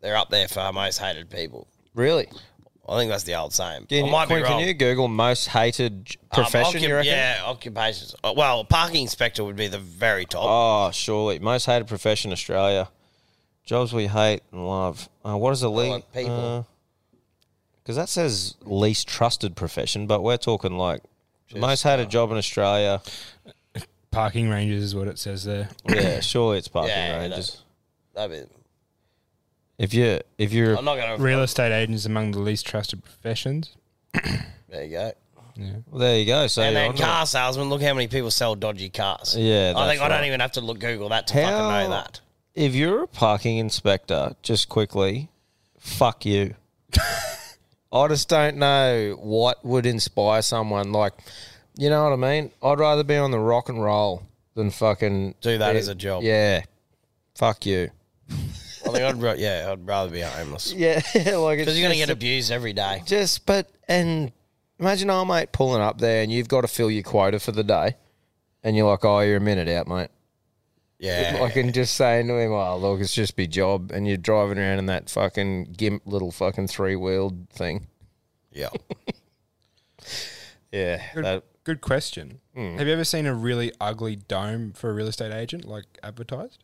They're 0.00 0.16
up 0.16 0.30
there 0.30 0.48
for 0.48 0.72
most 0.72 0.98
hated 0.98 1.28
people. 1.28 1.68
Really? 1.94 2.28
I 2.88 2.96
think 2.98 3.10
that's 3.10 3.24
the 3.24 3.34
old 3.34 3.52
saying. 3.52 3.86
Can, 3.86 4.02
I 4.04 4.06
you, 4.06 4.10
might 4.12 4.24
be 4.28 4.34
Quinn, 4.34 4.44
can 4.44 4.66
you 4.66 4.74
Google 4.74 5.06
most 5.06 5.46
hated 5.48 6.06
j- 6.06 6.18
Um, 6.32 6.42
profession? 6.42 6.80
occup- 6.80 6.88
you 6.88 6.94
reckon? 6.94 7.12
Yeah, 7.12 7.42
occupations. 7.44 8.14
Uh, 8.24 8.32
Well, 8.36 8.64
parking 8.64 9.02
inspector 9.02 9.44
would 9.44 9.54
be 9.54 9.68
the 9.68 9.78
very 9.78 10.24
top. 10.24 10.44
Oh, 10.44 10.90
surely 10.90 11.38
most 11.38 11.66
hated 11.66 11.86
profession 11.86 12.32
Australia. 12.32 12.88
Jobs 13.64 13.92
we 13.92 14.06
hate 14.08 14.42
and 14.50 14.66
love. 14.66 15.08
Uh, 15.24 15.36
what 15.36 15.52
is 15.52 15.60
the 15.60 15.70
league? 15.70 15.90
like 15.92 16.12
people. 16.12 16.66
Because 17.82 17.96
that 17.96 18.08
says 18.08 18.54
least 18.62 19.08
trusted 19.08 19.56
profession, 19.56 20.06
but 20.06 20.22
we're 20.22 20.36
talking 20.36 20.76
like 20.76 21.02
the 21.52 21.58
most 21.58 21.82
hated 21.82 22.06
uh, 22.06 22.10
job 22.10 22.30
in 22.30 22.36
Australia. 22.36 23.02
Parking 24.10 24.50
rangers 24.50 24.82
is 24.82 24.94
what 24.94 25.08
it 25.08 25.18
says 25.18 25.44
there. 25.44 25.68
Yeah, 25.88 26.20
surely 26.20 26.58
it's 26.58 26.68
parking 26.68 26.90
Yeah, 26.90 27.18
ranges. 27.20 27.62
That'd 28.14 28.48
be, 28.48 28.54
If 29.78 29.94
you 29.94 30.20
if 30.36 30.52
you're 30.52 30.76
I'm 30.76 30.84
not 30.84 30.96
gonna. 30.96 31.16
Real 31.16 31.42
estate 31.42 31.72
agents 31.72 32.06
among 32.06 32.32
the 32.32 32.40
least 32.40 32.66
trusted 32.66 33.02
professions. 33.04 33.76
There 34.68 34.84
you 34.84 34.90
go. 34.90 35.12
Yeah. 35.56 35.72
well, 35.90 35.98
there 35.98 36.16
you 36.20 36.26
go. 36.26 36.46
So 36.46 36.62
and 36.62 36.76
then 36.76 36.96
car 36.96 37.26
salesman. 37.26 37.68
Look 37.70 37.82
how 37.82 37.92
many 37.92 38.06
people 38.06 38.30
sell 38.30 38.54
dodgy 38.54 38.88
cars. 38.88 39.36
Yeah, 39.36 39.72
I 39.76 39.88
think 39.88 39.98
that's 39.98 40.12
I 40.12 40.16
don't 40.16 40.26
even 40.26 40.38
have 40.38 40.52
to 40.52 40.60
look 40.60 40.78
Google 40.78 41.08
that 41.08 41.26
to 41.26 41.34
fucking 41.34 41.48
know 41.50 41.90
that. 41.90 42.20
If 42.54 42.76
you're 42.76 43.02
a 43.02 43.08
parking 43.08 43.58
inspector, 43.58 44.36
just 44.42 44.68
quickly, 44.68 45.28
fuck 45.76 46.24
you. 46.24 46.54
I 47.92 48.06
just 48.08 48.28
don't 48.28 48.56
know 48.56 49.16
what 49.20 49.64
would 49.64 49.86
inspire 49.86 50.42
someone 50.42 50.92
like, 50.92 51.12
you 51.76 51.90
know 51.90 52.04
what 52.04 52.12
I 52.12 52.16
mean? 52.16 52.50
I'd 52.62 52.78
rather 52.78 53.02
be 53.04 53.16
on 53.16 53.30
the 53.30 53.38
rock 53.40 53.68
and 53.68 53.82
roll 53.82 54.22
than 54.54 54.70
fucking 54.70 55.34
Do 55.40 55.58
that 55.58 55.76
as 55.76 55.88
a 55.88 55.94
job. 55.94 56.22
Yeah, 56.22 56.62
fuck 57.34 57.66
you. 57.66 57.90
I 58.30 58.92
think 58.92 59.04
I'd 59.04 59.20
ra- 59.20 59.34
yeah, 59.36 59.68
I'd 59.72 59.86
rather 59.86 60.10
be 60.10 60.20
homeless. 60.20 60.72
Yeah, 60.76 61.02
like 61.14 61.58
because 61.58 61.78
you're 61.78 61.88
gonna 61.88 61.96
get 61.96 62.10
abused 62.10 62.50
every 62.52 62.72
day. 62.72 63.02
Just 63.06 63.44
but 63.44 63.68
and 63.88 64.32
imagine 64.78 65.10
our 65.10 65.26
mate 65.26 65.52
pulling 65.52 65.82
up 65.82 65.98
there 65.98 66.22
and 66.22 66.30
you've 66.32 66.48
got 66.48 66.62
to 66.62 66.68
fill 66.68 66.90
your 66.90 67.02
quota 67.02 67.38
for 67.40 67.52
the 67.52 67.64
day, 67.64 67.96
and 68.62 68.76
you're 68.76 68.88
like, 68.88 69.04
oh, 69.04 69.20
you're 69.20 69.36
a 69.36 69.40
minute 69.40 69.68
out, 69.68 69.88
mate. 69.88 70.08
Yeah. 71.00 71.38
Like 71.40 71.56
and 71.56 71.72
just 71.72 71.94
saying 71.96 72.28
to 72.28 72.36
him, 72.36 72.52
"Oh, 72.52 72.76
look, 72.76 73.00
it's 73.00 73.14
just 73.14 73.34
be 73.34 73.46
job," 73.46 73.90
and 73.90 74.06
you're 74.06 74.18
driving 74.18 74.58
around 74.58 74.78
in 74.78 74.86
that 74.86 75.08
fucking 75.08 75.74
gimp 75.76 76.02
little 76.04 76.30
fucking 76.30 76.68
three 76.68 76.94
wheeled 76.94 77.48
thing. 77.48 77.86
Yeah. 78.52 78.68
yeah. 80.70 81.02
Good, 81.14 81.24
that- 81.24 81.44
good 81.64 81.80
question. 81.80 82.40
Hmm. 82.54 82.76
Have 82.76 82.86
you 82.86 82.92
ever 82.92 83.04
seen 83.04 83.24
a 83.26 83.34
really 83.34 83.72
ugly 83.80 84.16
dome 84.16 84.72
for 84.74 84.90
a 84.90 84.92
real 84.92 85.06
estate 85.06 85.32
agent, 85.32 85.64
like 85.64 85.86
advertised? 86.02 86.62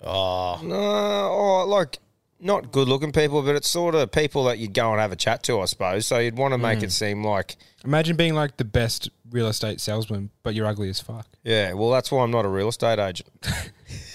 Oh. 0.00 0.60
No, 0.62 0.74
oh, 0.76 1.66
like 1.68 1.98
not 2.44 2.70
good 2.70 2.86
looking 2.88 3.10
people, 3.10 3.42
but 3.42 3.56
it's 3.56 3.68
sort 3.68 3.94
of 3.96 4.12
people 4.12 4.44
that 4.44 4.58
you'd 4.58 4.74
go 4.74 4.92
and 4.92 5.00
have 5.00 5.10
a 5.12 5.16
chat 5.16 5.42
to, 5.44 5.60
I 5.60 5.64
suppose. 5.64 6.06
So 6.06 6.18
you'd 6.18 6.36
want 6.36 6.52
to 6.52 6.58
make 6.58 6.78
Mm. 6.80 6.84
it 6.84 6.92
seem 6.92 7.24
like, 7.24 7.56
Imagine 7.84 8.16
being 8.16 8.34
like 8.34 8.56
the 8.56 8.64
best 8.64 9.10
real 9.30 9.46
estate 9.48 9.80
salesman, 9.80 10.30
but 10.42 10.54
you're 10.54 10.66
ugly 10.66 10.88
as 10.88 11.00
fuck. 11.00 11.26
yeah. 11.42 11.72
Well, 11.72 11.90
that's 11.90 12.10
why 12.12 12.22
I'm 12.22 12.30
not 12.30 12.44
a 12.44 12.48
real 12.48 12.68
estate 12.68 12.98
agent. 12.98 13.28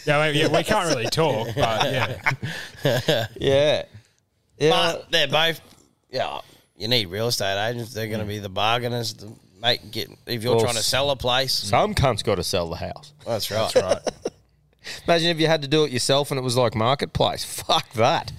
Yeah, 0.06 0.32
we, 0.32 0.40
yeah, 0.40 0.48
we 0.48 0.64
can't 0.64 0.88
really 0.88 1.06
talk, 1.12 1.48
but 1.56 1.92
yeah. 1.92 2.32
yeah. 3.40 3.84
Yeah. 4.58 4.70
But 4.70 5.12
they're 5.12 5.28
both. 5.28 5.62
Yeah. 6.10 6.40
You 6.76 6.88
need 6.88 7.10
real 7.10 7.28
estate 7.28 7.70
agents. 7.70 7.94
They're 7.94 8.08
going 8.08 8.22
to 8.22 8.26
be 8.26 8.40
the 8.40 8.50
bargainers. 8.50 9.14
To 9.16 9.32
make 9.62 9.92
get 9.92 10.10
if 10.26 10.44
you're 10.44 10.56
Well, 10.56 10.64
trying 10.64 10.76
to 10.76 10.84
sell 10.84 11.12
a 11.12 11.16
place. 11.16 11.54
Some 11.54 11.94
cunt's 11.94 12.24
got 12.24 12.36
to 12.36 12.44
sell 12.44 12.70
the 12.70 12.78
house. 12.78 13.14
That's 13.26 13.52
right. 13.52 13.72
That's 13.72 13.76
right. 14.06 14.34
Imagine 15.08 15.30
if 15.30 15.40
you 15.40 15.48
had 15.48 15.62
to 15.62 15.68
do 15.68 15.84
it 15.84 15.92
yourself 15.92 16.32
and 16.32 16.38
it 16.40 16.44
was 16.44 16.58
like 16.58 16.76
marketplace. 16.76 17.44
Fuck 17.64 17.92
that. 17.94 18.32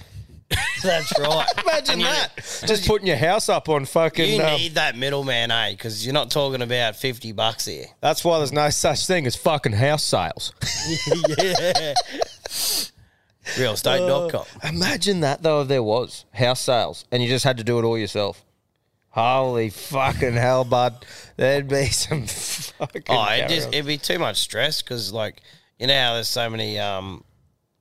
That's 0.83 1.17
right. 1.19 1.47
Imagine 1.63 1.93
And 1.93 2.01
you- 2.01 2.07
that. 2.07 2.37
Just 2.67 2.87
putting 2.87 3.07
your 3.07 3.17
house 3.17 3.49
up 3.49 3.69
on 3.69 3.85
fucking. 3.85 4.35
You 4.35 4.43
um, 4.43 4.57
need 4.57 4.75
that 4.75 4.97
middleman, 4.97 5.51
eh? 5.51 5.71
Because 5.71 6.05
you're 6.05 6.13
not 6.13 6.31
talking 6.31 6.61
about 6.61 6.97
fifty 6.97 7.31
bucks 7.33 7.67
here. 7.67 7.87
that's 8.01 8.25
why 8.25 8.39
there's 8.39 8.53
no 8.53 8.69
such 8.71 9.07
thing 9.07 9.27
as 9.27 9.37
fucking 9.37 9.73
house 9.73 10.03
sales. 10.05 10.53
yeah. 11.39 11.95
Realestate.com. 13.55 14.41
Uh, 14.41 14.69
imagine 14.69 15.21
that 15.21 15.43
though, 15.43 15.63
if 15.63 15.69
there 15.69 15.83
was 15.83 16.25
house 16.33 16.61
sales 16.61 17.05
and 17.11 17.23
you 17.23 17.29
just 17.29 17.45
had 17.45 17.59
to 17.59 17.65
do 17.65 17.79
it 17.79 17.85
all 17.85 17.99
yourself. 17.99 18.45
Holy 19.13 19.71
fucking 19.71 20.35
hell, 20.35 20.65
bud! 20.65 21.05
There'd 21.37 21.67
be 21.69 21.87
some 21.87 22.27
fucking. 22.27 23.03
Oh, 23.09 23.27
it 23.31 23.49
just, 23.49 23.69
it'd 23.69 23.87
be 23.87 23.99
too 23.99 24.21
much 24.21 24.37
stress 24.37 24.83
because, 24.83 25.13
like, 25.13 25.41
you 25.81 25.87
know 25.89 25.99
how 26.01 26.15
there's 26.15 26.29
so 26.29 26.49
many 26.49 26.79
um, 26.79 27.25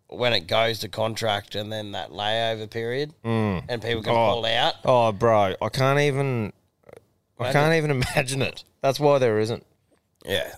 when 0.08 0.34
it 0.34 0.48
goes 0.48 0.80
to 0.80 0.88
contract 0.90 1.54
and 1.54 1.72
then 1.72 1.92
that 1.92 2.10
layover 2.12 2.68
period, 2.70 3.14
Mm. 3.24 3.66
and 3.70 3.82
people 3.82 4.02
can 4.02 4.14
Oh. 4.14 4.34
pull 4.34 4.46
out. 4.46 4.74
Oh, 4.86 5.12
bro, 5.12 5.54
I 5.62 5.70
can't 5.70 6.00
even. 6.00 6.54
I 7.40 7.52
can't 7.54 7.76
even 7.76 7.92
imagine 8.02 8.42
it. 8.42 8.64
That's 8.82 9.00
why 9.00 9.20
there 9.20 9.38
isn't. 9.40 9.66
Yeah. 10.26 10.52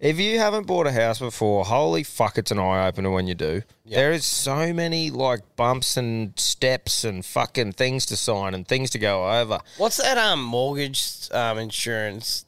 If 0.00 0.20
you 0.20 0.38
haven't 0.38 0.68
bought 0.68 0.86
a 0.86 0.92
house 0.92 1.18
before, 1.18 1.64
holy 1.64 2.04
fuck, 2.04 2.38
it's 2.38 2.52
an 2.52 2.58
eye 2.60 2.86
opener 2.86 3.10
when 3.10 3.26
you 3.26 3.34
do. 3.34 3.62
There 3.84 4.12
is 4.12 4.24
so 4.24 4.72
many 4.72 5.10
like 5.10 5.40
bumps 5.56 5.96
and 5.96 6.38
steps 6.38 7.02
and 7.02 7.24
fucking 7.24 7.72
things 7.72 8.06
to 8.06 8.16
sign 8.16 8.54
and 8.54 8.66
things 8.68 8.90
to 8.90 8.98
go 9.00 9.28
over. 9.40 9.58
What's 9.76 9.96
that 9.96 10.16
um 10.16 10.44
mortgage 10.44 11.28
um 11.32 11.58
insurance? 11.58 12.44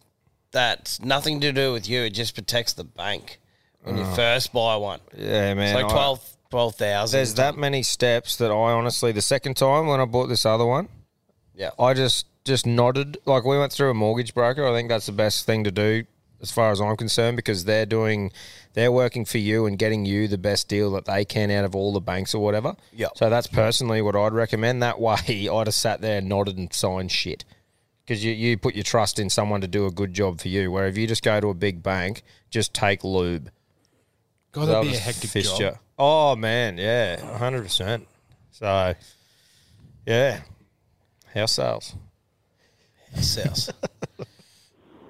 That's 0.52 1.00
nothing 1.02 1.40
to 1.40 1.50
do 1.52 1.72
with 1.72 1.88
you. 1.88 2.02
It 2.02 2.10
just 2.10 2.34
protects 2.36 2.72
the 2.72 2.84
bank 2.84 3.40
when 3.82 3.96
you 3.96 4.02
Oh. 4.04 4.14
first 4.14 4.52
buy 4.52 4.76
one. 4.76 5.00
Yeah, 5.16 5.54
man. 5.54 5.74
It's 5.76 5.82
like 5.82 5.92
12 5.92 6.26
12,000. 6.50 7.16
There's 7.16 7.34
that 7.34 7.56
many 7.56 7.82
steps 7.84 8.36
that 8.36 8.50
I 8.50 8.72
honestly, 8.72 9.12
the 9.12 9.22
second 9.22 9.56
time 9.56 9.86
when 9.86 10.00
I 10.00 10.04
bought 10.04 10.26
this 10.28 10.44
other 10.44 10.66
one, 10.66 10.88
Yeah. 11.54 11.70
I 11.78 11.94
just 11.94 12.26
just 12.44 12.66
nodded. 12.66 13.18
Like 13.26 13.44
we 13.44 13.58
went 13.58 13.72
through 13.72 13.90
a 13.90 13.94
mortgage 13.94 14.34
broker. 14.34 14.66
I 14.66 14.72
think 14.74 14.88
that's 14.88 15.06
the 15.06 15.12
best 15.12 15.46
thing 15.46 15.62
to 15.64 15.70
do 15.70 16.04
as 16.42 16.50
far 16.50 16.70
as 16.72 16.80
I'm 16.80 16.96
concerned 16.96 17.36
because 17.36 17.66
they're 17.66 17.84
doing, 17.86 18.32
they're 18.72 18.90
working 18.90 19.26
for 19.26 19.36
you 19.38 19.66
and 19.66 19.78
getting 19.78 20.06
you 20.06 20.26
the 20.26 20.38
best 20.38 20.66
deal 20.68 20.90
that 20.92 21.04
they 21.04 21.24
can 21.26 21.50
out 21.50 21.64
of 21.66 21.76
all 21.76 21.92
the 21.92 22.00
banks 22.00 22.34
or 22.34 22.42
whatever. 22.42 22.74
Yeah. 22.94 23.08
So 23.14 23.28
that's 23.28 23.46
personally 23.46 24.00
what 24.00 24.16
I'd 24.16 24.32
recommend. 24.32 24.82
That 24.82 24.98
way, 24.98 25.48
I'd 25.52 25.66
have 25.66 25.74
sat 25.74 26.00
there, 26.00 26.18
and 26.18 26.28
nodded, 26.30 26.56
and 26.56 26.72
signed 26.72 27.12
shit. 27.12 27.44
Because 28.06 28.24
you, 28.24 28.32
you 28.32 28.56
put 28.56 28.74
your 28.74 28.82
trust 28.84 29.18
in 29.18 29.28
someone 29.30 29.60
to 29.60 29.68
do 29.68 29.84
a 29.86 29.90
good 29.90 30.14
job 30.14 30.40
for 30.40 30.48
you. 30.48 30.72
Where 30.72 30.86
if 30.88 30.96
you 30.96 31.06
just 31.06 31.22
go 31.22 31.38
to 31.40 31.48
a 31.50 31.54
big 31.54 31.82
bank, 31.82 32.22
just 32.48 32.72
take 32.72 33.04
lube. 33.04 33.50
God, 34.52 34.66
that'd 34.66 34.82
be 34.82 34.88
a 34.88 34.92
just 34.92 35.04
hectic 35.04 35.30
fist 35.30 35.58
job. 35.58 35.78
Oh 35.98 36.36
man, 36.36 36.78
yeah, 36.78 37.20
hundred 37.38 37.62
percent. 37.62 38.06
So, 38.50 38.94
yeah, 40.06 40.40
house 41.32 41.52
sales. 41.52 41.94
House 43.14 43.26
Sales. 43.26 43.70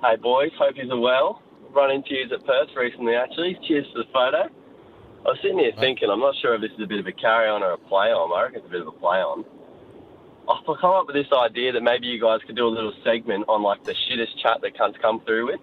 Hey 0.02 0.16
boys, 0.16 0.48
hope 0.58 0.76
you're 0.76 0.98
well. 0.98 1.42
Run 1.74 1.90
into 1.90 2.14
you 2.14 2.24
at 2.24 2.46
Perth 2.46 2.70
recently 2.74 3.14
actually. 3.14 3.58
Cheers 3.68 3.84
for 3.92 3.98
the 3.98 4.08
photo. 4.10 4.48
I 4.48 5.28
was 5.28 5.38
sitting 5.42 5.58
here 5.58 5.72
thinking, 5.78 6.08
I'm 6.08 6.20
not 6.20 6.34
sure 6.40 6.54
if 6.54 6.62
this 6.62 6.70
is 6.72 6.82
a 6.82 6.86
bit 6.86 7.00
of 7.00 7.06
a 7.06 7.12
carry 7.12 7.50
on 7.50 7.62
or 7.62 7.72
a 7.72 7.76
play 7.76 8.08
on. 8.08 8.32
I 8.32 8.44
reckon 8.44 8.60
it's 8.60 8.66
a 8.66 8.70
bit 8.70 8.80
of 8.80 8.88
a 8.88 8.92
play 8.92 9.18
on. 9.20 9.44
I've 10.48 10.64
come 10.64 10.92
up 10.92 11.06
with 11.06 11.16
this 11.16 11.28
idea 11.36 11.72
that 11.72 11.82
maybe 11.82 12.06
you 12.06 12.18
guys 12.18 12.40
could 12.46 12.56
do 12.56 12.66
a 12.66 12.72
little 12.72 12.94
segment 13.04 13.44
on 13.46 13.62
like 13.62 13.84
the 13.84 13.92
shittest 13.92 14.40
chat 14.42 14.62
that 14.62 14.74
cunts 14.74 14.98
come 15.02 15.20
through 15.20 15.52
with. 15.52 15.60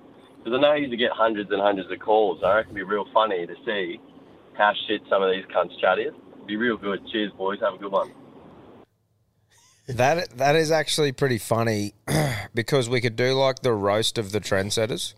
Because 0.48 0.60
I 0.60 0.62
know 0.62 0.74
you 0.76 0.88
to 0.88 0.96
get 0.96 1.12
hundreds 1.12 1.52
and 1.52 1.62
hundreds 1.62 1.92
of 1.92 2.00
calls. 2.00 2.42
I 2.42 2.56
reckon 2.56 2.72
it'd 2.72 2.88
be 2.88 2.94
real 2.96 3.04
funny 3.14 3.46
to 3.46 3.54
see 3.66 4.00
how 4.58 4.72
shit 4.88 5.02
some 5.10 5.22
of 5.22 5.30
these 5.30 5.44
cunts 5.54 5.78
chat 5.82 6.00
is. 6.00 6.14
It'd 6.36 6.48
be 6.48 6.56
real 6.56 6.78
good. 6.78 7.06
Cheers 7.12 7.34
boys, 7.34 7.60
have 7.60 7.74
a 7.74 7.78
good 7.78 7.92
one. 7.92 8.10
That 9.90 10.38
that 10.38 10.56
is 10.56 10.72
actually 10.72 11.12
pretty 11.12 11.38
funny 11.38 11.96
because 12.54 12.88
we 12.88 13.02
could 13.02 13.18
do 13.18 13.34
like 13.34 13.60
the 13.60 13.74
roast 13.74 14.18
of 14.18 14.32
the 14.32 14.40
trendsetters. 14.40 15.16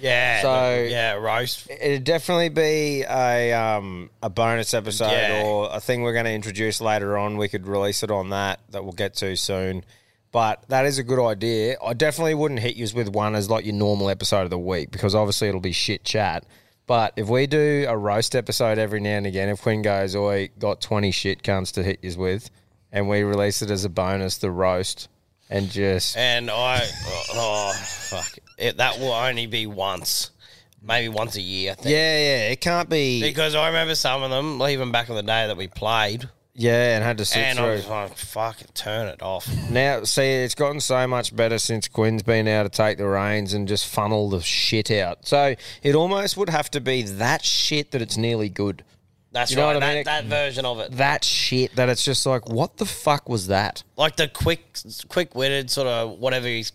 Yeah. 0.00 0.42
So 0.42 0.82
yeah, 0.90 1.12
roast. 1.12 1.70
It'd 1.70 2.02
definitely 2.02 2.48
be 2.48 3.04
a 3.08 3.52
um, 3.52 4.10
a 4.20 4.28
bonus 4.28 4.74
episode 4.74 5.12
Yeah. 5.12 5.44
or 5.44 5.68
a 5.72 5.78
thing 5.78 6.02
we're 6.02 6.12
going 6.12 6.24
to 6.24 6.32
introduce 6.32 6.80
later 6.80 7.16
on. 7.16 7.36
We 7.36 7.46
could 7.48 7.68
release 7.68 8.02
it 8.02 8.10
on 8.10 8.30
that 8.30 8.58
that 8.70 8.82
we'll 8.82 8.94
get 8.94 9.14
to 9.18 9.36
soon. 9.36 9.84
But 10.30 10.68
that 10.68 10.84
is 10.84 10.98
a 10.98 11.02
good 11.02 11.24
idea. 11.24 11.76
I 11.84 11.94
definitely 11.94 12.34
wouldn't 12.34 12.60
hit 12.60 12.76
you 12.76 12.86
with 12.94 13.08
one 13.08 13.34
as 13.34 13.48
like 13.48 13.64
your 13.64 13.74
normal 13.74 14.10
episode 14.10 14.42
of 14.42 14.50
the 14.50 14.58
week 14.58 14.90
because 14.90 15.14
obviously 15.14 15.48
it'll 15.48 15.60
be 15.60 15.72
shit 15.72 16.04
chat. 16.04 16.44
But 16.86 17.12
if 17.16 17.28
we 17.28 17.46
do 17.46 17.84
a 17.88 17.96
roast 17.96 18.34
episode 18.34 18.78
every 18.78 19.00
now 19.00 19.16
and 19.18 19.26
again, 19.26 19.50
if 19.50 19.60
Quinn 19.60 19.82
goes, 19.82 20.16
"Oi, 20.16 20.48
got 20.58 20.80
twenty 20.80 21.10
shit 21.10 21.42
cunts 21.42 21.72
to 21.74 21.82
hit 21.82 21.98
you 22.02 22.16
with," 22.18 22.50
and 22.90 23.08
we 23.08 23.22
release 23.22 23.60
it 23.60 23.70
as 23.70 23.84
a 23.84 23.90
bonus, 23.90 24.38
the 24.38 24.50
roast, 24.50 25.08
and 25.50 25.70
just 25.70 26.16
And 26.16 26.50
I, 26.50 26.80
oh, 26.82 27.24
oh, 27.34 27.72
fuck, 27.74 28.38
it, 28.56 28.78
that 28.78 28.98
will 28.98 29.12
only 29.12 29.46
be 29.46 29.66
once, 29.66 30.30
maybe 30.82 31.10
once 31.10 31.36
a 31.36 31.42
year. 31.42 31.72
I 31.72 31.74
think. 31.74 31.86
yeah, 31.86 32.18
yeah, 32.18 32.48
it 32.48 32.60
can't 32.62 32.88
be 32.88 33.20
Because 33.20 33.54
I 33.54 33.66
remember 33.66 33.94
some 33.94 34.22
of 34.22 34.30
them, 34.30 34.62
even 34.62 34.90
back 34.90 35.10
in 35.10 35.14
the 35.14 35.22
day 35.22 35.46
that 35.46 35.58
we 35.58 35.68
played, 35.68 36.28
yeah, 36.58 36.96
and 36.96 37.04
had 37.04 37.18
to 37.18 37.24
sit 37.24 37.34
through. 37.34 37.42
and. 37.50 37.58
I 37.60 37.72
was 37.74 37.86
like, 37.88 38.16
"Fucking 38.16 38.68
turn 38.74 39.08
it 39.08 39.22
off." 39.22 39.48
Now, 39.70 40.02
see, 40.04 40.22
it's 40.22 40.54
gotten 40.54 40.80
so 40.80 41.06
much 41.06 41.34
better 41.34 41.58
since 41.58 41.88
Quinn's 41.88 42.22
been 42.22 42.48
able 42.48 42.68
to 42.68 42.76
take 42.76 42.98
the 42.98 43.06
reins 43.06 43.54
and 43.54 43.68
just 43.68 43.86
funnel 43.86 44.28
the 44.30 44.40
shit 44.42 44.90
out. 44.90 45.26
So 45.26 45.54
it 45.82 45.94
almost 45.94 46.36
would 46.36 46.48
have 46.50 46.70
to 46.72 46.80
be 46.80 47.02
that 47.02 47.44
shit 47.44 47.92
that 47.92 48.02
it's 48.02 48.16
nearly 48.16 48.48
good. 48.48 48.84
That's 49.30 49.50
You 49.50 49.58
know 49.58 49.66
right. 49.66 49.74
what 49.74 49.82
I 49.82 49.86
that, 49.86 49.94
mean? 49.94 50.04
that 50.04 50.24
version 50.24 50.64
of 50.64 50.80
it, 50.80 50.92
That 50.92 51.22
shit 51.22 51.76
that 51.76 51.88
it's 51.90 52.02
just 52.02 52.24
like, 52.24 52.48
what 52.48 52.78
the 52.78 52.86
fuck 52.86 53.28
was 53.28 53.48
that? 53.48 53.82
like 53.96 54.16
the 54.16 54.26
quick, 54.26 54.78
quick-witted 55.08 55.70
sort 55.70 55.86
of 55.86 56.18
whatever 56.18 56.46
he's 56.48 56.72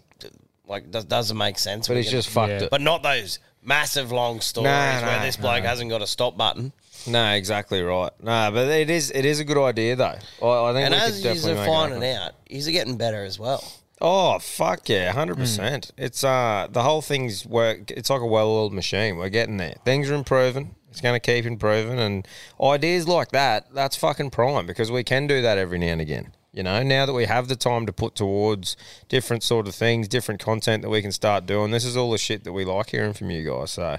like 0.67 0.89
does, 0.91 1.05
doesn't 1.05 1.37
make 1.37 1.57
sense. 1.57 1.87
But 1.87 1.97
he's 1.97 2.11
just 2.11 2.29
fucked 2.29 2.51
it. 2.63 2.69
But 2.69 2.81
not 2.81 3.01
those 3.03 3.39
massive 3.63 4.11
long 4.11 4.39
stories 4.39 4.65
Nah, 4.65 5.01
where 5.01 5.17
nah, 5.17 5.23
this 5.23 5.35
bloke 5.35 5.63
hasn't 5.63 5.89
got 5.89 6.01
a 6.03 6.07
stop 6.07 6.37
button. 6.37 6.71
No, 7.07 7.31
exactly 7.33 7.81
right. 7.81 8.11
No, 8.21 8.49
but 8.53 8.67
it 8.67 8.89
is 8.89 9.11
it 9.11 9.25
is 9.25 9.39
a 9.39 9.45
good 9.45 9.57
idea 9.57 9.95
though. 9.95 10.15
I, 10.41 10.69
I 10.69 10.73
think 10.73 10.85
And 10.85 10.93
we 10.93 10.99
as 10.99 11.21
could 11.21 11.31
he's 11.31 11.43
definitely 11.43 11.53
make 11.53 11.63
it 11.63 11.67
finding 11.67 12.01
happen. 12.01 12.21
out, 12.27 12.33
he's 12.45 12.67
getting 12.67 12.97
better 12.97 13.23
as 13.23 13.37
well. 13.39 13.63
Oh 14.01 14.39
fuck 14.39 14.89
yeah, 14.89 15.11
hundred 15.13 15.37
percent. 15.37 15.91
It's 15.97 16.23
uh 16.23 16.67
the 16.69 16.83
whole 16.83 17.01
thing's 17.01 17.45
work. 17.45 17.89
It's 17.91 18.09
like 18.09 18.21
a 18.21 18.25
well-oiled 18.25 18.73
machine. 18.73 19.17
We're 19.17 19.29
getting 19.29 19.57
there. 19.57 19.75
Things 19.85 20.09
are 20.09 20.15
improving. 20.15 20.75
It's 20.89 21.01
going 21.01 21.19
to 21.19 21.19
keep 21.19 21.45
improving, 21.45 21.97
and 21.99 22.27
ideas 22.61 23.07
like 23.07 23.29
that, 23.31 23.73
that's 23.73 23.95
fucking 23.95 24.29
prime 24.29 24.67
because 24.67 24.91
we 24.91 25.03
can 25.03 25.25
do 25.25 25.41
that 25.41 25.57
every 25.57 25.79
now 25.79 25.87
and 25.87 26.01
again. 26.01 26.33
You 26.51 26.61
know, 26.61 26.83
now 26.83 27.07
that 27.07 27.13
we 27.13 27.25
have 27.25 27.47
the 27.47 27.55
time 27.55 27.87
to 27.87 27.91
put 27.93 28.13
towards 28.13 28.77
different 29.09 29.41
sort 29.41 29.67
of 29.67 29.73
things, 29.73 30.07
different 30.07 30.39
content 30.39 30.83
that 30.83 30.91
we 30.91 31.01
can 31.01 31.11
start 31.11 31.47
doing, 31.47 31.71
this 31.71 31.83
is 31.83 31.97
all 31.97 32.11
the 32.11 32.19
shit 32.19 32.43
that 32.43 32.53
we 32.53 32.63
like 32.63 32.91
hearing 32.91 33.13
from 33.13 33.31
you 33.31 33.43
guys. 33.43 33.71
So, 33.71 33.97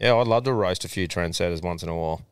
yeah, 0.00 0.14
I'd 0.16 0.26
love 0.26 0.44
to 0.44 0.54
roast 0.54 0.86
a 0.86 0.88
few 0.88 1.06
trendsetters 1.06 1.62
once 1.62 1.82
in 1.82 1.90
a 1.90 1.94
while. 1.96 2.22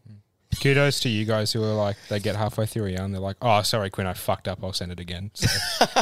Kudos 0.60 1.00
to 1.00 1.08
you 1.08 1.24
guys 1.24 1.52
who 1.52 1.62
are 1.62 1.72
like, 1.74 1.96
they 2.08 2.18
get 2.18 2.34
halfway 2.36 2.66
through 2.66 2.86
a 2.86 2.90
yarn, 2.90 3.12
they're 3.12 3.20
like, 3.20 3.36
oh, 3.40 3.62
sorry, 3.62 3.88
Quinn, 3.88 4.06
I 4.06 4.14
fucked 4.14 4.48
up. 4.48 4.62
I'll 4.62 4.72
send 4.72 4.90
it 4.92 4.98
again. 5.00 5.30
So 5.34 5.46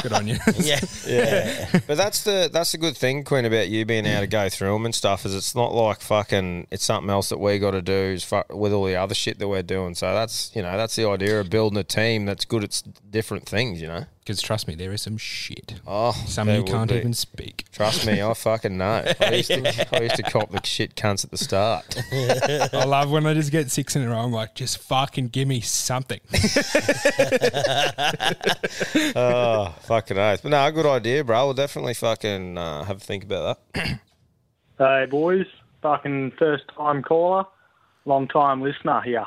good 0.01 0.11
on 0.11 0.27
you. 0.27 0.37
yeah. 0.57 0.79
Yeah. 1.07 1.79
But 1.87 1.97
that's 1.97 2.23
the 2.23 2.49
that's 2.51 2.71
the 2.71 2.77
good 2.77 2.95
thing, 2.97 3.23
Quinn, 3.23 3.45
about 3.45 3.69
you 3.69 3.85
being 3.85 4.05
able 4.05 4.21
to 4.21 4.27
go 4.27 4.49
through 4.49 4.73
them 4.73 4.85
and 4.85 4.93
stuff. 4.93 5.25
Is 5.25 5.33
it's 5.33 5.55
not 5.55 5.73
like 5.73 6.01
fucking. 6.01 6.67
It's 6.71 6.83
something 6.83 7.09
else 7.09 7.29
that 7.29 7.39
we 7.39 7.57
got 7.59 7.71
to 7.71 7.81
do 7.81 7.93
is 7.93 8.23
fu- 8.23 8.43
with 8.49 8.73
all 8.73 8.85
the 8.85 8.95
other 8.95 9.15
shit 9.15 9.39
that 9.39 9.47
we're 9.47 9.63
doing. 9.63 9.95
So 9.95 10.13
that's 10.13 10.55
you 10.55 10.61
know 10.61 10.75
that's 10.77 10.95
the 10.95 11.07
idea 11.07 11.39
of 11.39 11.49
building 11.49 11.77
a 11.79 11.83
team 11.83 12.25
that's 12.25 12.45
good 12.45 12.63
at 12.63 12.81
different 13.09 13.45
things. 13.47 13.81
You 13.81 13.87
know. 13.87 14.05
Because 14.19 14.41
trust 14.41 14.67
me, 14.67 14.75
there 14.75 14.91
is 14.91 15.01
some 15.01 15.17
shit. 15.17 15.79
Oh, 15.87 16.11
some 16.11 16.49
you 16.49 16.63
can't 16.63 16.89
be. 16.89 16.97
even 16.97 17.13
speak. 17.13 17.65
Trust 17.71 18.05
me, 18.05 18.21
I 18.21 18.33
fucking 18.33 18.77
know. 18.77 19.03
I 19.19 19.33
used 19.33 19.49
to, 19.49 19.95
I 19.95 20.01
used 20.01 20.17
to 20.17 20.23
cop 20.23 20.51
the 20.51 20.61
shit 20.63 20.95
cunts 20.95 21.23
at 21.23 21.31
the 21.31 21.37
start. 21.37 21.97
I 22.73 22.85
love 22.85 23.09
when 23.09 23.25
I 23.25 23.33
just 23.33 23.51
get 23.51 23.71
six 23.71 23.95
in 23.95 24.03
a 24.03 24.09
row. 24.09 24.19
I'm 24.19 24.31
like, 24.31 24.53
just 24.53 24.77
fucking 24.77 25.29
give 25.29 25.47
me 25.47 25.61
something. 25.61 26.19
oh, 29.15 29.75
fucking 29.81 30.17
oath. 30.17 30.43
But 30.43 30.49
no, 30.49 30.71
good 30.71 30.85
idea, 30.85 31.23
bro. 31.23 31.45
We'll 31.45 31.53
definitely 31.55 31.95
fucking 31.95 32.57
uh, 32.57 32.83
have 32.83 32.97
a 32.97 32.99
think 32.99 33.23
about 33.23 33.59
that. 33.73 33.99
Hey 34.79 35.07
boys, 35.11 35.45
fucking 35.81 36.31
first 36.39 36.63
time 36.77 37.03
caller, 37.03 37.43
long 38.05 38.29
time 38.29 38.61
listener 38.61 39.01
here. 39.01 39.25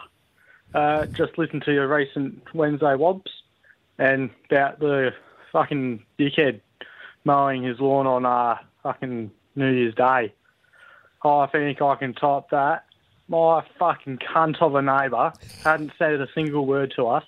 Uh, 0.74 1.05
just 1.05 1.36
listened 1.36 1.62
to 1.64 1.74
your 1.74 1.86
recent 1.95 2.43
Wednesday 2.55 2.95
wobs 2.95 3.30
and 3.99 4.30
about 4.51 4.80
the 4.80 5.12
fucking 5.53 6.05
dickhead 6.18 6.61
mowing 7.24 7.62
his 7.62 7.78
lawn 7.78 8.07
on 8.07 8.26
uh, 8.26 8.57
fucking 8.82 9.30
New 9.55 9.70
Year's 9.70 9.95
Day. 9.95 10.32
I 11.24 11.47
think 11.47 11.80
I 11.80 11.95
can 11.95 12.14
top 12.14 12.51
that. 12.51 12.84
My 13.28 13.64
fucking 13.78 14.18
cunt 14.18 14.61
of 14.61 14.74
a 14.74 14.82
neighbour 14.82 15.32
hadn't 15.62 15.93
said 15.99 16.20
a 16.20 16.26
single 16.34 16.66
word 16.66 16.93
to 16.97 17.07
us. 17.07 17.24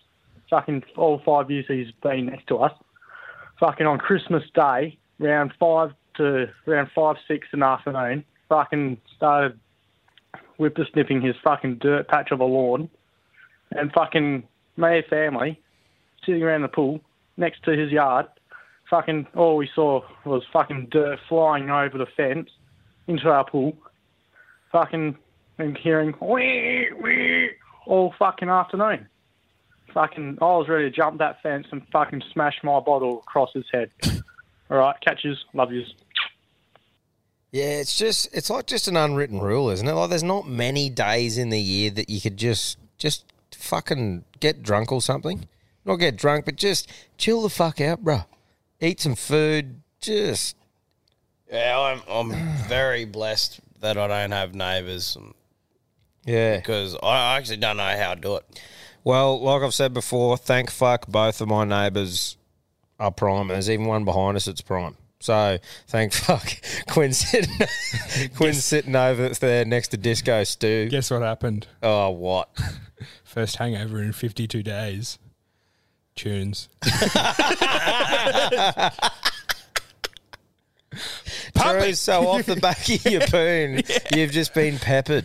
Fucking 0.50 0.84
all 0.96 1.20
five 1.24 1.50
years 1.50 1.66
he's 1.68 1.92
been 2.02 2.26
next 2.26 2.48
to 2.48 2.58
us. 2.58 2.72
Fucking 3.60 3.86
on 3.86 3.98
Christmas 3.98 4.42
Day, 4.54 4.98
round 5.18 5.52
five 5.58 5.92
to 6.16 6.50
around 6.66 6.90
five, 6.94 7.16
six 7.26 7.48
in 7.52 7.60
the 7.60 7.66
afternoon, 7.66 8.24
fucking 8.48 8.98
started 9.16 9.58
whippersnipping 10.58 11.24
his 11.24 11.36
fucking 11.42 11.76
dirt 11.76 12.08
patch 12.08 12.30
of 12.30 12.40
a 12.40 12.44
lawn. 12.44 12.90
And 13.72 13.92
fucking 13.92 14.46
me 14.76 15.02
family 15.08 15.60
sitting 16.24 16.42
around 16.42 16.62
the 16.62 16.68
pool 16.68 17.00
next 17.36 17.62
to 17.64 17.72
his 17.72 17.90
yard. 17.90 18.26
Fucking 18.90 19.26
all 19.34 19.56
we 19.56 19.68
saw 19.74 20.02
was 20.24 20.42
fucking 20.52 20.88
dirt 20.90 21.18
flying 21.28 21.70
over 21.70 21.98
the 21.98 22.06
fence 22.16 22.50
into 23.06 23.28
our 23.28 23.44
pool. 23.44 23.76
Fucking 24.72 25.16
and 25.58 25.78
hearing 25.78 26.14
wee 26.20 26.90
wee 27.00 27.50
all 27.86 28.14
fucking 28.18 28.48
afternoon. 28.48 29.08
Fucking 29.92 30.38
I 30.40 30.44
was 30.44 30.68
ready 30.68 30.90
to 30.90 30.90
jump 30.90 31.18
that 31.18 31.40
fence 31.42 31.66
and 31.70 31.86
fucking 31.92 32.22
smash 32.32 32.56
my 32.62 32.80
bottle 32.80 33.18
across 33.20 33.52
his 33.52 33.64
head. 33.72 33.90
All 34.70 34.78
right, 34.78 34.96
catches, 35.00 35.44
love 35.52 35.70
yous. 35.70 35.94
Yeah, 37.52 37.78
it's 37.78 37.96
just 37.96 38.28
it's 38.32 38.50
like 38.50 38.66
just 38.66 38.88
an 38.88 38.96
unwritten 38.96 39.38
rule, 39.38 39.70
isn't 39.70 39.86
it? 39.86 39.92
Like 39.92 40.10
there's 40.10 40.24
not 40.24 40.48
many 40.48 40.90
days 40.90 41.38
in 41.38 41.50
the 41.50 41.60
year 41.60 41.90
that 41.90 42.10
you 42.10 42.20
could 42.20 42.36
just 42.36 42.78
just 42.98 43.24
fucking 43.52 44.24
get 44.40 44.62
drunk 44.62 44.90
or 44.90 45.00
something. 45.00 45.46
Not 45.85 45.97
get 45.97 46.16
drunk, 46.16 46.45
but 46.45 46.57
just 46.57 46.91
chill 47.18 47.43
the 47.43 47.51
fuck 47.51 47.80
out, 47.80 48.03
bro. 48.03 48.22
Eat 48.80 49.01
some 49.01 49.14
food, 49.14 49.80
just 50.01 50.57
Yeah, 51.51 51.78
I'm 51.78 52.03
I'm 52.09 52.57
very 52.68 53.05
blessed 53.05 53.61
that 53.80 53.99
I 53.99 54.07
don't 54.07 54.32
have 54.32 54.55
neighbours. 54.55 55.16
Yeah. 56.24 56.57
Because 56.57 56.97
I 57.03 57.37
actually 57.37 57.59
don't 57.59 57.76
know 57.76 57.97
how 57.97 58.14
to 58.14 58.20
do 58.20 58.37
it. 58.37 58.62
Well, 59.05 59.41
like 59.41 59.62
I've 59.62 59.74
said 59.74 59.93
before, 59.93 60.37
thank 60.39 60.70
fuck 60.70 61.07
both 61.07 61.41
of 61.41 61.49
my 61.49 61.64
neighbours 61.64 62.39
are 62.99 63.11
prime. 63.11 63.49
There's 63.49 63.68
even 63.68 63.87
one 63.87 64.05
behind 64.05 64.37
us 64.37 64.47
that's 64.47 64.62
prime. 64.62 64.97
So 65.20 65.59
thank 65.89 66.12
fuck 66.14 66.51
Quinn's 66.89 67.18
sitting 67.18 67.55
Quinn's 68.37 68.64
sitting 68.64 68.97
over 68.97 69.30
there 69.30 69.64
next 69.64 69.89
to 69.89 69.97
Disco 69.97 70.45
Stu. 70.45 70.89
Guess 70.89 71.11
what 71.11 71.22
happened? 71.22 71.66
Oh, 71.82 72.11
what? 72.11 72.51
First 73.24 73.57
hangover 73.57 74.03
in 74.03 74.12
52 74.12 74.62
days. 74.62 75.18
Tunes. 76.16 76.68
Drew, 81.56 81.92
so 81.94 82.28
off 82.28 82.46
the 82.46 82.56
back 82.56 82.88
of 82.88 83.04
your 83.06 83.20
poon, 83.28 83.82
you've 84.14 84.30
just 84.30 84.54
been 84.54 84.78
peppered. 84.78 85.24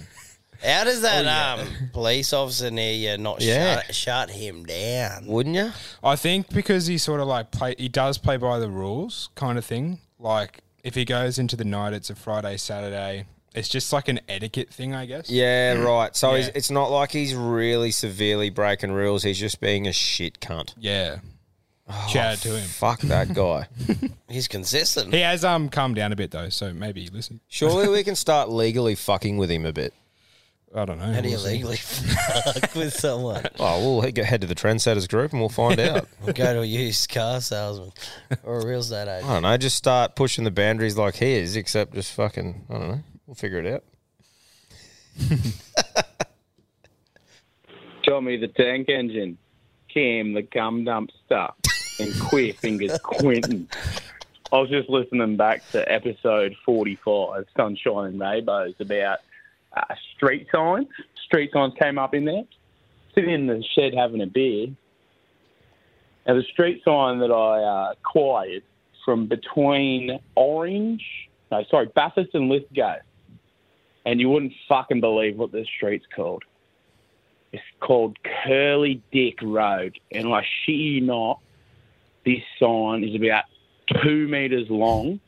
How 0.63 0.83
does 0.83 1.01
that 1.01 1.19
Oh, 1.25 1.29
yeah. 1.29 1.53
um 1.63 1.89
police 1.93 2.33
officer 2.33 2.69
near 2.71 2.91
you 2.93 3.17
not 3.17 3.39
Yeah. 3.41 3.81
shut, 3.83 3.95
shut 3.95 4.29
him 4.31 4.65
down? 4.65 5.25
Wouldn't 5.27 5.55
you? 5.55 5.71
I 6.03 6.15
think 6.15 6.49
because 6.49 6.87
he 6.87 6.97
sort 6.97 7.21
of 7.21 7.27
like 7.27 7.51
play, 7.51 7.75
he 7.77 7.87
does 7.87 8.17
play 8.17 8.37
by 8.37 8.59
the 8.59 8.69
rules, 8.69 9.29
kind 9.35 9.57
of 9.57 9.63
thing. 9.65 9.99
Like 10.17 10.59
if 10.83 10.95
he 10.95 11.05
goes 11.05 11.39
into 11.39 11.55
the 11.55 11.63
night, 11.65 11.93
it's 11.93 12.09
a 12.09 12.15
Friday, 12.15 12.57
Saturday. 12.57 13.25
It's 13.55 13.67
just 13.69 13.91
like 13.91 14.07
an 14.07 14.19
etiquette 14.29 14.69
thing, 14.71 14.93
I 14.93 15.05
guess. 15.05 15.29
Yeah, 15.29 15.73
right. 15.73 16.15
So 16.15 16.35
Yeah. 16.35 16.49
it's 16.53 16.69
not 16.69 16.91
like 16.91 17.11
he's 17.11 17.33
really 17.35 17.91
severely 17.91 18.49
breaking 18.49 18.91
rules. 18.91 19.23
He's 19.23 19.39
just 19.39 19.59
being 19.59 19.87
a 19.87 19.93
shit 19.93 20.39
cunt. 20.39 20.73
Yeah. 20.77 21.19
Shout 22.07 22.33
out 22.33 22.37
to 22.39 22.49
him. 22.55 22.67
Fuck 22.67 23.01
that 23.01 23.33
guy. 23.33 23.67
He's 24.29 24.47
consistent. 24.47 25.11
He 25.11 25.21
has 25.21 25.43
um 25.43 25.69
calmed 25.69 25.95
down 25.95 26.11
a 26.11 26.15
bit 26.15 26.29
though, 26.29 26.49
so 26.49 26.71
maybe 26.71 27.09
listen. 27.11 27.39
Surely 27.47 27.87
we 27.89 28.03
can 28.03 28.15
start 28.27 28.49
legally 28.49 28.93
fucking 28.93 29.37
with 29.37 29.49
him 29.49 29.65
a 29.65 29.73
bit. 29.73 29.93
I 30.75 30.85
don't 30.85 30.99
know. 30.99 31.11
How 31.11 31.21
do 31.21 31.29
you 31.29 31.39
legally 31.39 31.77
fuck 31.77 32.75
with 32.75 32.93
someone? 32.93 33.43
Oh, 33.59 33.99
we'll 33.99 34.01
head 34.23 34.41
to 34.41 34.45
the 34.47 34.53
Trendsetters 34.53 35.09
group 35.09 35.31
and 35.31 35.41
we'll 35.41 35.49
find 35.49 35.79
out. 35.79 36.07
We'll 36.23 36.33
go 36.33 36.53
to 36.53 36.61
a 36.61 36.65
used 36.65 37.09
car 37.09 37.41
salesman 37.41 37.91
or 38.43 38.59
a 38.59 38.65
real 38.67 38.81
estate 38.81 39.07
agent. 39.07 39.25
I 39.27 39.33
don't 39.33 39.41
know. 39.41 39.57
Just 39.57 39.77
start 39.77 40.15
pushing 40.15 40.43
the 40.43 40.51
boundaries 40.51 40.95
like 40.95 41.15
he 41.15 41.31
is, 41.31 41.55
except 41.55 41.95
just 41.95 42.11
fucking, 42.13 42.65
I 42.69 42.73
don't 42.73 42.87
know. 42.87 43.03
We'll 43.29 43.35
figure 43.35 43.59
it 43.59 43.67
out. 43.67 43.83
Tommy 48.03 48.37
the 48.37 48.47
tank 48.47 48.89
engine, 48.89 49.37
Cam 49.87 50.33
the 50.33 50.41
gum 50.41 50.83
dumpster, 50.83 51.53
and 51.99 52.19
Queer 52.21 52.53
Fingers 52.53 52.97
Quentin. 53.03 53.69
I 54.51 54.57
was 54.57 54.71
just 54.71 54.89
listening 54.89 55.37
back 55.37 55.61
to 55.73 55.91
episode 55.91 56.55
45, 56.65 57.45
Sunshine 57.55 58.05
and 58.07 58.19
Rainbows, 58.19 58.73
about 58.79 59.19
uh, 59.77 59.93
street 60.15 60.47
signs. 60.51 60.87
Street 61.23 61.51
signs 61.53 61.75
came 61.79 61.99
up 61.99 62.15
in 62.15 62.25
there. 62.25 62.45
Sitting 63.13 63.29
in 63.29 63.45
the 63.45 63.63
shed 63.75 63.93
having 63.93 64.21
a 64.21 64.27
beer. 64.27 64.69
Now, 66.25 66.33
the 66.33 66.43
street 66.51 66.81
sign 66.83 67.19
that 67.19 67.29
I 67.29 67.61
uh, 67.61 67.91
acquired 67.91 68.63
from 69.05 69.27
between 69.27 70.19
Orange, 70.33 71.29
no, 71.51 71.63
sorry, 71.69 71.91
Bathurst 71.93 72.33
and 72.33 72.49
Lithgow. 72.49 72.95
And 74.05 74.19
you 74.19 74.29
wouldn't 74.29 74.53
fucking 74.67 75.01
believe 75.01 75.37
what 75.37 75.51
this 75.51 75.67
street's 75.67 76.05
called. 76.15 76.43
It's 77.51 77.63
called 77.79 78.17
Curly 78.43 79.01
Dick 79.11 79.39
Road. 79.41 79.99
And 80.11 80.33
I 80.33 80.45
shit 80.65 80.75
you 80.75 81.01
not, 81.01 81.39
this 82.25 82.41
sign 82.59 83.03
is 83.03 83.15
about 83.15 83.45
two 84.01 84.27
meters 84.27 84.69
long. 84.69 85.19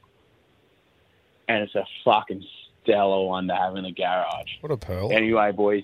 And 1.47 1.63
it's 1.63 1.76
a 1.76 1.86
fucking 2.05 2.45
stellar 2.84 3.26
one 3.26 3.47
to 3.47 3.55
have 3.55 3.76
in 3.76 3.84
the 3.84 3.91
garage. 3.91 4.51
What 4.61 4.72
a 4.72 4.78
pearl. 4.78 5.11
Anyway, 5.11 5.51
boys, 5.51 5.84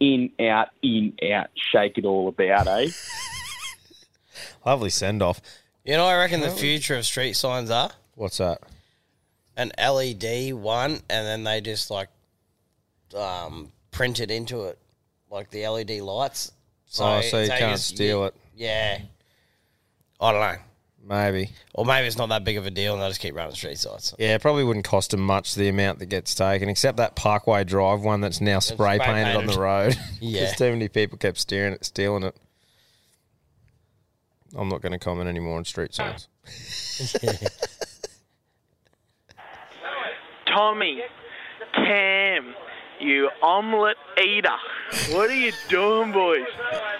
in, 0.00 0.30
out, 0.40 0.68
in, 0.82 1.14
out, 1.32 1.48
shake 1.54 1.96
it 1.96 2.04
all 2.04 2.28
about, 2.28 2.66
eh? 2.66 2.88
Lovely 4.66 4.90
send 4.90 5.22
off. 5.22 5.40
You 5.84 5.96
know, 5.96 6.06
I 6.06 6.16
reckon 6.16 6.40
the 6.40 6.50
future 6.50 6.96
of 6.96 7.04
street 7.04 7.34
signs 7.34 7.70
are 7.70 7.90
What's 8.14 8.38
that? 8.38 8.60
An 9.56 9.72
LED 9.78 10.54
one, 10.54 10.92
and 11.10 11.26
then 11.26 11.44
they 11.44 11.60
just 11.60 11.90
like 11.90 12.08
um, 13.16 13.70
print 13.90 14.20
it 14.20 14.30
into 14.30 14.64
it, 14.64 14.78
like 15.30 15.50
the 15.50 15.66
LED 15.68 16.00
lights. 16.00 16.52
So, 16.86 17.04
Oh, 17.04 17.20
so 17.22 17.40
you 17.42 17.48
can't 17.48 17.62
it's- 17.62 17.84
steal 17.84 18.24
it. 18.26 18.34
Yeah, 18.54 18.98
I 20.20 20.32
don't 20.32 20.40
know. 20.40 20.62
Maybe. 21.04 21.50
Or 21.74 21.84
maybe 21.84 22.06
it's 22.06 22.16
not 22.16 22.28
that 22.28 22.44
big 22.44 22.56
of 22.58 22.66
a 22.66 22.70
deal, 22.70 22.92
and 22.92 23.02
they 23.02 23.08
just 23.08 23.20
keep 23.20 23.34
running 23.34 23.54
street 23.56 23.76
signs. 23.78 24.14
Yeah, 24.20 24.34
it 24.36 24.40
probably 24.42 24.62
wouldn't 24.62 24.84
cost 24.84 25.10
them 25.10 25.20
much 25.20 25.56
the 25.56 25.68
amount 25.68 25.98
that 25.98 26.06
gets 26.06 26.32
taken, 26.34 26.68
except 26.68 26.98
that 26.98 27.16
Parkway 27.16 27.64
Drive 27.64 28.02
one 28.02 28.20
that's 28.20 28.40
now 28.40 28.60
spray, 28.60 28.98
spray 28.98 28.98
painted 29.00 29.34
on 29.36 29.46
the 29.46 29.58
road. 29.58 29.96
Yeah. 30.20 30.42
Because 30.42 30.56
too 30.58 30.70
many 30.70 30.88
people 30.88 31.18
kept 31.18 31.38
steering 31.38 31.72
it, 31.72 31.84
stealing 31.84 32.22
it. 32.22 32.36
I'm 34.56 34.68
not 34.68 34.80
going 34.82 34.92
to 34.92 34.98
comment 34.98 35.28
anymore 35.28 35.56
on 35.58 35.64
street 35.64 35.92
signs. 35.94 36.28
Tommy, 40.52 41.00
Cam, 41.74 42.54
You 43.00 43.30
omelette 43.42 43.96
eater. 44.22 44.50
What 45.10 45.30
are 45.30 45.34
you 45.34 45.52
doing, 45.68 46.12
boys? 46.12 46.46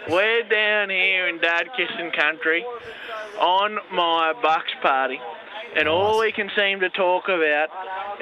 We're 0.09 0.42
down 0.48 0.88
here 0.88 1.28
in 1.28 1.38
Dad 1.38 1.68
Kissing 1.76 2.12
Country 2.18 2.64
on 3.38 3.78
my 3.92 4.32
Bucks 4.42 4.72
party, 4.80 5.18
and 5.76 5.86
all 5.86 6.20
we 6.20 6.32
can 6.32 6.50
seem 6.57 6.80
to 6.80 6.88
talk 6.88 7.24
about 7.24 7.68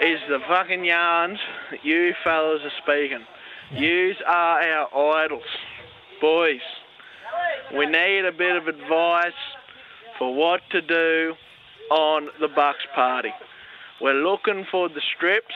is 0.02 0.18
the 0.28 0.40
fucking 0.48 0.84
yarns 0.84 1.38
that 1.70 1.84
you 1.84 2.12
fellas 2.24 2.62
are 2.64 2.82
speaking. 2.82 3.24
Yous 3.72 4.16
are 4.26 4.60
our 4.60 5.24
idols. 5.24 5.42
Boys, 6.20 6.60
we 7.76 7.86
need 7.86 8.24
a 8.24 8.32
bit 8.32 8.56
of 8.56 8.66
advice 8.66 9.32
for 10.18 10.34
what 10.34 10.60
to 10.72 10.82
do 10.82 11.34
on 11.90 12.28
the 12.40 12.48
Bucks 12.48 12.84
party. 12.94 13.30
We're 14.00 14.14
looking 14.14 14.66
for 14.70 14.88
the 14.88 15.00
strips. 15.14 15.54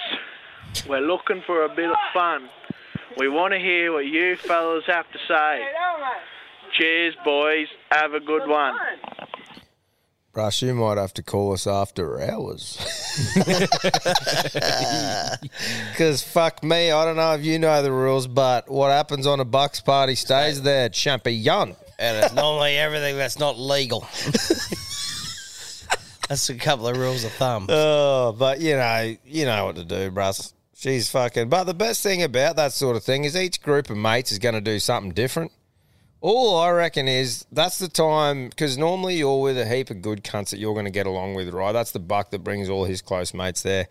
We're 0.88 1.00
looking 1.00 1.42
for 1.46 1.64
a 1.64 1.74
bit 1.74 1.90
of 1.90 1.96
fun. 2.12 2.48
We 3.16 3.28
want 3.28 3.54
to 3.54 3.58
hear 3.58 3.92
what 3.92 4.06
you 4.06 4.36
fellas 4.36 4.84
have 4.86 5.10
to 5.12 5.18
say. 5.28 5.62
Cheers, 6.78 7.14
boys. 7.24 7.68
Have 7.90 8.12
a 8.12 8.20
good 8.20 8.48
one. 8.48 8.74
Rush, 10.34 10.62
you 10.62 10.74
might 10.74 10.98
have 10.98 11.14
to 11.14 11.22
call 11.22 11.52
us 11.52 11.66
after 11.66 12.20
hours. 12.20 12.78
Because 15.92 16.24
fuck 16.24 16.64
me, 16.64 16.90
I 16.90 17.04
don't 17.04 17.14
know 17.14 17.34
if 17.34 17.44
you 17.44 17.60
know 17.60 17.80
the 17.80 17.92
rules, 17.92 18.26
but 18.26 18.68
what 18.68 18.90
happens 18.90 19.28
on 19.28 19.38
a 19.38 19.44
Bucks 19.44 19.80
party 19.80 20.16
stays 20.16 20.62
there, 20.62 20.88
champion. 20.88 21.76
And 22.00 22.24
it's 22.24 22.34
normally 22.34 22.76
everything 22.76 23.16
that's 23.16 23.38
not 23.38 23.56
legal. 23.56 24.04
that's 26.28 26.48
a 26.48 26.54
couple 26.54 26.88
of 26.88 26.96
rules 26.96 27.24
of 27.24 27.32
thumb. 27.32 27.66
Oh, 27.68 28.32
but 28.32 28.60
you 28.60 28.76
know, 28.76 29.16
you 29.24 29.44
know 29.44 29.66
what 29.66 29.76
to 29.76 29.84
do, 29.84 30.10
Bruss. 30.10 30.52
She's 30.76 31.10
fucking. 31.10 31.48
But 31.48 31.64
the 31.64 31.74
best 31.74 32.02
thing 32.02 32.22
about 32.22 32.56
that 32.56 32.72
sort 32.72 32.96
of 32.96 33.04
thing 33.04 33.24
is 33.24 33.36
each 33.36 33.62
group 33.62 33.90
of 33.90 33.96
mates 33.96 34.32
is 34.32 34.38
going 34.38 34.54
to 34.54 34.60
do 34.60 34.78
something 34.78 35.12
different. 35.12 35.52
All 36.20 36.58
I 36.58 36.70
reckon 36.70 37.06
is 37.06 37.44
that's 37.52 37.78
the 37.78 37.88
time 37.88 38.48
because 38.48 38.78
normally 38.78 39.16
you're 39.16 39.40
with 39.40 39.58
a 39.58 39.66
heap 39.66 39.90
of 39.90 40.00
good 40.00 40.24
cunts 40.24 40.50
that 40.50 40.58
you're 40.58 40.72
going 40.72 40.86
to 40.86 40.90
get 40.90 41.06
along 41.06 41.34
with, 41.34 41.50
right? 41.50 41.72
That's 41.72 41.92
the 41.92 42.00
buck 42.00 42.30
that 42.30 42.42
brings 42.42 42.68
all 42.68 42.86
his 42.86 43.02
close 43.02 43.34
mates 43.34 43.62
there. 43.62 43.88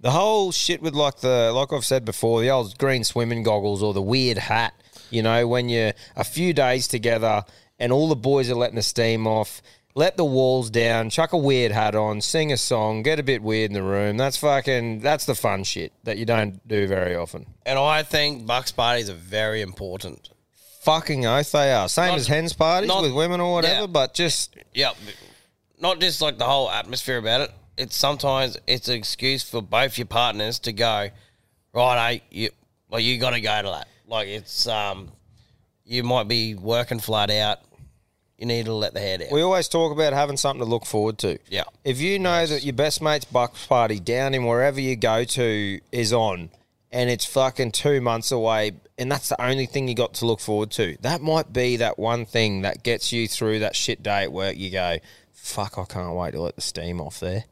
The 0.00 0.10
whole 0.10 0.50
shit 0.50 0.82
with 0.82 0.94
like 0.94 1.20
the 1.20 1.52
like 1.52 1.72
I've 1.72 1.84
said 1.84 2.04
before, 2.04 2.40
the 2.40 2.50
old 2.50 2.76
green 2.78 3.04
swimming 3.04 3.42
goggles 3.42 3.82
or 3.82 3.94
the 3.94 4.02
weird 4.02 4.38
hat. 4.38 4.74
You 5.10 5.22
know, 5.22 5.46
when 5.46 5.68
you're 5.68 5.92
a 6.16 6.24
few 6.24 6.52
days 6.52 6.88
together 6.88 7.44
and 7.78 7.92
all 7.92 8.08
the 8.08 8.16
boys 8.16 8.50
are 8.50 8.54
letting 8.54 8.76
the 8.76 8.82
steam 8.82 9.26
off, 9.26 9.62
let 9.94 10.16
the 10.16 10.24
walls 10.24 10.70
down, 10.70 11.10
chuck 11.10 11.32
a 11.32 11.36
weird 11.38 11.72
hat 11.72 11.94
on, 11.94 12.20
sing 12.20 12.52
a 12.52 12.56
song, 12.56 13.02
get 13.02 13.18
a 13.18 13.22
bit 13.22 13.42
weird 13.42 13.70
in 13.70 13.74
the 13.74 13.82
room. 13.82 14.16
That's 14.16 14.36
fucking 14.36 15.00
that's 15.00 15.24
the 15.26 15.34
fun 15.34 15.64
shit 15.64 15.92
that 16.04 16.16
you 16.18 16.24
don't 16.24 16.66
do 16.66 16.86
very 16.86 17.14
often. 17.14 17.46
And 17.66 17.78
I 17.78 18.02
think 18.02 18.46
Bucks 18.46 18.72
parties 18.72 19.10
are 19.10 19.14
very 19.14 19.60
important. 19.62 20.30
Fucking 20.82 21.26
oath 21.26 21.52
they 21.52 21.72
are. 21.72 21.88
Same 21.88 22.08
Not- 22.08 22.18
as 22.18 22.26
hens 22.28 22.52
parties 22.52 22.88
not- 22.88 23.02
with 23.02 23.12
women 23.12 23.40
or 23.40 23.52
whatever, 23.54 23.80
yeah. 23.82 23.86
but 23.86 24.14
just 24.14 24.56
Yeah, 24.72 24.92
not 25.78 26.00
just 26.00 26.22
like 26.22 26.38
the 26.38 26.46
whole 26.46 26.70
atmosphere 26.70 27.18
about 27.18 27.42
it. 27.42 27.50
It's 27.76 27.96
sometimes 27.96 28.56
it's 28.66 28.88
an 28.88 28.94
excuse 28.94 29.42
for 29.42 29.60
both 29.62 29.98
your 29.98 30.06
partners 30.06 30.58
to 30.60 30.72
go, 30.72 31.08
right? 31.72 32.12
Hey, 32.12 32.22
you 32.30 32.50
well, 32.88 33.00
you 33.00 33.18
got 33.18 33.30
to 33.30 33.40
go 33.40 33.62
to 33.62 33.68
that. 33.68 33.88
Like 34.06 34.28
it's 34.28 34.66
um, 34.66 35.12
you 35.84 36.02
might 36.02 36.28
be 36.28 36.54
working 36.54 36.98
flat 36.98 37.30
out. 37.30 37.60
You 38.40 38.46
need 38.46 38.64
to 38.64 38.72
let 38.72 38.94
the 38.94 39.00
hair 39.00 39.18
down. 39.18 39.28
We 39.30 39.42
always 39.42 39.68
talk 39.68 39.92
about 39.92 40.14
having 40.14 40.38
something 40.38 40.64
to 40.64 40.68
look 40.70 40.86
forward 40.86 41.18
to. 41.18 41.38
Yeah. 41.50 41.64
If 41.84 42.00
you 42.00 42.18
know 42.18 42.46
that 42.46 42.64
your 42.64 42.72
best 42.72 43.02
mate's 43.02 43.26
bucks 43.26 43.66
party 43.66 44.00
down 44.00 44.32
in 44.32 44.46
wherever 44.46 44.80
you 44.80 44.96
go 44.96 45.24
to 45.24 45.80
is 45.92 46.12
on, 46.14 46.48
and 46.90 47.10
it's 47.10 47.26
fucking 47.26 47.72
two 47.72 48.00
months 48.00 48.32
away, 48.32 48.72
and 48.98 49.12
that's 49.12 49.28
the 49.28 49.40
only 49.40 49.66
thing 49.66 49.88
you 49.88 49.94
got 49.94 50.14
to 50.14 50.26
look 50.26 50.40
forward 50.40 50.70
to, 50.72 50.96
that 51.02 51.20
might 51.20 51.52
be 51.52 51.76
that 51.76 51.98
one 51.98 52.24
thing 52.24 52.62
that 52.62 52.82
gets 52.82 53.12
you 53.12 53.28
through 53.28 53.58
that 53.58 53.76
shit 53.76 54.02
day 54.02 54.22
at 54.22 54.32
work. 54.32 54.56
You 54.56 54.70
go, 54.70 54.96
fuck, 55.32 55.76
I 55.76 55.84
can't 55.84 56.14
wait 56.16 56.30
to 56.32 56.40
let 56.40 56.54
the 56.56 56.62
steam 56.62 56.98
off 56.98 57.20
there. 57.20 57.44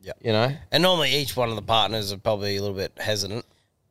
Yeah. 0.00 0.12
You 0.22 0.30
know? 0.30 0.56
And 0.70 0.82
normally 0.84 1.10
each 1.10 1.36
one 1.36 1.50
of 1.50 1.56
the 1.56 1.62
partners 1.62 2.12
are 2.12 2.18
probably 2.18 2.56
a 2.56 2.60
little 2.62 2.76
bit 2.76 2.92
hesitant. 2.98 3.44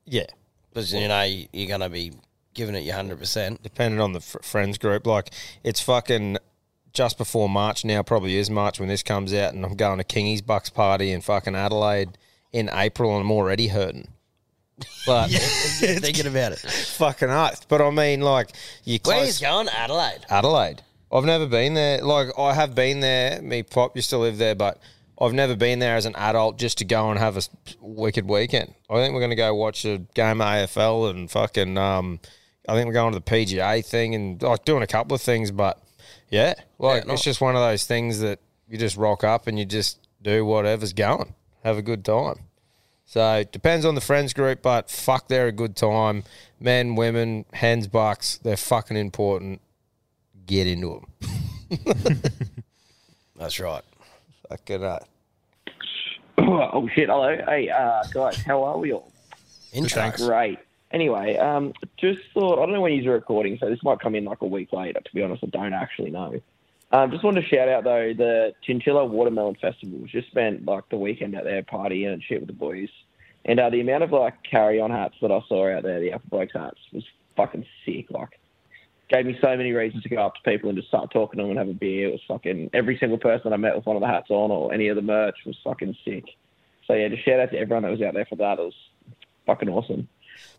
Yeah. 0.05 0.27
Because, 0.69 0.93
you 0.93 1.09
know, 1.09 1.23
you- 1.23 1.47
you're 1.51 1.67
going 1.67 1.81
to 1.81 1.89
be 1.89 2.13
giving 2.53 2.73
it 2.75 2.83
your 2.85 2.95
100%. 2.95 3.61
depending 3.61 3.99
on 3.99 4.13
the 4.13 4.21
fr- 4.21 4.37
friends 4.41 4.77
group. 4.77 5.05
Like 5.05 5.29
it's 5.65 5.81
fucking 5.81 6.37
just 6.95 7.17
before 7.17 7.47
March 7.47 7.85
now, 7.85 8.01
probably 8.01 8.37
is 8.37 8.49
March 8.49 8.79
when 8.79 8.89
this 8.89 9.03
comes 9.03 9.33
out, 9.33 9.53
and 9.53 9.63
I'm 9.63 9.75
going 9.75 9.99
to 9.99 10.03
Kingy's 10.03 10.41
Bucks 10.41 10.69
party 10.69 11.11
in 11.11 11.21
fucking 11.21 11.55
Adelaide 11.55 12.17
in 12.51 12.69
April, 12.73 13.11
and 13.11 13.21
I'm 13.21 13.31
already 13.31 13.67
hurting. 13.67 14.07
But 15.05 15.29
Yeah, 15.31 15.39
thinking 15.99 16.27
about 16.27 16.53
it. 16.53 16.59
fucking 16.59 17.29
oath. 17.29 17.67
But 17.67 17.81
I 17.81 17.89
mean, 17.91 18.21
like 18.21 18.51
you 18.83 18.99
Where 19.03 19.17
close 19.17 19.39
you 19.39 19.47
going? 19.47 19.67
Adelaide. 19.69 20.25
Adelaide. 20.29 20.81
I've 21.11 21.23
never 21.25 21.45
been 21.45 21.75
there. 21.75 22.01
Like 22.01 22.29
I 22.37 22.53
have 22.53 22.73
been 22.75 22.99
there. 22.99 23.41
Me 23.41 23.63
pop 23.63 23.95
used 23.95 24.09
to 24.09 24.17
live 24.17 24.37
there, 24.37 24.55
but 24.55 24.79
I've 25.21 25.33
never 25.33 25.55
been 25.55 25.79
there 25.79 25.95
as 25.95 26.05
an 26.05 26.15
adult 26.15 26.57
just 26.57 26.79
to 26.79 26.85
go 26.85 27.09
and 27.09 27.19
have 27.19 27.37
a 27.37 27.41
wicked 27.79 28.27
weekend. 28.27 28.73
I 28.89 28.95
think 28.95 29.13
we're 29.13 29.21
going 29.21 29.29
to 29.29 29.35
go 29.37 29.53
watch 29.55 29.85
a 29.85 29.99
game 30.13 30.41
of 30.41 30.47
AFL 30.47 31.09
and 31.09 31.31
fucking. 31.31 31.77
Um, 31.77 32.19
I 32.67 32.73
think 32.73 32.87
we're 32.87 32.93
going 32.93 33.13
to 33.13 33.19
the 33.19 33.23
PGA 33.23 33.85
thing 33.85 34.15
and 34.15 34.41
like 34.41 34.65
doing 34.65 34.81
a 34.83 34.87
couple 34.87 35.13
of 35.15 35.21
things, 35.21 35.51
but 35.51 35.79
yeah, 36.29 36.55
like 36.79 37.05
Yeah, 37.05 37.13
it's 37.13 37.23
just 37.23 37.41
one 37.41 37.55
of 37.55 37.61
those 37.61 37.85
things 37.85 38.19
that 38.19 38.39
you 38.67 38.77
just 38.77 38.97
rock 38.97 39.23
up 39.23 39.47
and 39.47 39.57
you 39.59 39.65
just 39.65 39.99
do 40.21 40.45
whatever's 40.45 40.93
going, 40.93 41.33
have 41.63 41.77
a 41.77 41.81
good 41.81 42.03
time. 42.03 42.39
So 43.05 43.35
it 43.35 43.51
depends 43.51 43.85
on 43.85 43.93
the 43.95 44.01
friends 44.01 44.33
group, 44.33 44.61
but 44.63 44.89
fuck, 44.89 45.27
they're 45.27 45.47
a 45.47 45.51
good 45.51 45.75
time. 45.75 46.23
Men, 46.59 46.95
women, 46.95 47.45
hens, 47.53 47.87
bucks, 47.87 48.39
they're 48.39 48.57
fucking 48.57 48.97
important. 48.97 49.61
Get 50.47 50.67
into 50.67 51.05
them. 51.69 52.17
That's 53.35 53.59
right. 53.59 53.83
Fucking 54.49 54.81
right. 54.81 55.03
oh 56.37 56.87
shit! 56.93 57.09
Hello, 57.09 57.35
hey 57.47 57.69
uh, 57.69 58.03
guys, 58.13 58.37
how 58.37 58.63
are 58.63 58.77
we 58.77 58.91
all? 58.93 59.11
Thanks. 59.71 60.23
Great. 60.25 60.59
Anyway, 60.95 61.35
um, 61.35 61.73
just 61.97 62.21
thought 62.33 62.57
I 62.57 62.65
don't 62.65 62.71
know 62.71 62.79
when 62.79 62.93
you're 62.93 63.15
recording, 63.15 63.57
so 63.59 63.69
this 63.69 63.83
might 63.83 63.99
come 63.99 64.15
in 64.15 64.23
like 64.23 64.41
a 64.41 64.47
week 64.47 64.71
later. 64.71 65.01
To 65.01 65.13
be 65.13 65.21
honest, 65.21 65.43
I 65.43 65.47
don't 65.47 65.73
actually 65.73 66.09
know. 66.09 66.39
Um, 66.93 67.11
just 67.11 67.21
wanted 67.21 67.41
to 67.41 67.47
shout 67.47 67.67
out 67.67 67.83
though 67.83 68.13
the 68.15 68.53
Chinchilla 68.63 69.05
Watermelon 69.05 69.55
Festival. 69.55 69.99
Just 70.05 70.27
spent 70.27 70.63
like 70.63 70.87
the 70.87 70.95
weekend 70.95 71.35
out 71.35 71.43
there 71.43 71.63
partying 71.63 72.13
and 72.13 72.23
shit 72.23 72.39
with 72.39 72.47
the 72.47 72.53
boys, 72.53 72.87
and 73.43 73.59
uh, 73.59 73.69
the 73.69 73.81
amount 73.81 74.03
of 74.03 74.13
like 74.13 74.35
carry-on 74.49 74.89
hats 74.89 75.15
that 75.21 75.33
I 75.33 75.41
saw 75.49 75.69
out 75.69 75.83
there, 75.83 75.99
the 75.99 76.13
Alpha 76.13 76.27
Blokes 76.29 76.53
hats, 76.53 76.79
was 76.93 77.03
fucking 77.35 77.65
sick. 77.85 78.05
Like, 78.09 78.39
gave 79.09 79.25
me 79.25 79.37
so 79.41 79.57
many 79.57 79.73
reasons 79.73 80.03
to 80.03 80.09
go 80.09 80.25
up 80.25 80.35
to 80.35 80.49
people 80.49 80.69
and 80.69 80.77
just 80.77 80.87
start 80.87 81.11
talking 81.11 81.39
to 81.39 81.43
them 81.43 81.49
and 81.49 81.59
have 81.59 81.67
a 81.67 81.73
beer. 81.73 82.07
It 82.07 82.13
was 82.13 82.21
fucking 82.25 82.69
every 82.73 82.97
single 82.99 83.17
person 83.17 83.51
I 83.51 83.57
met 83.57 83.75
with 83.75 83.85
one 83.85 83.97
of 83.97 84.01
the 84.01 84.07
hats 84.07 84.29
on 84.29 84.49
or 84.49 84.73
any 84.73 84.87
of 84.87 84.95
the 84.95 85.01
merch 85.01 85.39
was 85.45 85.57
fucking 85.61 85.97
sick. 86.05 86.23
So 86.87 86.93
yeah, 86.93 87.09
just 87.09 87.25
shout 87.25 87.41
out 87.41 87.51
to 87.51 87.57
everyone 87.57 87.83
that 87.83 87.91
was 87.91 88.01
out 88.01 88.13
there 88.13 88.27
for 88.29 88.37
that. 88.37 88.59
It 88.59 88.61
was 88.61 88.73
fucking 89.45 89.67
awesome. 89.67 90.07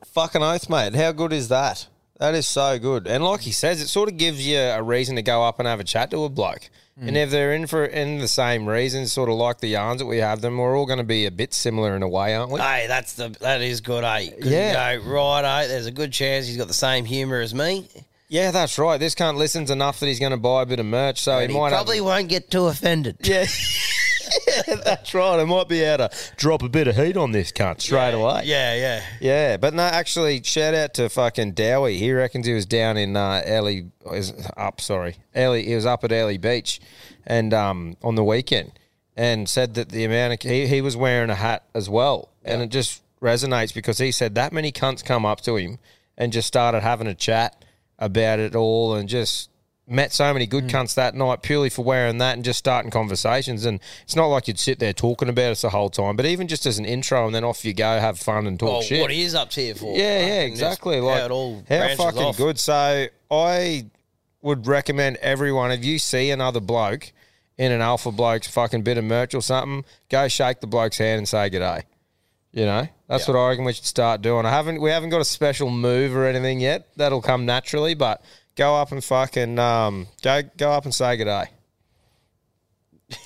Fucking 0.07 0.43
oath, 0.43 0.69
mate. 0.69 0.95
How 0.95 1.13
good 1.13 1.33
is 1.33 1.49
that? 1.49 1.87
That 2.19 2.35
is 2.35 2.49
so 2.49 2.79
good. 2.79 3.07
And 3.07 3.23
like 3.23 3.43
he 3.43 3.53
says, 3.53 3.81
it 3.81 3.89
sort 3.89 4.09
of 4.09 4.17
gives 4.17 4.47
you 4.47 4.59
a 4.59 4.83
reason 4.83 5.17
to 5.17 5.23
go 5.23 5.45
up 5.45 5.59
and 5.59 5.69
have 5.69 5.81
a 5.81 5.85
chat 5.85 6.11
to 6.13 6.25
a 6.25 6.29
bloke. 6.29 6.71
Mm. 6.99 7.09
And 7.09 7.17
if 7.19 7.31
they're 7.31 7.53
in 7.53 7.67
for 7.67 7.85
in 7.85 8.19
the 8.19 8.29
same 8.29 8.67
reasons, 8.67 9.13
sort 9.13 9.29
of 9.29 9.35
like 9.35 9.59
the 9.59 9.69
yarns 9.69 10.01
that 10.01 10.07
we 10.07 10.19
have 10.19 10.41
them, 10.41 10.57
we're 10.57 10.79
all 10.79 10.87
going 10.87 10.99
to 10.99 11.05
be 11.05 11.27
a 11.27 11.31
bit 11.31 11.53
similar 11.53 11.95
in 11.95 12.03
a 12.03 12.09
way, 12.09 12.35
aren't 12.35 12.51
we? 12.53 12.61
Hey, 12.61 12.87
that's 12.89 13.13
the 13.15 13.37
that 13.41 13.61
is 13.61 13.83
good, 13.83 14.03
eh? 14.03 14.31
Yeah. 14.41 14.93
You 14.93 15.01
go, 15.01 15.11
right, 15.11 15.65
eh? 15.65 15.67
There's 15.67 15.87
a 15.87 15.91
good 15.91 16.13
chance 16.13 16.47
he's 16.47 16.57
got 16.57 16.69
the 16.69 16.75
same 16.75 17.05
humour 17.05 17.41
as 17.41 17.55
me. 17.55 17.87
Yeah, 18.29 18.51
that's 18.51 18.79
right. 18.79 18.99
This 18.99 19.15
cunt 19.15 19.37
listens 19.37 19.71
enough 19.71 20.01
that 20.01 20.07
he's 20.07 20.19
going 20.19 20.33
to 20.33 20.39
buy 20.39 20.63
a 20.63 20.67
bit 20.67 20.81
of 20.81 20.87
merch, 20.87 21.21
so 21.21 21.39
And 21.39 21.51
he 21.51 21.55
he 21.55 21.61
might 21.61 21.71
probably 21.71 21.99
have, 21.99 22.07
won't 22.07 22.29
get 22.29 22.51
too 22.51 22.67
offended. 22.67 23.19
Yeah. 23.21 23.45
that's 24.85 25.15
right. 25.15 25.41
I 25.41 25.45
might 25.45 25.69
be 25.69 25.83
able 25.83 26.09
to 26.09 26.17
drop 26.37 26.63
a 26.63 26.69
bit 26.69 26.89
of 26.89 26.97
heat 26.97 27.17
on 27.17 27.33
this 27.33 27.53
cunt 27.53 27.81
straight 27.81 28.15
away. 28.15 28.43
Yeah, 28.45 28.75
yeah. 28.75 29.03
Yeah, 29.21 29.57
but 29.57 29.75
no, 29.75 29.83
actually, 29.83 30.43
shout 30.43 30.75
out 30.75 30.95
to 30.95 31.09
fucking 31.09 31.53
Dowie. 31.53 31.99
He 31.99 32.13
reckons 32.13 32.47
he 32.47 32.53
was 32.53 32.67
down 32.67 32.97
in 32.97 33.17
uh, 33.17 33.43
is 34.13 34.33
up, 34.57 34.81
sorry, 34.81 35.17
Airlie. 35.35 35.65
He 35.65 35.75
was 35.75 35.87
up 35.87 36.05
at 36.05 36.13
Airlie 36.13 36.39
Beach, 36.39 36.81
and 37.27 37.53
um, 37.53 37.97
on 38.03 38.15
the 38.15 38.25
weekend, 38.25 38.73
and 39.17 39.49
said 39.49 39.75
that 39.75 39.91
the 39.91 40.05
amount 40.05 40.45
of 40.45 40.51
he, 40.51 40.67
he 40.67 40.81
was 40.81 40.97
wearing 40.97 41.31
a 41.31 41.35
hat 41.35 41.65
as 41.75 41.89
well, 41.89 42.31
and 42.45 42.63
it 42.63 42.69
just 42.69 43.03
resonates 43.21 43.75
because 43.75 43.99
he 43.99 44.13
said 44.13 44.35
that 44.35 44.53
many 44.53 44.71
cunts 44.71 45.05
come 45.05 45.25
up 45.25 45.41
to 45.41 45.57
him 45.57 45.79
and 46.19 46.33
just 46.33 46.47
started 46.47 46.81
having 46.81 47.07
a 47.07 47.15
chat 47.15 47.65
about 47.99 48.39
it 48.39 48.55
all, 48.55 48.95
and 48.95 49.09
just 49.09 49.51
met 49.89 50.13
so 50.13 50.33
many 50.33 50.47
good 50.47 50.65
hmm. 50.65 50.77
cunts 50.77 50.95
that 50.95 51.15
night 51.15 51.43
purely 51.43 51.71
for 51.71 51.85
wearing 51.85 52.19
that 52.19 52.35
and 52.35 52.45
just 52.45 52.59
starting 52.59 52.91
conversations. 52.91 53.65
And 53.65 53.81
it's 54.03 54.17
not 54.17 54.27
like 54.27 54.49
you'd 54.49 54.59
sit 54.59 54.79
there 54.79 54.93
talking 54.93 55.29
about 55.29 55.53
us 55.53 55.63
the 55.63 55.71
whole 55.71 55.91
time, 55.91 56.17
but 56.17 56.27
even 56.27 56.49
just 56.49 56.67
as 56.67 56.79
an 56.79 56.85
intro 56.85 57.25
and 57.27 57.35
then 57.35 57.45
off 57.45 57.65
you 57.65 57.73
go, 57.73 58.01
have 58.01 58.19
fun 58.19 58.47
and 58.47 58.59
talk 58.59 58.79
Oh, 58.79 58.83
shit. 58.83 59.01
what 59.01 59.11
he 59.11 59.23
is 59.23 59.35
up 59.35 59.51
to 59.51 59.61
here 59.61 59.75
for. 59.75 59.97
Yeah, 59.97 60.03
yeah, 60.03 60.27
Fucking 60.27 60.51
just 60.51 60.63
exactly. 60.63 60.97
how 60.97 61.05
Like 61.05 61.25
it 61.25 61.31
all 61.31 61.65
how 61.69 61.95
fucking 61.95 62.23
off. 62.23 62.37
good. 62.37 62.59
So 62.59 63.07
I 63.31 63.87
would 64.43 64.67
recommend 64.67 65.17
everyone 65.19 65.71
if 65.71 65.85
you 65.85 65.99
see 65.99 66.31
another 66.31 66.61
bloke 66.61 67.13
in 67.57 67.73
an 67.73 67.81
alpha 67.81 68.13
bloke's 68.13 68.49
fucking 68.49 68.83
bit 68.83 68.99
of 68.99 69.05
merch 69.05 69.35
or 69.35 69.41
something, 69.41 69.85
go 70.11 70.29
shake 70.29 70.61
the 70.61 70.67
bloke's 70.67 70.99
hand 70.99 71.19
and 71.19 71.29
say 71.29 71.49
g'day. 71.49 71.83
You 72.53 72.65
know, 72.65 72.89
that's 73.07 73.29
what 73.29 73.37
I 73.37 73.51
reckon 73.51 73.65
we 73.65 73.75
should 73.75 73.85
start 73.85 74.23
doing. 74.23 74.47
I 74.47 74.51
haven't, 74.51 74.81
we 74.81 74.89
haven't 74.89 75.11
got 75.11 75.21
a 75.21 75.27
special 75.27 75.71
move 75.71 76.17
or 76.17 76.25
anything 76.27 76.59
yet. 76.61 76.89
That'll 76.97 77.21
come 77.21 77.45
naturally, 77.45 77.95
but 77.95 78.23
go 78.57 78.75
up 78.75 78.91
and 78.91 79.05
fucking 79.05 79.59
um, 79.59 80.09
go 80.23 80.43
go 80.57 80.73
up 80.73 80.85
and 80.85 80.95
say 80.95 81.17
good 81.17 81.25
day. 81.27 81.45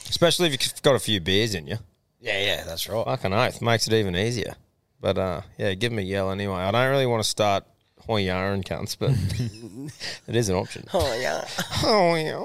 Especially 0.08 0.48
if 0.48 0.52
you've 0.52 0.82
got 0.82 0.94
a 0.94 0.98
few 0.98 1.20
beers 1.20 1.54
in 1.54 1.66
you. 1.66 1.78
Yeah, 2.20 2.38
yeah, 2.44 2.64
that's 2.64 2.88
right. 2.88 3.04
Fucking 3.04 3.32
oath 3.32 3.62
makes 3.62 3.86
it 3.86 3.94
even 3.94 4.14
easier. 4.14 4.54
But 5.00 5.16
uh, 5.16 5.40
yeah, 5.56 5.72
give 5.74 5.92
them 5.92 5.98
a 5.98 6.02
yell 6.02 6.30
anyway. 6.30 6.56
I 6.56 6.70
don't 6.70 6.90
really 6.90 7.06
want 7.06 7.22
to 7.22 7.28
start 7.28 7.64
hoyaring 8.06 8.62
cunts, 8.62 8.96
but 8.98 9.10
it 10.26 10.36
is 10.36 10.50
an 10.50 10.56
option. 10.56 10.84
Oh 10.92 11.18
yeah. 11.18 11.46
Oh 11.82 12.14
yeah. 12.16 12.44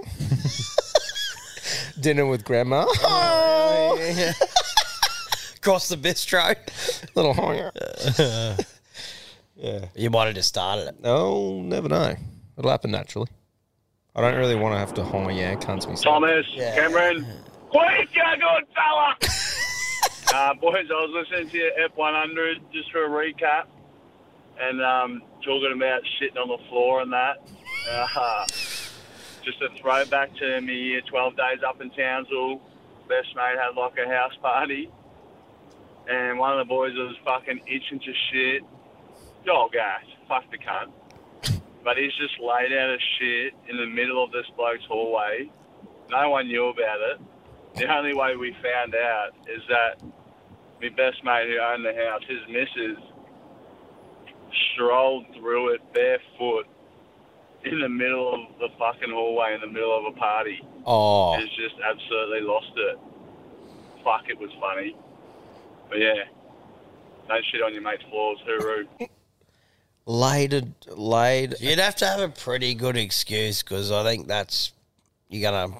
Dinner 2.00 2.26
with 2.26 2.46
grandma. 2.46 2.86
Oh, 2.88 3.98
Across 5.58 5.90
the 5.90 5.98
bistro. 5.98 6.56
Little 7.16 7.34
hoya. 7.34 7.72
yeah. 9.56 9.86
You 9.96 10.10
might 10.10 10.26
have 10.28 10.36
just 10.36 10.50
started 10.50 10.90
it. 10.90 10.96
Oh, 11.04 11.62
never 11.62 11.90
know. 11.90 12.16
It'll 12.58 12.72
happen 12.72 12.92
naturally. 12.92 13.28
I 14.16 14.22
don't 14.22 14.36
really 14.36 14.56
want 14.56 14.74
to 14.76 14.80
have 14.80 14.94
to 14.94 15.04
hoya 15.04 15.58
cunts 15.58 15.88
myself. 15.88 16.04
Thomas, 16.04 16.46
Cameron. 16.56 17.26
Quick, 17.70 18.10
you 18.16 18.24
good 18.40 18.68
fella! 18.74 19.18
uh, 20.34 20.54
boys, 20.54 20.86
I 20.90 20.94
was 20.94 21.26
listening 21.30 21.50
to 21.50 21.58
your 21.58 21.72
F100 21.90 22.72
just 22.72 22.90
for 22.92 23.06
a 23.06 23.10
recap 23.10 23.66
and 24.60 24.82
um, 24.82 25.22
talking 25.44 25.74
about 25.76 26.02
shitting 26.04 26.42
on 26.42 26.48
the 26.48 26.64
floor 26.70 27.02
and 27.02 27.12
that. 27.12 27.38
Uh, 27.92 28.46
just 29.44 29.62
a 29.62 29.70
throwback 29.82 30.34
to 30.38 30.62
me 30.62 30.74
year 30.74 31.02
12 31.02 31.36
days 31.36 31.60
up 31.68 31.82
in 31.82 31.90
Townsville. 31.92 32.62
Best 33.10 33.36
mate 33.36 33.58
had 33.62 33.76
like 33.76 33.98
a 33.98 34.10
house 34.10 34.36
party. 34.42 34.90
And 36.08 36.40
one 36.40 36.58
of 36.58 36.66
the 36.66 36.70
boys 36.70 36.94
was 36.94 37.16
fucking 37.26 37.62
itching 37.68 38.00
to 38.00 38.14
shit. 38.32 38.64
Dog 39.46 39.76
ass. 39.76 40.06
Fuck 40.28 40.50
the 40.52 40.58
cunt. 40.58 40.92
But 41.86 41.98
he's 41.98 42.14
just 42.18 42.40
laid 42.40 42.74
out 42.74 42.90
a 42.90 42.98
shit 43.20 43.54
in 43.70 43.78
the 43.78 43.86
middle 43.86 44.22
of 44.22 44.32
this 44.32 44.48
bloke's 44.58 44.84
hallway. 44.86 45.52
No 46.10 46.32
one 46.32 46.48
knew 46.48 46.66
about 46.66 47.00
it. 47.12 47.22
The 47.76 47.96
only 47.96 48.16
way 48.16 48.36
we 48.36 48.54
found 48.54 48.96
out 48.96 49.30
is 49.48 49.62
that 49.70 50.02
my 50.82 50.90
best 50.90 51.24
mate 51.24 51.48
who 51.48 51.60
owned 51.60 51.86
the 51.86 51.94
house, 51.94 52.24
his 52.28 52.40
missus, 52.50 52.98
strolled 54.74 55.26
through 55.36 55.76
it 55.76 55.94
barefoot 55.94 56.66
in 57.64 57.80
the 57.80 57.90
middle 57.90 58.34
of 58.34 58.60
the 58.60 58.70
fucking 58.80 59.12
hallway 59.12 59.54
in 59.54 59.62
the 59.62 59.68
middle 59.68 59.96
of 59.96 60.06
a 60.06 60.18
party. 60.18 60.66
Oh. 60.86 61.38
He's 61.38 61.50
just 61.50 61.76
absolutely 61.84 62.42
lost 62.42 62.72
it. 62.76 62.98
Fuck, 64.04 64.30
it 64.30 64.40
was 64.40 64.52
funny. 64.60 64.96
But 65.90 66.00
yeah, 66.00 66.24
don't 67.28 67.46
shit 67.52 67.62
on 67.62 67.74
your 67.74 67.84
mate's 67.84 68.04
floors, 68.10 68.40
hooroo. 68.48 68.88
Laid, 70.08 70.74
laid. 70.88 71.56
You'd 71.60 71.80
have 71.80 71.96
to 71.98 72.06
have 72.06 72.20
a 72.20 72.30
pretty 72.30 72.76
good 72.76 72.96
excuse 72.96 73.64
because 73.64 73.92
I 73.92 74.04
think 74.04 74.28
that's 74.28 74.72
you're 75.30 75.52
gonna 75.52 75.76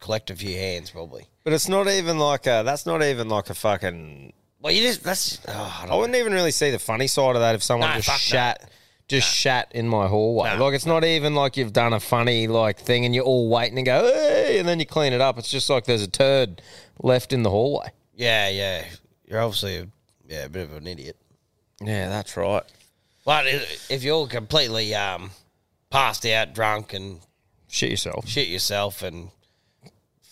collect 0.00 0.30
a 0.30 0.36
few 0.36 0.56
hands 0.56 0.90
probably. 0.90 1.26
But 1.44 1.52
it's 1.52 1.68
not 1.68 1.88
even 1.88 2.18
like 2.18 2.46
a. 2.46 2.62
That's 2.64 2.86
not 2.86 3.02
even 3.02 3.28
like 3.28 3.50
a 3.50 3.54
fucking. 3.54 4.32
Well, 4.60 4.72
you 4.72 4.82
just 4.82 5.02
that's. 5.02 5.40
Oh, 5.48 5.86
I, 5.90 5.94
wouldn't 5.94 6.16
even 6.16 6.32
really 6.32 6.50
see 6.50 6.70
the 6.70 6.78
funny 6.78 7.06
side 7.06 7.36
of 7.36 7.42
that 7.42 7.54
if 7.54 7.62
someone 7.62 7.90
No, 7.90 8.00
just 8.00 8.20
shat, 8.22 8.70
just 9.06 9.28
shat 9.28 9.70
in 9.74 9.86
my 9.86 10.06
hallway. 10.06 10.56
Like 10.56 10.74
it's 10.74 10.86
not 10.86 11.04
even 11.04 11.34
like 11.34 11.56
you've 11.56 11.72
done 11.72 11.92
a 11.92 12.00
funny 12.00 12.48
like 12.48 12.78
thing 12.78 13.04
and 13.04 13.14
you're 13.14 13.24
all 13.24 13.48
waiting 13.48 13.78
and 13.78 13.86
go 13.86 14.02
hey, 14.12 14.58
and 14.58 14.68
then 14.68 14.80
you 14.80 14.86
clean 14.86 15.12
it 15.12 15.20
up. 15.20 15.38
It's 15.38 15.50
just 15.50 15.68
like 15.68 15.84
there's 15.84 16.02
a 16.02 16.08
turd 16.08 16.62
left 17.02 17.32
in 17.32 17.42
the 17.42 17.50
hallway. 17.50 17.92
Yeah, 18.14 18.48
yeah. 18.48 18.84
You're 19.26 19.40
obviously 19.40 19.76
a, 19.76 19.86
yeah 20.26 20.44
a 20.44 20.48
bit 20.48 20.64
of 20.64 20.76
an 20.76 20.86
idiot. 20.86 21.16
Yeah, 21.80 22.08
that's 22.08 22.36
right. 22.36 22.64
But 23.28 23.44
if 23.90 24.02
you're 24.04 24.26
completely 24.26 24.94
um, 24.94 25.32
passed 25.90 26.24
out, 26.24 26.54
drunk, 26.54 26.94
and 26.94 27.20
shit 27.68 27.90
yourself, 27.90 28.26
shit 28.26 28.48
yourself, 28.48 29.02
and 29.02 29.28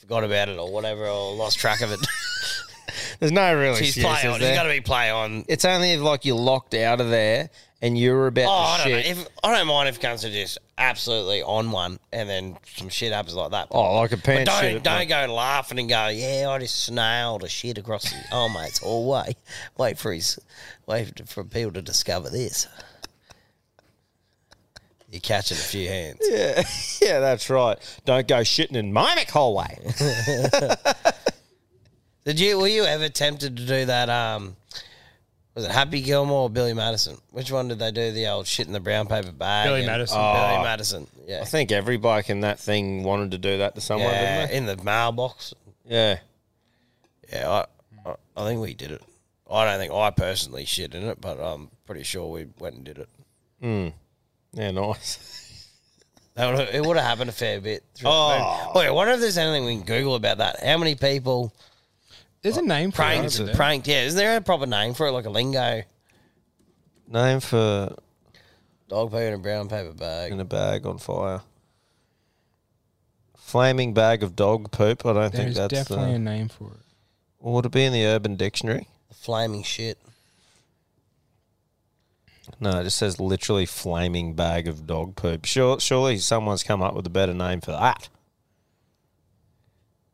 forgot 0.01 0.24
about 0.24 0.49
it 0.49 0.57
or 0.57 0.72
whatever, 0.72 1.07
or 1.07 1.34
lost 1.34 1.59
track 1.59 1.82
of 1.82 1.92
it, 1.92 2.01
There's 3.20 3.32
no 3.32 3.55
real 3.55 3.74
She's 3.74 3.88
excuse. 3.88 4.07
play 4.07 4.26
on. 4.26 4.40
You 4.40 4.55
got 4.55 4.62
to 4.62 4.70
be 4.70 4.80
play 4.80 5.11
on. 5.11 5.44
It's 5.47 5.66
only 5.66 5.92
if 5.92 6.01
like 6.01 6.24
you're 6.24 6.38
locked 6.38 6.72
out 6.72 7.03
of 7.03 7.11
there 7.11 7.51
and 7.87 7.97
you're 7.97 8.26
about 8.26 8.47
Oh, 8.49 8.49
to 8.49 8.53
I 8.53 8.76
don't 8.84 8.93
know. 8.97 9.03
shit. 9.03 9.18
If, 9.18 9.28
I 9.45 9.57
don't 9.57 9.66
mind 9.68 9.89
if 9.89 10.01
cunts 10.01 10.24
are 10.24 10.30
just 10.30 10.59
absolutely 10.76 11.43
on 11.43 11.70
one, 11.70 11.99
and 12.12 12.28
then 12.28 12.57
some 12.76 12.89
shit 12.89 13.12
happens 13.12 13.34
like 13.34 13.53
that. 13.53 13.68
Oh, 13.70 14.01
like 14.01 14.12
a 14.12 14.16
But 14.16 14.24
pants 14.24 14.51
don't 14.51 14.61
shit 14.61 14.82
don't 14.82 15.09
go 15.09 15.32
laughing 15.32 15.78
and 15.78 15.89
go, 15.89 16.09
yeah, 16.09 16.49
I 16.51 16.59
just 16.59 16.91
snailed 16.91 17.45
a 17.45 17.49
shit 17.49 17.78
across 17.78 18.11
the 18.11 18.16
oh 18.32 18.49
mate's 18.49 18.78
hallway. 18.78 19.37
Wait 19.78 19.99
for 19.99 20.12
his, 20.12 20.39
wait 20.87 21.28
for 21.28 21.45
people 21.45 21.72
to 21.72 21.82
discover 21.82 22.28
this. 22.28 22.66
You're 25.11 25.20
catching 25.20 25.57
a 25.57 25.61
few 25.61 25.89
hands. 25.89 26.18
Yeah, 26.28 26.62
yeah, 27.01 27.20
that's 27.20 27.49
right. 27.49 27.78
Don't 28.05 28.26
go 28.26 28.41
shitting 28.41 28.74
in 28.74 28.93
my 28.93 29.14
Mac 29.14 29.30
hallway. 29.30 29.78
Did 32.24 32.41
you 32.41 32.59
were 32.59 32.66
you 32.66 32.84
ever 32.84 33.09
tempted 33.09 33.57
to 33.57 33.64
do 33.66 33.84
that? 33.87 34.11
Um, 34.11 34.57
was 35.57 35.65
it 35.65 35.71
Happy 35.73 36.01
Gilmore 36.03 36.43
or 36.43 36.51
Billy 36.51 36.73
Madison? 36.75 37.17
Which 37.33 37.51
one 37.51 37.67
did 37.69 37.79
they 37.81 37.91
do 37.91 38.13
the 38.13 38.29
old 38.29 38.47
shit 38.47 38.69
in 38.69 38.73
the 38.73 38.79
brown 38.81 39.09
paper 39.09 39.33
bag? 39.33 39.67
Billy 39.67 39.81
and- 39.81 39.87
Madison. 39.89 40.19
Billy 40.19 40.29
Oh. 40.59 40.63
Madison. 40.63 41.07
Yeah. 41.27 41.41
I 41.41 41.45
think 41.47 41.73
every 41.73 41.97
bloke 41.97 42.31
in 42.31 42.41
that 42.43 42.61
thing 42.61 43.03
wanted 43.03 43.33
to 43.33 43.39
do 43.39 43.59
that 43.59 43.75
to 43.75 43.81
someone, 43.81 44.11
yeah, 44.13 44.47
didn't 44.47 44.51
they? 44.51 44.57
in 44.59 44.67
the 44.79 44.85
mailbox. 44.85 45.53
Yeah. 45.85 46.19
Yeah, 47.33 47.51
I, 47.51 47.65
I 48.11 48.15
I 48.37 48.45
think 48.47 48.61
we 48.61 48.75
did 48.75 48.93
it. 48.93 49.03
I 49.51 49.65
don't 49.65 49.79
think 49.81 49.93
I 49.93 50.11
personally 50.11 50.65
shit 50.65 50.95
in 50.95 51.03
it, 51.05 51.21
but 51.21 51.41
I'm 51.41 51.71
pretty 51.87 52.03
sure 52.05 52.31
we 52.31 52.47
went 52.61 52.77
and 52.77 52.85
did 52.85 52.99
it. 52.99 53.09
Mm. 53.63 53.93
Yeah, 54.53 54.71
nice. 54.73 55.33
That 56.35 56.55
would 56.55 56.69
it 56.75 56.85
would 56.85 56.99
have 56.99 57.07
happened 57.07 57.31
a 57.31 57.33
fair 57.33 57.63
bit. 57.63 57.83
through 57.95 58.11
the 58.11 58.15
Oh. 58.15 58.59
movie. 58.67 58.79
Wait, 58.79 58.87
I 58.89 58.91
wonder 58.91 59.15
if 59.15 59.21
there's 59.21 59.39
anything 59.39 59.65
we 59.65 59.77
can 59.77 59.87
Google 59.87 60.17
about 60.17 60.37
that. 60.37 60.63
How 60.63 60.77
many 60.77 60.95
people 60.95 61.51
There's 62.43 62.57
a 62.57 62.62
name 62.62 62.91
for 62.93 63.03
it, 63.03 63.07
pranked? 63.07 63.26
isn't 63.26 63.55
pranked? 63.55 63.89
Yeah, 63.89 64.05
isn't 64.05 64.16
there 64.16 64.37
a 64.37 64.41
proper 64.41 64.66
name 64.66 64.95
for 64.95 65.07
it, 65.07 65.12
like 65.12 65.26
a 65.26 65.30
lingo? 65.30 65.82
Name 67.09 67.41
for 67.41 67.97
Dog 68.89 69.11
poo 69.11 69.16
in 69.18 69.34
a 69.34 69.39
brown 69.39 69.68
paper 69.68 69.93
bag. 69.93 70.32
in 70.32 70.39
a 70.41 70.45
bag 70.45 70.87
on 70.87 70.99
fire. 70.99 71.41
Flaming 73.37 73.95
bag 73.95 74.22
of 74.22 74.34
dog 74.37 74.70
poop. 74.70 75.05
I 75.07 75.12
don't 75.12 75.32
think 75.34 75.55
that's 75.55 75.72
definitely 75.72 76.14
a 76.14 76.18
name 76.18 76.49
for 76.49 76.72
it. 76.72 76.80
Or 77.39 77.55
would 77.55 77.66
it 77.66 77.72
be 77.72 77.84
in 77.84 77.93
the 77.93 78.05
Urban 78.05 78.37
Dictionary? 78.37 78.89
Flaming 79.12 79.62
shit. 79.62 79.99
No, 82.61 82.80
it 82.80 82.84
just 82.84 82.99
says 82.99 83.20
literally 83.20 83.66
flaming 83.66 84.34
bag 84.34 84.68
of 84.68 84.87
dog 84.87 85.16
poop. 85.16 85.45
Sure, 85.45 85.78
surely 85.80 86.18
someone's 86.18 86.62
come 86.62 86.82
up 86.82 86.95
with 86.95 87.07
a 87.07 87.11
better 87.11 87.34
name 87.34 87.61
for 87.61 87.72
that. 87.72 88.09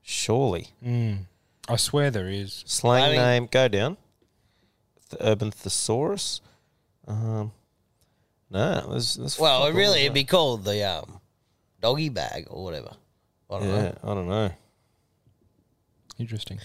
Surely. 0.03 0.69
Mm. 0.85 1.27
I 1.73 1.77
swear 1.77 2.11
there 2.11 2.29
is. 2.29 2.63
Slang 2.67 3.03
Flaming- 3.05 3.21
name, 3.21 3.49
go 3.51 3.69
down. 3.69 3.97
The 5.11 5.27
Urban 5.31 5.51
Thesaurus. 5.51 6.41
Um, 7.07 7.53
no, 8.51 8.91
there's, 8.91 9.15
there's 9.17 9.39
Well, 9.39 9.61
fuck 9.61 9.69
it 9.69 9.73
all 9.73 9.79
really 9.79 10.01
it'd 10.03 10.15
be 10.15 10.25
called 10.25 10.65
the 10.65 10.83
um, 10.89 11.21
doggy 11.81 12.09
bag 12.11 12.47
or 12.49 12.63
whatever. 12.65 12.91
I 13.51 13.59
don't 13.59 13.69
Yeah, 13.69 13.83
know. 13.83 13.95
I 14.05 14.15
don't 14.15 14.29
know. 14.29 14.51
Interesting. 16.19 16.59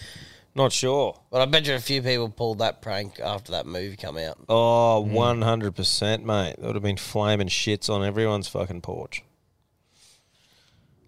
Not 0.54 0.72
sure. 0.72 1.18
But 1.30 1.40
I 1.42 1.44
bet 1.46 1.66
you 1.66 1.74
a 1.74 1.78
few 1.80 2.02
people 2.02 2.28
pulled 2.28 2.58
that 2.58 2.80
prank 2.82 3.20
after 3.20 3.52
that 3.52 3.66
movie 3.66 3.96
come 3.96 4.16
out. 4.16 4.38
Oh, 4.48 5.06
100%, 5.08 6.22
mate. 6.24 6.56
That 6.58 6.66
would 6.66 6.74
have 6.74 6.82
been 6.82 6.96
flaming 6.96 7.48
shits 7.48 7.88
on 7.90 8.04
everyone's 8.04 8.48
fucking 8.48 8.80
porch. 8.80 9.22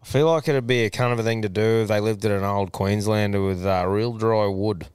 I 0.02 0.06
feel 0.06 0.26
like 0.30 0.48
it'd 0.48 0.66
be 0.66 0.84
a 0.84 0.90
kind 0.90 1.12
of 1.12 1.18
a 1.18 1.22
thing 1.22 1.42
to 1.42 1.48
do 1.48 1.82
if 1.82 1.88
they 1.88 2.00
lived 2.00 2.24
in 2.24 2.32
an 2.32 2.42
old 2.44 2.72
Queenslander 2.72 3.42
with 3.42 3.64
uh, 3.66 3.84
real 3.86 4.14
dry 4.14 4.46
wood 4.46 4.88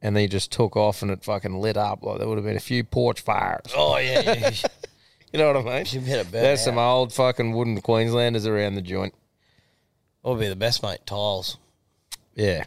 and 0.00 0.16
they 0.16 0.26
just 0.28 0.50
took 0.52 0.76
off 0.76 1.02
and 1.02 1.10
it 1.10 1.24
fucking 1.24 1.60
lit 1.60 1.76
up. 1.76 2.02
Like 2.02 2.18
there 2.18 2.28
would 2.28 2.38
have 2.38 2.44
been 2.44 2.56
a 2.56 2.60
few 2.60 2.84
porch 2.84 3.20
fires. 3.20 3.72
Oh 3.76 3.96
yeah, 3.98 4.20
yeah. 4.20 4.50
you 5.32 5.38
know 5.38 5.52
what 5.52 5.66
I 5.66 5.76
mean? 5.82 5.86
You 5.90 6.00
better 6.00 6.24
burn 6.24 6.42
There's 6.42 6.60
out. 6.60 6.64
some 6.64 6.78
old 6.78 7.12
fucking 7.12 7.52
wooden 7.52 7.80
Queenslanders 7.80 8.46
around 8.46 8.74
the 8.76 8.82
joint. 8.82 9.14
What 10.22 10.32
would 10.34 10.40
be 10.40 10.48
the 10.48 10.56
best, 10.56 10.82
mate? 10.82 11.00
Tiles. 11.04 11.58
Yeah. 12.36 12.64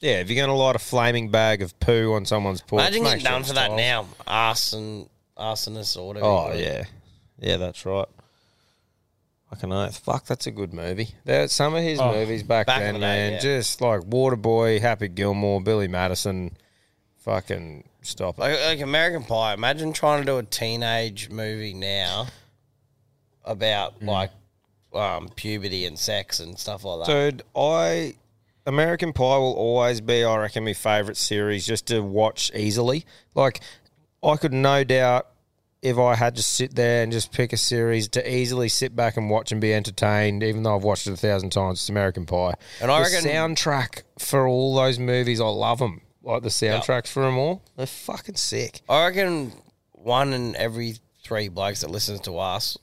Yeah, 0.00 0.20
if 0.20 0.30
you're 0.30 0.36
going 0.44 0.48
to 0.48 0.60
light 0.60 0.74
a 0.74 0.80
flaming 0.80 1.30
bag 1.30 1.62
of 1.62 1.78
poo 1.78 2.14
on 2.14 2.24
someone's 2.24 2.60
porch, 2.60 2.82
Imagine 2.82 3.02
getting 3.04 3.20
sure 3.20 3.30
done 3.30 3.44
for 3.44 3.52
that 3.54 3.68
tiles. 3.68 3.78
now. 3.78 4.06
Arson, 4.26 5.08
arsonist 5.36 5.96
or 5.96 6.08
whatever. 6.08 6.26
Oh 6.26 6.30
you 6.30 6.42
call 6.44 6.52
it. 6.52 6.60
yeah, 6.60 6.84
yeah, 7.38 7.56
that's 7.56 7.84
right. 7.86 8.06
Fucking 9.52 9.70
oath. 9.72 9.98
Fuck, 9.98 10.24
that's 10.24 10.46
a 10.46 10.50
good 10.50 10.72
movie. 10.72 11.10
There, 11.24 11.46
some 11.48 11.74
of 11.74 11.82
his 11.82 12.00
Oh, 12.00 12.10
movies 12.12 12.42
back, 12.42 12.66
back 12.66 12.78
then, 12.80 12.94
the 12.94 13.00
day, 13.00 13.04
man, 13.06 13.32
yeah. 13.34 13.38
just 13.38 13.82
like 13.82 14.00
Waterboy, 14.00 14.80
Happy 14.80 15.08
Gilmore, 15.08 15.60
Billy 15.60 15.88
Madison. 15.88 16.56
Fucking 17.18 17.84
stop 18.00 18.38
it. 18.38 18.40
Like, 18.40 18.60
like 18.60 18.80
American 18.80 19.24
Pie. 19.24 19.52
Imagine 19.52 19.92
trying 19.92 20.20
to 20.22 20.26
do 20.26 20.38
a 20.38 20.42
teenage 20.42 21.28
movie 21.28 21.74
now 21.74 22.28
about 23.44 23.94
Hmm. 23.98 24.08
like 24.08 24.30
um, 24.94 25.28
puberty 25.36 25.84
and 25.86 25.98
sex 25.98 26.40
and 26.40 26.58
stuff 26.58 26.84
like 26.84 27.06
that. 27.06 27.12
Dude, 27.12 27.42
I 27.54 28.14
American 28.66 29.12
Pie 29.12 29.38
will 29.38 29.54
always 29.54 30.00
be, 30.00 30.24
I 30.24 30.36
reckon, 30.36 30.64
my 30.64 30.72
favourite 30.72 31.16
series 31.16 31.66
just 31.66 31.86
to 31.88 32.00
watch 32.00 32.50
easily. 32.54 33.04
Like, 33.34 33.60
I 34.22 34.36
could 34.36 34.52
no 34.52 34.82
doubt 34.84 35.28
if 35.82 35.98
I 35.98 36.14
had 36.14 36.36
to 36.36 36.42
sit 36.42 36.74
there 36.76 37.02
and 37.02 37.10
just 37.10 37.32
pick 37.32 37.52
a 37.52 37.56
series 37.56 38.08
to 38.10 38.32
easily 38.34 38.68
sit 38.68 38.94
back 38.94 39.16
and 39.16 39.28
watch 39.28 39.50
and 39.50 39.60
be 39.60 39.74
entertained, 39.74 40.42
even 40.44 40.62
though 40.62 40.76
I've 40.76 40.84
watched 40.84 41.08
it 41.08 41.12
a 41.12 41.16
thousand 41.16 41.50
times, 41.50 41.80
it's 41.80 41.88
American 41.88 42.24
Pie. 42.24 42.54
And 42.80 42.90
I 42.90 42.98
the 43.02 43.10
reckon- 43.16 43.28
soundtrack 43.28 44.02
for 44.18 44.46
all 44.46 44.76
those 44.76 44.98
movies, 44.98 45.40
I 45.40 45.46
love 45.46 45.78
them. 45.80 46.00
Like 46.24 46.44
the 46.44 46.50
soundtracks 46.50 47.08
for 47.08 47.24
them 47.24 47.36
all, 47.36 47.62
they're 47.76 47.84
fucking 47.84 48.36
sick. 48.36 48.80
I 48.88 49.06
reckon 49.06 49.52
one 49.90 50.32
in 50.32 50.54
every 50.54 50.94
three 51.24 51.48
blokes 51.48 51.80
that 51.80 51.90
listens 51.90 52.20
to 52.20 52.38
us 52.38 52.78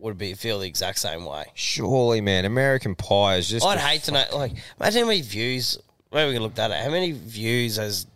would 0.00 0.18
be 0.18 0.34
feel 0.34 0.58
the 0.58 0.66
exact 0.66 0.98
same 0.98 1.24
way. 1.24 1.44
Surely, 1.54 2.20
man, 2.20 2.44
American 2.44 2.96
Pie 2.96 3.36
is 3.36 3.48
just. 3.48 3.64
I'd 3.64 3.78
a 3.78 3.80
hate 3.80 4.02
to 4.04 4.10
know. 4.10 4.24
Like, 4.34 4.54
imagine 4.80 5.02
how 5.02 5.06
many 5.08 5.20
views. 5.20 5.78
Maybe 6.12 6.28
we 6.30 6.34
can 6.34 6.42
look 6.42 6.56
that 6.56 6.72
up. 6.72 6.82
How 6.82 6.90
many 6.90 7.12
views 7.12 7.76
has 7.76 8.06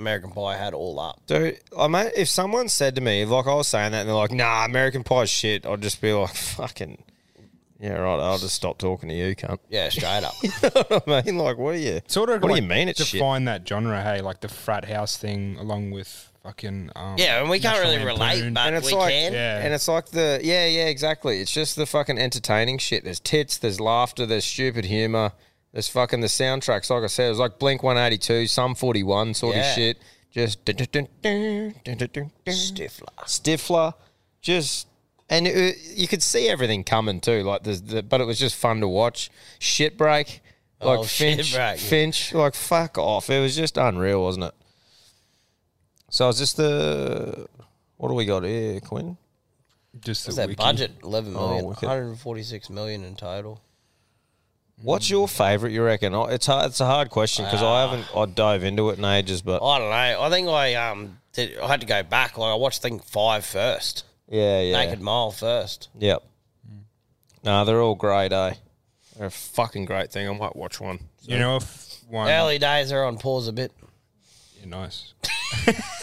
American 0.00 0.30
Pie 0.32 0.56
had 0.56 0.74
all 0.74 0.98
up? 0.98 1.20
Dude, 1.26 1.60
I 1.78 1.86
mean, 1.88 2.10
if 2.16 2.28
someone 2.28 2.68
said 2.68 2.94
to 2.96 3.00
me, 3.00 3.24
like 3.24 3.46
I 3.46 3.54
was 3.54 3.68
saying 3.68 3.92
that, 3.92 4.00
and 4.00 4.08
they're 4.08 4.16
like, 4.16 4.32
"Nah, 4.32 4.64
American 4.64 5.04
Pie's 5.04 5.30
shit," 5.30 5.66
I'd 5.66 5.80
just 5.82 6.00
be 6.00 6.12
like, 6.12 6.34
"Fucking, 6.34 7.02
yeah, 7.78 7.92
right." 7.92 8.18
I'll 8.20 8.38
just 8.38 8.54
stop 8.56 8.78
talking 8.78 9.08
to 9.08 9.14
you, 9.14 9.36
cunt. 9.36 9.58
Yeah, 9.68 9.88
straight 9.90 10.24
up. 10.24 10.34
you 10.42 10.50
know 10.62 11.00
what 11.04 11.08
I 11.08 11.22
mean? 11.22 11.38
Like, 11.38 11.58
what 11.58 11.74
are 11.74 11.78
you? 11.78 12.00
Sort 12.08 12.30
of. 12.30 12.42
What 12.42 12.48
do 12.48 12.56
you 12.56 12.66
mean 12.68 12.88
it's 12.88 13.04
shit? 13.04 13.18
define 13.20 13.44
that 13.44 13.66
genre? 13.68 14.02
Hey, 14.02 14.20
like 14.20 14.40
the 14.40 14.48
frat 14.48 14.86
house 14.86 15.16
thing, 15.16 15.56
along 15.58 15.90
with 15.92 16.30
fucking. 16.42 16.90
Um, 16.96 17.16
Yeah, 17.18 17.40
and 17.40 17.50
we 17.50 17.60
can't 17.60 17.78
really 17.80 17.98
relate, 17.98 18.36
Lampoon. 18.36 18.54
but 18.54 18.66
and 18.66 18.76
it's 18.76 18.86
we 18.90 18.94
like, 18.96 19.12
can. 19.12 19.32
Yeah. 19.32 19.58
and 19.60 19.74
it's 19.74 19.88
like 19.88 20.06
the 20.06 20.40
yeah, 20.42 20.66
yeah, 20.66 20.86
exactly. 20.86 21.40
It's 21.40 21.52
just 21.52 21.76
the 21.76 21.86
fucking 21.86 22.18
entertaining 22.18 22.78
shit. 22.78 23.04
There's 23.04 23.20
tits, 23.20 23.58
there's 23.58 23.80
laughter, 23.80 24.24
there's 24.26 24.44
stupid 24.44 24.86
humor, 24.86 25.32
there's 25.72 25.88
fucking 25.88 26.20
the 26.20 26.26
soundtracks. 26.26 26.90
Like 26.90 27.04
I 27.04 27.06
said, 27.06 27.26
it 27.26 27.30
was 27.30 27.38
like 27.38 27.58
Blink 27.58 27.82
182, 27.82 28.46
Sum 28.46 28.74
41 28.74 29.34
sort 29.34 29.56
Yeah. 29.56 29.68
of 29.70 29.74
shit. 29.74 29.98
Just 30.30 30.64
dun, 30.64 30.76
dun, 30.76 30.86
dun, 30.92 31.08
dun, 31.22 31.74
dun, 31.84 31.96
dun, 31.96 32.08
dun, 32.12 32.30
dun. 32.44 32.54
Stifler. 32.54 33.14
Stifler, 33.26 33.94
just 34.40 34.86
and 35.28 35.46
it, 35.48 35.76
you 35.96 36.06
could 36.08 36.22
see 36.22 36.48
everything 36.48 36.84
coming 36.84 37.20
too. 37.20 37.42
Like 37.42 37.64
the, 37.64 37.72
the 37.74 38.02
but 38.02 38.20
it 38.20 38.24
was 38.24 38.38
just 38.38 38.54
fun 38.54 38.80
to 38.80 38.86
watch. 38.88 39.30
Shit 39.58 39.96
break, 39.98 40.40
oh, 40.80 40.88
like 40.88 40.98
Oh, 41.00 41.02
Finch, 41.02 41.52
Shitbreak, 41.52 41.54
yeah. 41.56 41.74
Finch, 41.76 42.32
like 42.34 42.54
fuck 42.54 42.96
off. 42.98 43.28
It 43.28 43.40
was 43.40 43.56
just 43.56 43.76
unreal, 43.76 44.22
wasn't 44.22 44.44
it? 44.46 44.54
So 46.10 46.28
is 46.28 46.38
this 46.38 46.52
the 46.52 47.48
what 47.96 48.08
do 48.08 48.14
we 48.14 48.24
got 48.24 48.44
here, 48.44 48.80
Quinn? 48.80 49.16
Just 50.00 50.26
What's 50.28 50.36
that 50.36 50.56
budget? 50.56 50.92
Eleven 51.02 51.34
Oh, 51.36 51.48
million. 51.48 51.66
wicked. 51.66 51.82
146 51.82 52.70
million 52.70 53.02
in 53.04 53.16
total. 53.16 53.60
What's 54.82 55.10
your 55.10 55.28
favourite? 55.28 55.72
You 55.72 55.82
reckon? 55.82 56.14
Oh, 56.14 56.24
It's 56.24 56.46
hard, 56.46 56.66
it's 56.70 56.80
a 56.80 56.86
hard 56.86 57.10
question 57.10 57.44
because 57.44 57.62
I 57.62 57.82
haven't 57.82 58.06
I 58.16 58.24
dove 58.26 58.64
into 58.64 58.88
it 58.90 58.98
in 58.98 59.04
ages, 59.04 59.42
but 59.42 59.62
I 59.62 59.78
don't 59.78 59.90
know. 59.90 60.22
I 60.22 60.30
think 60.30 60.48
I 60.48 60.74
um 60.74 61.18
did, 61.32 61.58
I 61.58 61.66
had 61.68 61.80
to 61.80 61.86
go 61.86 62.02
back. 62.02 62.38
Like 62.38 62.50
I 62.50 62.54
watched 62.54 62.82
thing 62.82 62.98
five 63.00 63.44
first. 63.44 64.04
yeah, 64.28 64.60
yeah, 64.60 64.76
Naked 64.84 65.00
Mile 65.00 65.30
first. 65.32 65.88
yep. 65.98 66.22
No, 67.42 67.64
they're 67.64 67.80
all 67.80 67.94
great, 67.94 68.32
eh? 68.32 68.54
They're 69.16 69.28
a 69.28 69.30
fucking 69.30 69.86
great 69.86 70.12
thing. 70.12 70.28
I 70.28 70.32
might 70.32 70.54
watch 70.56 70.80
one. 70.80 70.98
You 71.22 71.38
know, 71.38 71.56
if 71.56 71.98
one. 72.08 72.28
Early 72.30 72.58
days 72.58 72.92
are 72.92 73.04
on 73.04 73.18
pause 73.18 73.48
a 73.48 73.52
bit. 73.52 73.72
Yeah, 74.58 74.66
nice. 74.66 75.14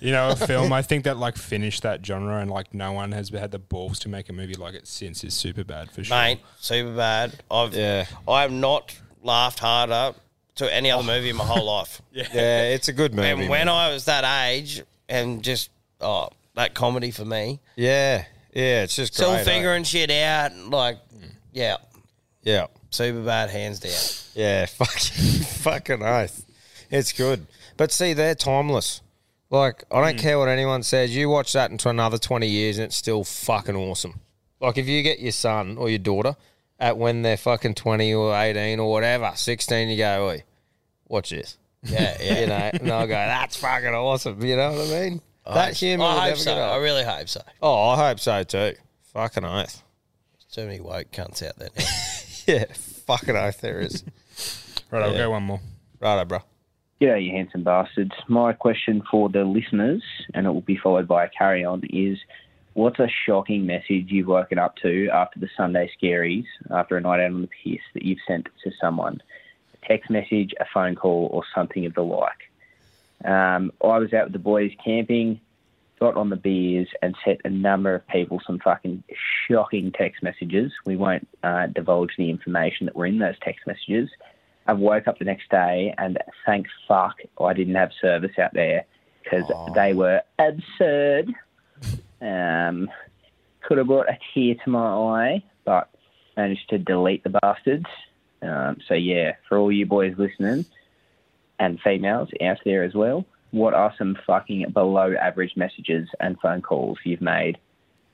you 0.00 0.12
know, 0.12 0.30
a 0.30 0.36
film 0.36 0.72
I 0.72 0.82
think 0.82 1.04
that 1.04 1.16
like 1.16 1.36
finished 1.36 1.82
that 1.82 2.04
genre 2.04 2.38
and 2.40 2.50
like 2.50 2.72
no 2.74 2.92
one 2.92 3.12
has 3.12 3.28
had 3.30 3.50
the 3.50 3.58
balls 3.58 3.98
to 4.00 4.08
make 4.08 4.28
a 4.28 4.32
movie 4.32 4.54
like 4.54 4.74
it 4.74 4.86
since 4.86 5.22
is 5.24 5.34
Superbad 5.34 5.90
for 5.90 6.04
sure. 6.04 6.16
Mate, 6.16 6.40
Superbad. 6.60 7.34
I've 7.50 7.74
Yeah. 7.74 8.06
I 8.28 8.42
have 8.42 8.52
not 8.52 8.96
laughed 9.22 9.58
harder 9.60 10.14
to 10.56 10.72
any 10.74 10.90
other 10.90 11.02
movie 11.02 11.30
in 11.30 11.36
my 11.36 11.44
whole 11.44 11.64
life. 11.66 12.00
Yeah, 12.12 12.62
it's 12.62 12.88
a 12.88 12.92
good 12.92 13.12
movie. 13.14 13.28
And 13.28 13.40
when 13.50 13.66
man. 13.66 13.68
I 13.68 13.92
was 13.92 14.04
that 14.04 14.24
age 14.48 14.82
and 15.08 15.42
just 15.42 15.70
oh 16.00 16.28
that 16.54 16.74
comedy 16.74 17.10
for 17.10 17.24
me. 17.24 17.60
yeah, 17.76 18.24
yeah, 18.52 18.82
it's 18.84 18.94
just 18.94 19.14
Still 19.14 19.30
great. 19.32 19.40
eh? 19.40 19.44
figuring 19.44 19.82
shit 19.84 20.10
out 20.10 20.52
and 20.52 20.70
like 20.70 20.98
yeah. 21.52 21.76
Yeah, 22.42 22.66
Superbad 22.90 23.48
hands 23.48 23.80
down. 23.80 23.92
yeah, 24.34 24.66
fucking, 24.78 25.42
fucking 25.44 26.02
oath. 26.02 26.44
It's 26.90 27.12
good, 27.12 27.46
but 27.78 27.90
see, 27.90 28.12
they're 28.12 28.34
timeless. 28.34 29.00
Like 29.54 29.84
I 29.90 30.00
don't 30.00 30.16
hmm. 30.18 30.20
care 30.20 30.38
what 30.38 30.48
anyone 30.48 30.82
says. 30.82 31.14
You 31.14 31.28
watch 31.28 31.52
that 31.52 31.70
into 31.70 31.88
another 31.88 32.18
twenty 32.18 32.48
years, 32.48 32.78
and 32.78 32.86
it's 32.86 32.96
still 32.96 33.22
fucking 33.22 33.76
awesome. 33.76 34.20
Like 34.60 34.78
if 34.78 34.88
you 34.88 35.02
get 35.02 35.20
your 35.20 35.32
son 35.32 35.78
or 35.78 35.88
your 35.88 36.00
daughter 36.00 36.36
at 36.80 36.98
when 36.98 37.22
they're 37.22 37.36
fucking 37.36 37.74
twenty 37.74 38.12
or 38.12 38.34
eighteen 38.34 38.80
or 38.80 38.90
whatever, 38.90 39.32
sixteen, 39.36 39.88
you 39.88 39.96
go, 39.96 40.26
"Oi, 40.26 40.42
watch 41.06 41.30
this." 41.30 41.56
Yeah, 41.84 42.16
yeah. 42.20 42.40
you 42.40 42.46
know, 42.46 42.70
and 42.72 42.80
they'll 42.90 43.06
go, 43.06 43.14
"That's 43.14 43.56
fucking 43.56 43.94
awesome." 43.94 44.42
You 44.42 44.56
know 44.56 44.72
what 44.72 44.88
I 44.88 45.00
mean? 45.00 45.22
I 45.46 45.54
that 45.54 45.76
humour. 45.76 46.04
I 46.04 46.30
hope 46.30 46.38
so. 46.38 46.54
I 46.54 46.76
really 46.78 47.04
hope 47.04 47.28
so. 47.28 47.42
Oh, 47.62 47.90
I 47.90 48.08
hope 48.08 48.18
so 48.18 48.42
too. 48.42 48.74
Fucking 49.12 49.44
oath. 49.44 49.84
So 50.48 50.66
many 50.66 50.80
woke 50.80 51.12
cunts 51.12 51.46
out 51.46 51.56
there. 51.58 51.70
now. 51.76 51.84
Yeah, 52.46 52.64
fucking 53.06 53.34
oath 53.34 53.62
there 53.62 53.80
is. 53.80 54.04
Right, 54.90 55.02
I'll 55.02 55.16
go 55.16 55.30
one 55.30 55.42
more. 55.42 55.60
Righto, 55.98 56.24
bro. 56.26 56.38
G'day, 57.04 57.26
you 57.26 57.32
handsome 57.32 57.64
bastards. 57.64 58.12
My 58.28 58.54
question 58.54 59.02
for 59.10 59.28
the 59.28 59.44
listeners, 59.44 60.02
and 60.32 60.46
it 60.46 60.50
will 60.50 60.62
be 60.62 60.78
followed 60.78 61.06
by 61.06 61.26
a 61.26 61.28
carry 61.28 61.62
on, 61.62 61.82
is 61.90 62.16
what's 62.72 62.98
a 62.98 63.10
shocking 63.26 63.66
message 63.66 64.06
you've 64.06 64.26
woken 64.26 64.58
up 64.58 64.76
to 64.76 65.10
after 65.12 65.38
the 65.38 65.50
Sunday 65.54 65.90
scaries, 66.02 66.46
after 66.70 66.96
a 66.96 67.02
night 67.02 67.20
out 67.20 67.32
on 67.32 67.42
the 67.42 67.48
piss, 67.62 67.82
that 67.92 68.04
you've 68.04 68.20
sent 68.26 68.48
to 68.62 68.70
someone? 68.80 69.20
A 69.74 69.86
text 69.86 70.08
message, 70.08 70.54
a 70.58 70.64
phone 70.72 70.94
call, 70.94 71.28
or 71.30 71.42
something 71.54 71.84
of 71.84 71.92
the 71.92 72.00
like. 72.00 72.50
Um, 73.22 73.70
I 73.82 73.98
was 73.98 74.14
out 74.14 74.24
with 74.24 74.32
the 74.32 74.38
boys 74.38 74.72
camping, 74.82 75.42
got 76.00 76.16
on 76.16 76.30
the 76.30 76.36
beers, 76.36 76.88
and 77.02 77.14
sent 77.22 77.42
a 77.44 77.50
number 77.50 77.94
of 77.94 78.08
people 78.08 78.40
some 78.46 78.60
fucking 78.60 79.04
shocking 79.46 79.92
text 79.92 80.22
messages. 80.22 80.72
We 80.86 80.96
won't 80.96 81.28
uh, 81.42 81.66
divulge 81.66 82.16
the 82.16 82.30
information 82.30 82.86
that 82.86 82.96
were 82.96 83.04
in 83.04 83.18
those 83.18 83.38
text 83.42 83.66
messages. 83.66 84.08
I 84.66 84.72
woke 84.72 85.08
up 85.08 85.18
the 85.18 85.24
next 85.24 85.50
day 85.50 85.94
and 85.98 86.18
thank 86.46 86.66
fuck 86.88 87.16
I 87.40 87.52
didn't 87.52 87.74
have 87.74 87.90
service 88.00 88.38
out 88.38 88.54
there 88.54 88.86
because 89.22 89.50
they 89.74 89.92
were 89.92 90.22
absurd. 90.38 91.34
Um, 92.20 92.90
could 93.62 93.78
have 93.78 93.86
brought 93.86 94.08
a 94.08 94.18
tear 94.32 94.54
to 94.64 94.70
my 94.70 94.80
eye, 94.80 95.44
but 95.64 95.90
managed 96.36 96.68
to 96.70 96.78
delete 96.78 97.24
the 97.24 97.30
bastards. 97.30 97.86
Um, 98.42 98.78
so 98.86 98.94
yeah, 98.94 99.32
for 99.48 99.58
all 99.58 99.72
you 99.72 99.86
boys 99.86 100.14
listening 100.18 100.66
and 101.58 101.80
females 101.80 102.28
out 102.42 102.58
there 102.64 102.84
as 102.84 102.94
well, 102.94 103.24
what 103.50 103.74
are 103.74 103.94
some 103.96 104.16
fucking 104.26 104.70
below 104.72 105.14
average 105.14 105.56
messages 105.56 106.08
and 106.20 106.38
phone 106.40 106.60
calls 106.60 106.98
you've 107.04 107.20
made 107.20 107.58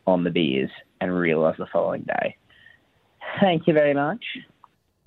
on 0.07 0.25
the 0.25 0.31
beers 0.31 0.71
and 1.01 1.17
realised 1.17 1.59
the 1.59 1.67
following 1.67 2.03
day? 2.03 2.37
Thank 3.41 3.67
you 3.67 3.73
very 3.73 3.95
much. 3.95 4.25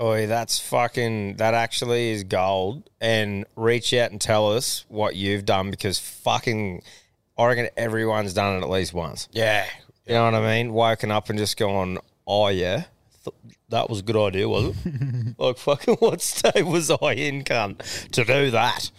Oi, 0.04 0.28
that's 0.28 0.60
fucking. 0.60 1.38
That 1.38 1.54
actually 1.54 2.12
is 2.12 2.26
gold. 2.26 2.90
And 3.00 3.46
reach 3.56 3.94
out 3.94 4.12
and 4.12 4.20
tell 4.20 4.52
us 4.52 4.84
what 4.90 5.16
you've 5.16 5.46
done 5.46 5.72
because 5.72 5.98
fucking. 5.98 6.84
I 7.38 7.46
reckon 7.48 7.70
everyone's 7.78 8.34
done 8.34 8.58
it 8.58 8.64
at 8.64 8.70
least 8.70 8.94
once. 8.94 9.30
Yeah. 9.32 9.66
You 10.06 10.16
know 10.16 10.26
what 10.26 10.36
I 10.36 10.42
mean? 10.42 10.74
Woken 10.74 11.10
up 11.10 11.30
and 11.30 11.40
just 11.40 11.56
gone, 11.56 12.00
oh 12.28 12.50
yeah, 12.50 12.84
th- 13.24 13.56
that 13.70 13.90
was 13.90 14.00
a 14.00 14.04
good 14.04 14.18
idea, 14.18 14.50
was 14.50 14.76
it? 14.86 15.36
like 15.38 15.58
fucking, 15.58 15.96
what 16.00 16.22
state 16.22 16.66
was 16.66 16.92
I 16.92 17.14
in, 17.14 17.44
cunt, 17.46 18.10
to 18.12 18.26
do 18.26 18.52
that? 18.52 18.92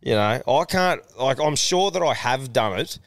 You 0.00 0.14
know, 0.14 0.42
I 0.46 0.64
can't. 0.64 1.02
Like, 1.18 1.38
I'm 1.38 1.56
sure 1.56 1.90
that 1.90 2.02
I 2.02 2.14
have 2.14 2.54
done 2.54 2.80
it, 2.80 2.98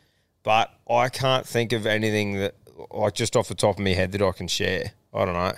but 0.43 0.71
I 0.87 1.09
can't 1.09 1.47
think 1.47 1.73
of 1.73 1.87
anything 1.87 2.35
that, 2.35 2.55
like, 2.91 3.15
just 3.15 3.35
off 3.35 3.47
the 3.47 3.55
top 3.55 3.77
of 3.77 3.83
my 3.83 3.91
head 3.93 4.11
that 4.11 4.21
I 4.21 4.31
can 4.31 4.47
share. 4.47 4.91
I 5.13 5.25
don't 5.25 5.33
know. 5.33 5.53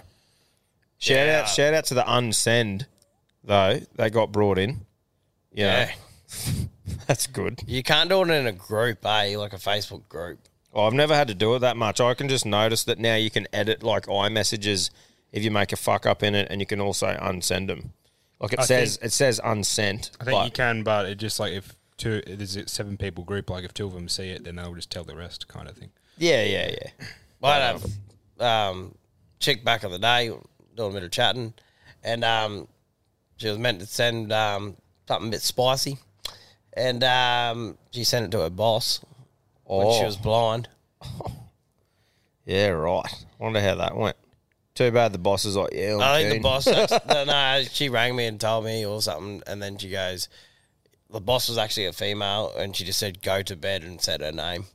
Shout 1.02 1.28
out, 1.28 1.50
shout 1.50 1.74
out 1.74 1.86
to 1.86 1.94
the 1.94 2.04
unsend 2.04 2.86
though. 3.44 3.80
They 3.96 4.10
got 4.10 4.32
brought 4.32 4.58
in. 4.58 4.86
You 5.52 5.66
Yeah. 5.66 5.92
that's 7.08 7.28
good. 7.28 7.62
You 7.66 7.84
can't 7.84 8.10
do 8.10 8.22
it 8.22 8.30
in 8.30 8.48
a 8.48 8.52
group, 8.52 9.06
eh? 9.06 9.36
Like 9.38 9.54
a 9.54 9.58
Facebook 9.58 10.08
group. 10.08 10.40
Oh, 10.74 10.86
I've 10.86 10.94
never 10.94 11.16
had 11.16 11.28
to 11.28 11.34
do 11.34 11.56
it 11.56 11.60
that 11.60 11.76
much. 11.76 12.00
I 12.00 12.14
can 12.14 12.30
just 12.30 12.46
notice 12.46 12.84
that 12.86 13.00
now 13.00 13.16
you 13.16 13.30
can 13.30 13.48
edit 13.52 13.84
like 13.84 14.06
iMessages 14.06 14.90
if 15.32 15.44
you 15.44 15.52
make 15.52 15.74
a 15.74 15.76
fuck 15.76 16.06
up 16.06 16.24
in 16.24 16.36
it, 16.36 16.48
and 16.50 16.62
you 16.62 16.66
can 16.68 16.80
also 16.80 17.08
unsend 17.08 17.68
them. 17.68 17.94
Like 18.40 18.54
it 18.54 18.60
I 18.60 18.64
says, 18.64 18.96
think- 18.98 19.08
it 19.08 19.12
says 19.12 19.42
unsent. 19.44 20.12
I 20.20 20.24
think 20.24 20.38
but- 20.38 20.46
you 20.46 20.52
can, 20.52 20.84
but 20.84 21.06
it 21.08 21.16
just 21.16 21.40
like 21.40 21.54
if 21.54 21.76
two 21.98 22.22
there's 22.26 22.56
a 22.56 22.68
seven 22.68 22.96
people 22.98 23.24
group, 23.24 23.50
like 23.50 23.66
if 23.66 23.74
two 23.74 23.88
of 23.88 23.94
them 23.94 24.08
see 24.08 24.30
it, 24.30 24.44
then 24.44 24.56
they'll 24.56 24.74
just 24.76 24.92
tell 24.92 25.04
the 25.04 25.16
rest, 25.16 25.48
kind 25.48 25.68
of 25.68 25.76
thing. 25.76 25.90
yeah, 26.18 26.44
yeah, 26.44 26.70
yeah. 26.72 27.06
I 27.44 27.54
had 27.60 27.82
a 28.40 28.46
um, 28.46 28.96
chick 29.40 29.64
back 29.66 29.84
in 29.84 29.92
the 29.92 30.00
day 30.00 30.32
doing 30.76 30.92
a 30.92 30.94
bit 30.94 31.04
of 31.04 31.12
chatting, 31.12 31.54
and 32.04 32.24
um, 32.24 32.68
she 33.38 33.48
was 33.48 33.58
meant 33.58 33.80
to 33.80 33.86
send 33.86 34.32
um, 34.32 34.76
something 35.08 35.28
a 35.30 35.32
bit 35.32 35.42
spicy, 35.42 35.98
and 36.74 37.04
um, 37.04 37.78
she 37.92 38.04
sent 38.04 38.26
it 38.26 38.32
to 38.32 38.40
her 38.42 38.50
boss 38.50 39.00
when 39.66 39.92
she 39.94 40.02
Oh. 40.02 40.06
was 40.06 40.18
blind. 40.18 40.68
Yeah, 42.44 42.70
right. 42.70 43.06
Wonder 43.38 43.62
how 43.62 43.76
that 43.76 43.96
went. 43.96 44.18
Too 44.74 44.90
bad 44.92 45.14
the 45.14 45.20
boss 45.20 45.46
is 45.46 45.56
like, 45.56 45.74
yeah. 45.74 45.94
I'm 45.94 46.02
I 46.02 46.18
think 46.24 46.30
the 46.30 46.34
keen. 46.36 46.42
boss. 46.42 46.66
no, 47.08 47.24
no, 47.24 47.64
she 47.72 47.88
rang 47.88 48.16
me 48.16 48.26
and 48.26 48.42
told 48.42 48.66
me 48.66 48.84
or 48.84 49.00
something, 49.02 49.44
and 49.46 49.62
then 49.62 49.78
she 49.78 49.90
goes, 49.90 50.28
"The 51.12 51.22
boss 51.22 51.48
was 51.50 51.60
actually 51.60 51.86
a 51.86 51.94
female," 51.94 52.52
and 52.58 52.76
she 52.76 52.84
just 52.84 52.98
said, 52.98 53.22
"Go 53.22 53.44
to 53.44 53.56
bed," 53.56 53.84
and 53.84 54.02
said 54.02 54.22
her 54.22 54.32
name. 54.32 54.66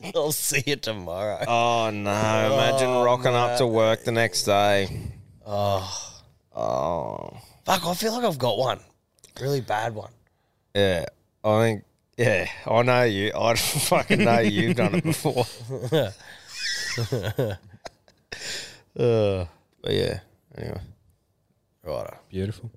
I'll 0.14 0.32
see 0.32 0.62
you 0.66 0.76
tomorrow. 0.76 1.44
Oh 1.46 1.90
no! 1.90 2.52
Imagine 2.54 2.88
Oh, 2.88 3.04
rocking 3.04 3.34
up 3.34 3.58
to 3.58 3.66
work 3.66 4.04
the 4.04 4.12
next 4.12 4.44
day. 4.44 4.88
Oh, 5.46 6.20
oh, 6.54 7.36
fuck! 7.64 7.86
I 7.86 7.94
feel 7.94 8.12
like 8.12 8.24
I've 8.24 8.38
got 8.38 8.58
one, 8.58 8.80
really 9.40 9.60
bad 9.60 9.94
one. 9.94 10.12
Yeah, 10.74 11.06
I 11.44 11.60
think. 11.62 11.84
Yeah, 12.16 12.48
I 12.66 12.82
know 12.82 13.02
you. 13.04 13.32
I 13.36 13.54
fucking 13.56 14.24
know 14.24 14.40
you've 14.40 14.76
done 14.76 14.96
it 14.96 15.04
before. 15.04 15.46
uh, 18.98 19.44
but 19.82 19.92
yeah. 19.92 20.20
Anyway, 20.56 20.80
Righto. 21.84 22.16
Beautiful. 22.28 22.70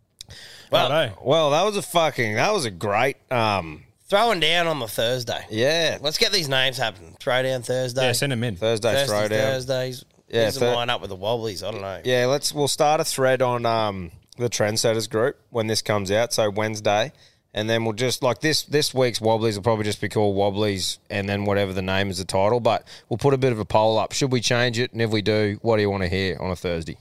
Well, 0.71 1.17
well, 1.23 1.49
that 1.51 1.63
was 1.65 1.75
a 1.75 1.81
fucking. 1.81 2.35
That 2.35 2.53
was 2.53 2.65
a 2.65 2.71
great. 2.71 3.17
Um, 3.31 3.83
Throwing 4.11 4.41
down 4.41 4.67
on 4.67 4.79
the 4.79 4.89
Thursday. 4.89 5.45
Yeah. 5.49 5.97
Let's 6.01 6.17
get 6.17 6.33
these 6.33 6.49
names 6.49 6.77
happening. 6.77 7.15
Throw 7.21 7.43
down 7.43 7.61
Thursday. 7.61 8.07
Yeah, 8.07 8.11
send 8.11 8.33
them 8.33 8.43
in. 8.43 8.57
Thursday 8.57 8.91
Thursdays, 8.93 9.09
throwdown. 9.09 9.41
Thursdays. 9.41 10.05
Yeah, 10.27 10.39
Yeah, 10.39 10.45
These 10.47 10.59
Thur- 10.59 10.75
line 10.75 10.89
up 10.89 10.99
with 10.99 11.11
the 11.11 11.15
Wobblies. 11.15 11.65
I 11.65 11.71
don't 11.71 11.79
know. 11.79 12.01
Yeah, 12.03 12.25
let's. 12.25 12.53
We'll 12.53 12.67
start 12.67 12.99
a 12.99 13.05
thread 13.05 13.41
on 13.41 13.65
um, 13.65 14.11
the 14.37 14.49
trendsetters 14.49 15.09
group 15.09 15.37
when 15.49 15.67
this 15.67 15.81
comes 15.81 16.11
out. 16.11 16.33
So 16.33 16.49
Wednesday, 16.49 17.13
and 17.53 17.69
then 17.69 17.85
we'll 17.85 17.93
just 17.93 18.21
like 18.21 18.41
this. 18.41 18.63
This 18.63 18.93
week's 18.93 19.19
Wobblies 19.21 19.55
will 19.55 19.63
probably 19.63 19.85
just 19.85 20.01
be 20.01 20.09
called 20.09 20.35
Wobblies, 20.35 20.97
and 21.09 21.29
then 21.29 21.45
whatever 21.45 21.71
the 21.71 21.81
name 21.81 22.09
is 22.09 22.17
the 22.17 22.25
title. 22.25 22.59
But 22.59 22.85
we'll 23.07 23.17
put 23.17 23.33
a 23.33 23.37
bit 23.37 23.53
of 23.53 23.59
a 23.59 23.65
poll 23.65 23.97
up. 23.97 24.11
Should 24.11 24.33
we 24.33 24.41
change 24.41 24.77
it? 24.77 24.91
And 24.91 25.01
if 25.01 25.09
we 25.09 25.21
do, 25.21 25.57
what 25.61 25.77
do 25.77 25.83
you 25.83 25.89
want 25.89 26.03
to 26.03 26.09
hear 26.09 26.37
on 26.37 26.51
a 26.51 26.57
Thursday? 26.57 26.97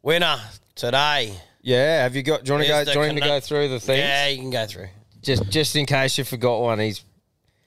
Winner 0.00 0.38
today. 0.76 1.34
Yeah, 1.60 2.04
have 2.04 2.14
you 2.14 2.22
got? 2.22 2.44
Do 2.44 2.50
you 2.50 2.54
want 2.54 2.66
to 2.66 2.72
go? 2.72 2.78
is 2.82 2.86
Do 2.86 2.92
you 2.92 2.98
want 3.00 3.08
me 3.08 3.14
to 3.16 3.20
Cana- 3.22 3.40
go 3.40 3.40
through 3.40 3.68
the 3.70 3.80
things? 3.80 3.98
Yeah, 3.98 4.28
you 4.28 4.38
can 4.38 4.50
go 4.50 4.66
through. 4.68 4.86
Just 5.22 5.48
just 5.50 5.76
in 5.76 5.86
case 5.86 6.16
you 6.18 6.24
forgot 6.24 6.60
one, 6.60 6.78
he's. 6.78 7.04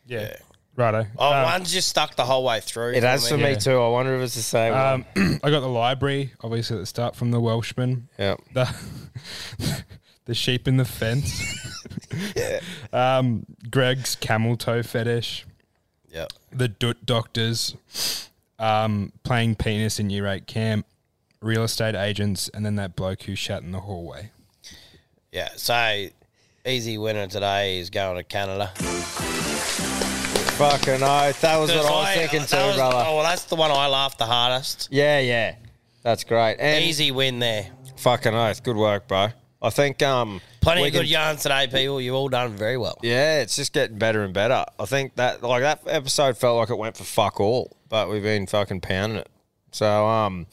Yeah. 0.05 0.35
Righto. 0.75 1.05
Oh, 1.19 1.31
Um, 1.31 1.43
one's 1.43 1.71
just 1.71 1.87
stuck 1.87 2.15
the 2.15 2.25
whole 2.25 2.43
way 2.43 2.59
through. 2.59 2.93
It 2.93 3.03
has 3.03 3.29
for 3.29 3.37
me 3.37 3.51
Yeah. 3.51 3.55
too. 3.59 3.79
I 3.79 3.87
wonder 3.89 4.15
if 4.15 4.21
it's 4.23 4.33
the 4.35 4.41
same 4.41 4.73
Um, 4.73 5.05
one. 5.15 5.39
I 5.43 5.51
got 5.51 5.59
the 5.59 5.67
library, 5.67 6.33
obviously 6.41 6.77
at 6.77 6.79
the 6.79 6.85
start 6.87 7.15
from 7.15 7.29
the 7.29 7.39
Welshman. 7.39 8.09
Yeah. 8.17 8.35
The, 8.53 8.75
the 10.25 10.33
sheep 10.33 10.67
in 10.67 10.77
the 10.77 10.85
fence. 10.85 11.43
yeah. 12.35 12.59
Um, 12.91 13.45
Greg's 13.69 14.15
camel 14.15 14.57
toe 14.57 14.81
fetish. 14.81 15.45
Yep. 16.11 16.33
The 16.51 16.67
Doot 16.69 17.05
doctors. 17.05 17.75
Um, 18.57 19.11
playing 19.23 19.55
penis 19.55 19.99
in 19.99 20.09
year 20.09 20.25
eight 20.25 20.47
camp. 20.47 20.87
Real 21.39 21.63
estate 21.65 21.93
agents, 21.95 22.49
and 22.53 22.65
then 22.65 22.77
that 22.77 22.95
bloke 22.95 23.23
who 23.23 23.35
shat 23.35 23.61
in 23.63 23.71
the 23.71 23.81
hallway. 23.81 24.31
Yeah. 25.31 25.49
So 25.55 26.07
easy 26.65 26.97
winner 26.97 27.27
today 27.27 27.79
is 27.79 27.89
going 27.89 28.15
to 28.17 28.23
Canada. 28.23 28.67
Fucking 30.57 31.03
oath. 31.03 31.41
That 31.41 31.57
was 31.57 31.71
what 31.73 31.85
I 31.85 31.89
was 31.91 32.15
thinking 32.15 32.39
that 32.41 32.49
too, 32.49 32.57
was- 32.57 32.75
brother. 32.75 33.03
Oh, 33.07 33.15
well, 33.17 33.23
that's 33.23 33.43
the 33.45 33.55
one 33.55 33.71
I 33.71 33.87
laughed 33.87 34.17
the 34.19 34.25
hardest. 34.25 34.87
Yeah, 34.91 35.19
yeah. 35.19 35.55
That's 36.03 36.23
great. 36.23 36.57
And 36.59 36.83
Easy 36.83 37.11
win 37.11 37.39
there. 37.39 37.67
Fucking 37.97 38.33
oath. 38.33 38.63
Good 38.63 38.75
work, 38.77 39.07
bro. 39.07 39.27
I 39.61 39.69
think 39.69 40.01
um 40.03 40.41
Plenty 40.61 40.81
we 40.81 40.87
of 40.89 40.93
good 40.93 41.01
can- 41.03 41.09
yarns 41.09 41.41
today, 41.43 41.67
people. 41.67 41.99
You've 42.01 42.15
all 42.15 42.29
done 42.29 42.51
very 42.55 42.77
well. 42.77 42.97
Yeah, 43.01 43.41
it's 43.41 43.55
just 43.55 43.73
getting 43.73 43.97
better 43.97 44.23
and 44.23 44.33
better. 44.33 44.65
I 44.79 44.85
think 44.85 45.15
that 45.15 45.41
like 45.41 45.61
that 45.61 45.81
episode 45.87 46.37
felt 46.37 46.57
like 46.57 46.69
it 46.69 46.77
went 46.77 46.97
for 46.97 47.03
fuck 47.05 47.39
all, 47.39 47.75
but 47.89 48.09
we've 48.09 48.23
been 48.23 48.45
fucking 48.47 48.81
pounding 48.81 49.19
it. 49.19 49.29
So 49.71 50.05
um 50.07 50.47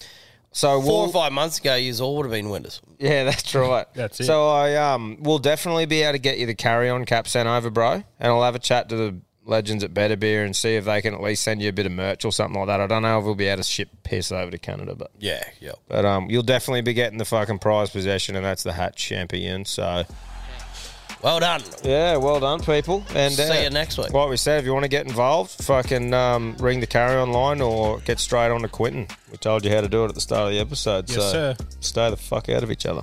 so 0.52 0.80
Four 0.80 0.88
we'll, 1.02 1.08
or 1.08 1.12
five 1.12 1.32
months 1.32 1.58
ago, 1.58 1.74
you 1.76 1.94
all 2.00 2.16
would 2.16 2.24
have 2.26 2.32
been 2.32 2.50
winners. 2.50 2.80
Yeah, 2.98 3.24
that's 3.24 3.54
right. 3.54 3.86
That's 3.94 4.20
it. 4.20 4.24
So 4.24 4.48
I 4.48 4.74
um 4.76 5.18
will 5.22 5.38
definitely 5.38 5.86
be 5.86 6.02
able 6.02 6.12
to 6.12 6.18
get 6.18 6.38
you 6.38 6.46
the 6.46 6.54
carry 6.54 6.88
on 6.90 7.04
cap 7.04 7.28
sent 7.28 7.48
over, 7.48 7.70
bro, 7.70 7.92
and 7.92 8.04
I'll 8.32 8.42
have 8.42 8.54
a 8.54 8.58
chat 8.60 8.88
to 8.90 8.96
the 8.96 9.16
legends 9.46 9.82
at 9.82 9.92
Better 9.94 10.16
Beer 10.16 10.44
and 10.44 10.54
see 10.54 10.76
if 10.76 10.84
they 10.84 11.00
can 11.02 11.14
at 11.14 11.22
least 11.22 11.42
send 11.42 11.60
you 11.62 11.68
a 11.70 11.72
bit 11.72 11.86
of 11.86 11.92
merch 11.92 12.24
or 12.24 12.30
something 12.30 12.58
like 12.60 12.68
that. 12.68 12.80
I 12.80 12.86
don't 12.86 13.02
know 13.02 13.18
if 13.18 13.24
we'll 13.24 13.34
be 13.34 13.46
able 13.46 13.62
to 13.62 13.68
ship 13.68 13.88
piss 14.04 14.30
over 14.30 14.50
to 14.50 14.58
Canada, 14.58 14.94
but 14.94 15.10
Yeah, 15.18 15.42
yeah. 15.60 15.72
but 15.88 16.04
um 16.04 16.28
you'll 16.30 16.42
definitely 16.42 16.82
be 16.82 16.92
getting 16.94 17.18
the 17.18 17.24
fucking 17.24 17.58
prize 17.58 17.90
possession, 17.90 18.36
and 18.36 18.44
that's 18.44 18.62
the 18.62 18.72
hat 18.74 18.96
champion. 18.96 19.64
So 19.64 20.04
Well 21.22 21.38
done. 21.40 21.60
yeah, 21.82 22.16
well 22.16 22.40
done, 22.40 22.60
people. 22.60 23.04
And 23.14 23.34
See 23.34 23.42
uh, 23.42 23.62
you 23.62 23.70
next 23.70 23.98
week. 23.98 24.10
Like 24.12 24.30
we 24.30 24.36
said, 24.38 24.58
if 24.60 24.64
you 24.64 24.72
want 24.72 24.84
to 24.84 24.88
get 24.88 25.06
involved, 25.06 25.50
fucking 25.64 26.14
um, 26.14 26.56
ring 26.58 26.80
the 26.80 26.86
carry 26.86 27.16
on 27.16 27.32
line 27.32 27.60
or 27.60 28.00
get 28.00 28.18
straight 28.18 28.50
on 28.50 28.62
to 28.62 28.68
Quinton. 28.68 29.06
We 29.30 29.36
told 29.36 29.64
you 29.64 29.70
how 29.70 29.82
to 29.82 29.88
do 29.88 30.04
it 30.04 30.08
at 30.08 30.14
the 30.14 30.20
start 30.20 30.48
of 30.48 30.52
the 30.54 30.60
episode. 30.60 31.08
Yes, 31.08 31.16
so 31.16 31.30
sir. 31.30 31.56
stay 31.80 32.08
the 32.10 32.16
fuck 32.16 32.48
out 32.48 32.62
of 32.62 32.70
each 32.70 32.86
other. 32.86 33.02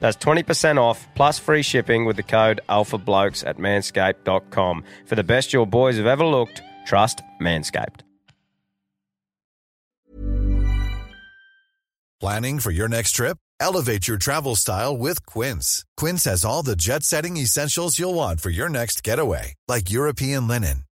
That's 0.00 0.16
20% 0.16 0.78
off 0.78 1.06
plus 1.14 1.38
free 1.38 1.62
shipping 1.62 2.04
with 2.04 2.16
the 2.16 2.22
code 2.22 2.60
ALPHABLOKES 2.68 3.46
at 3.46 3.58
manscaped.com. 3.58 4.84
For 5.06 5.14
the 5.14 5.24
best 5.24 5.52
your 5.52 5.66
boys 5.66 5.96
have 5.96 6.06
ever 6.06 6.24
looked, 6.24 6.62
trust 6.86 7.22
Manscaped. 7.40 8.00
Planning 12.20 12.58
for 12.58 12.72
your 12.72 12.88
next 12.88 13.12
trip? 13.12 13.38
Elevate 13.60 14.08
your 14.08 14.18
travel 14.18 14.56
style 14.56 14.96
with 14.96 15.24
Quince. 15.26 15.84
Quince 15.96 16.24
has 16.24 16.44
all 16.44 16.64
the 16.64 16.74
jet 16.74 17.04
setting 17.04 17.36
essentials 17.36 17.96
you'll 17.98 18.14
want 18.14 18.40
for 18.40 18.50
your 18.50 18.68
next 18.68 19.04
getaway, 19.04 19.54
like 19.68 19.90
European 19.90 20.48
linen, 20.48 20.82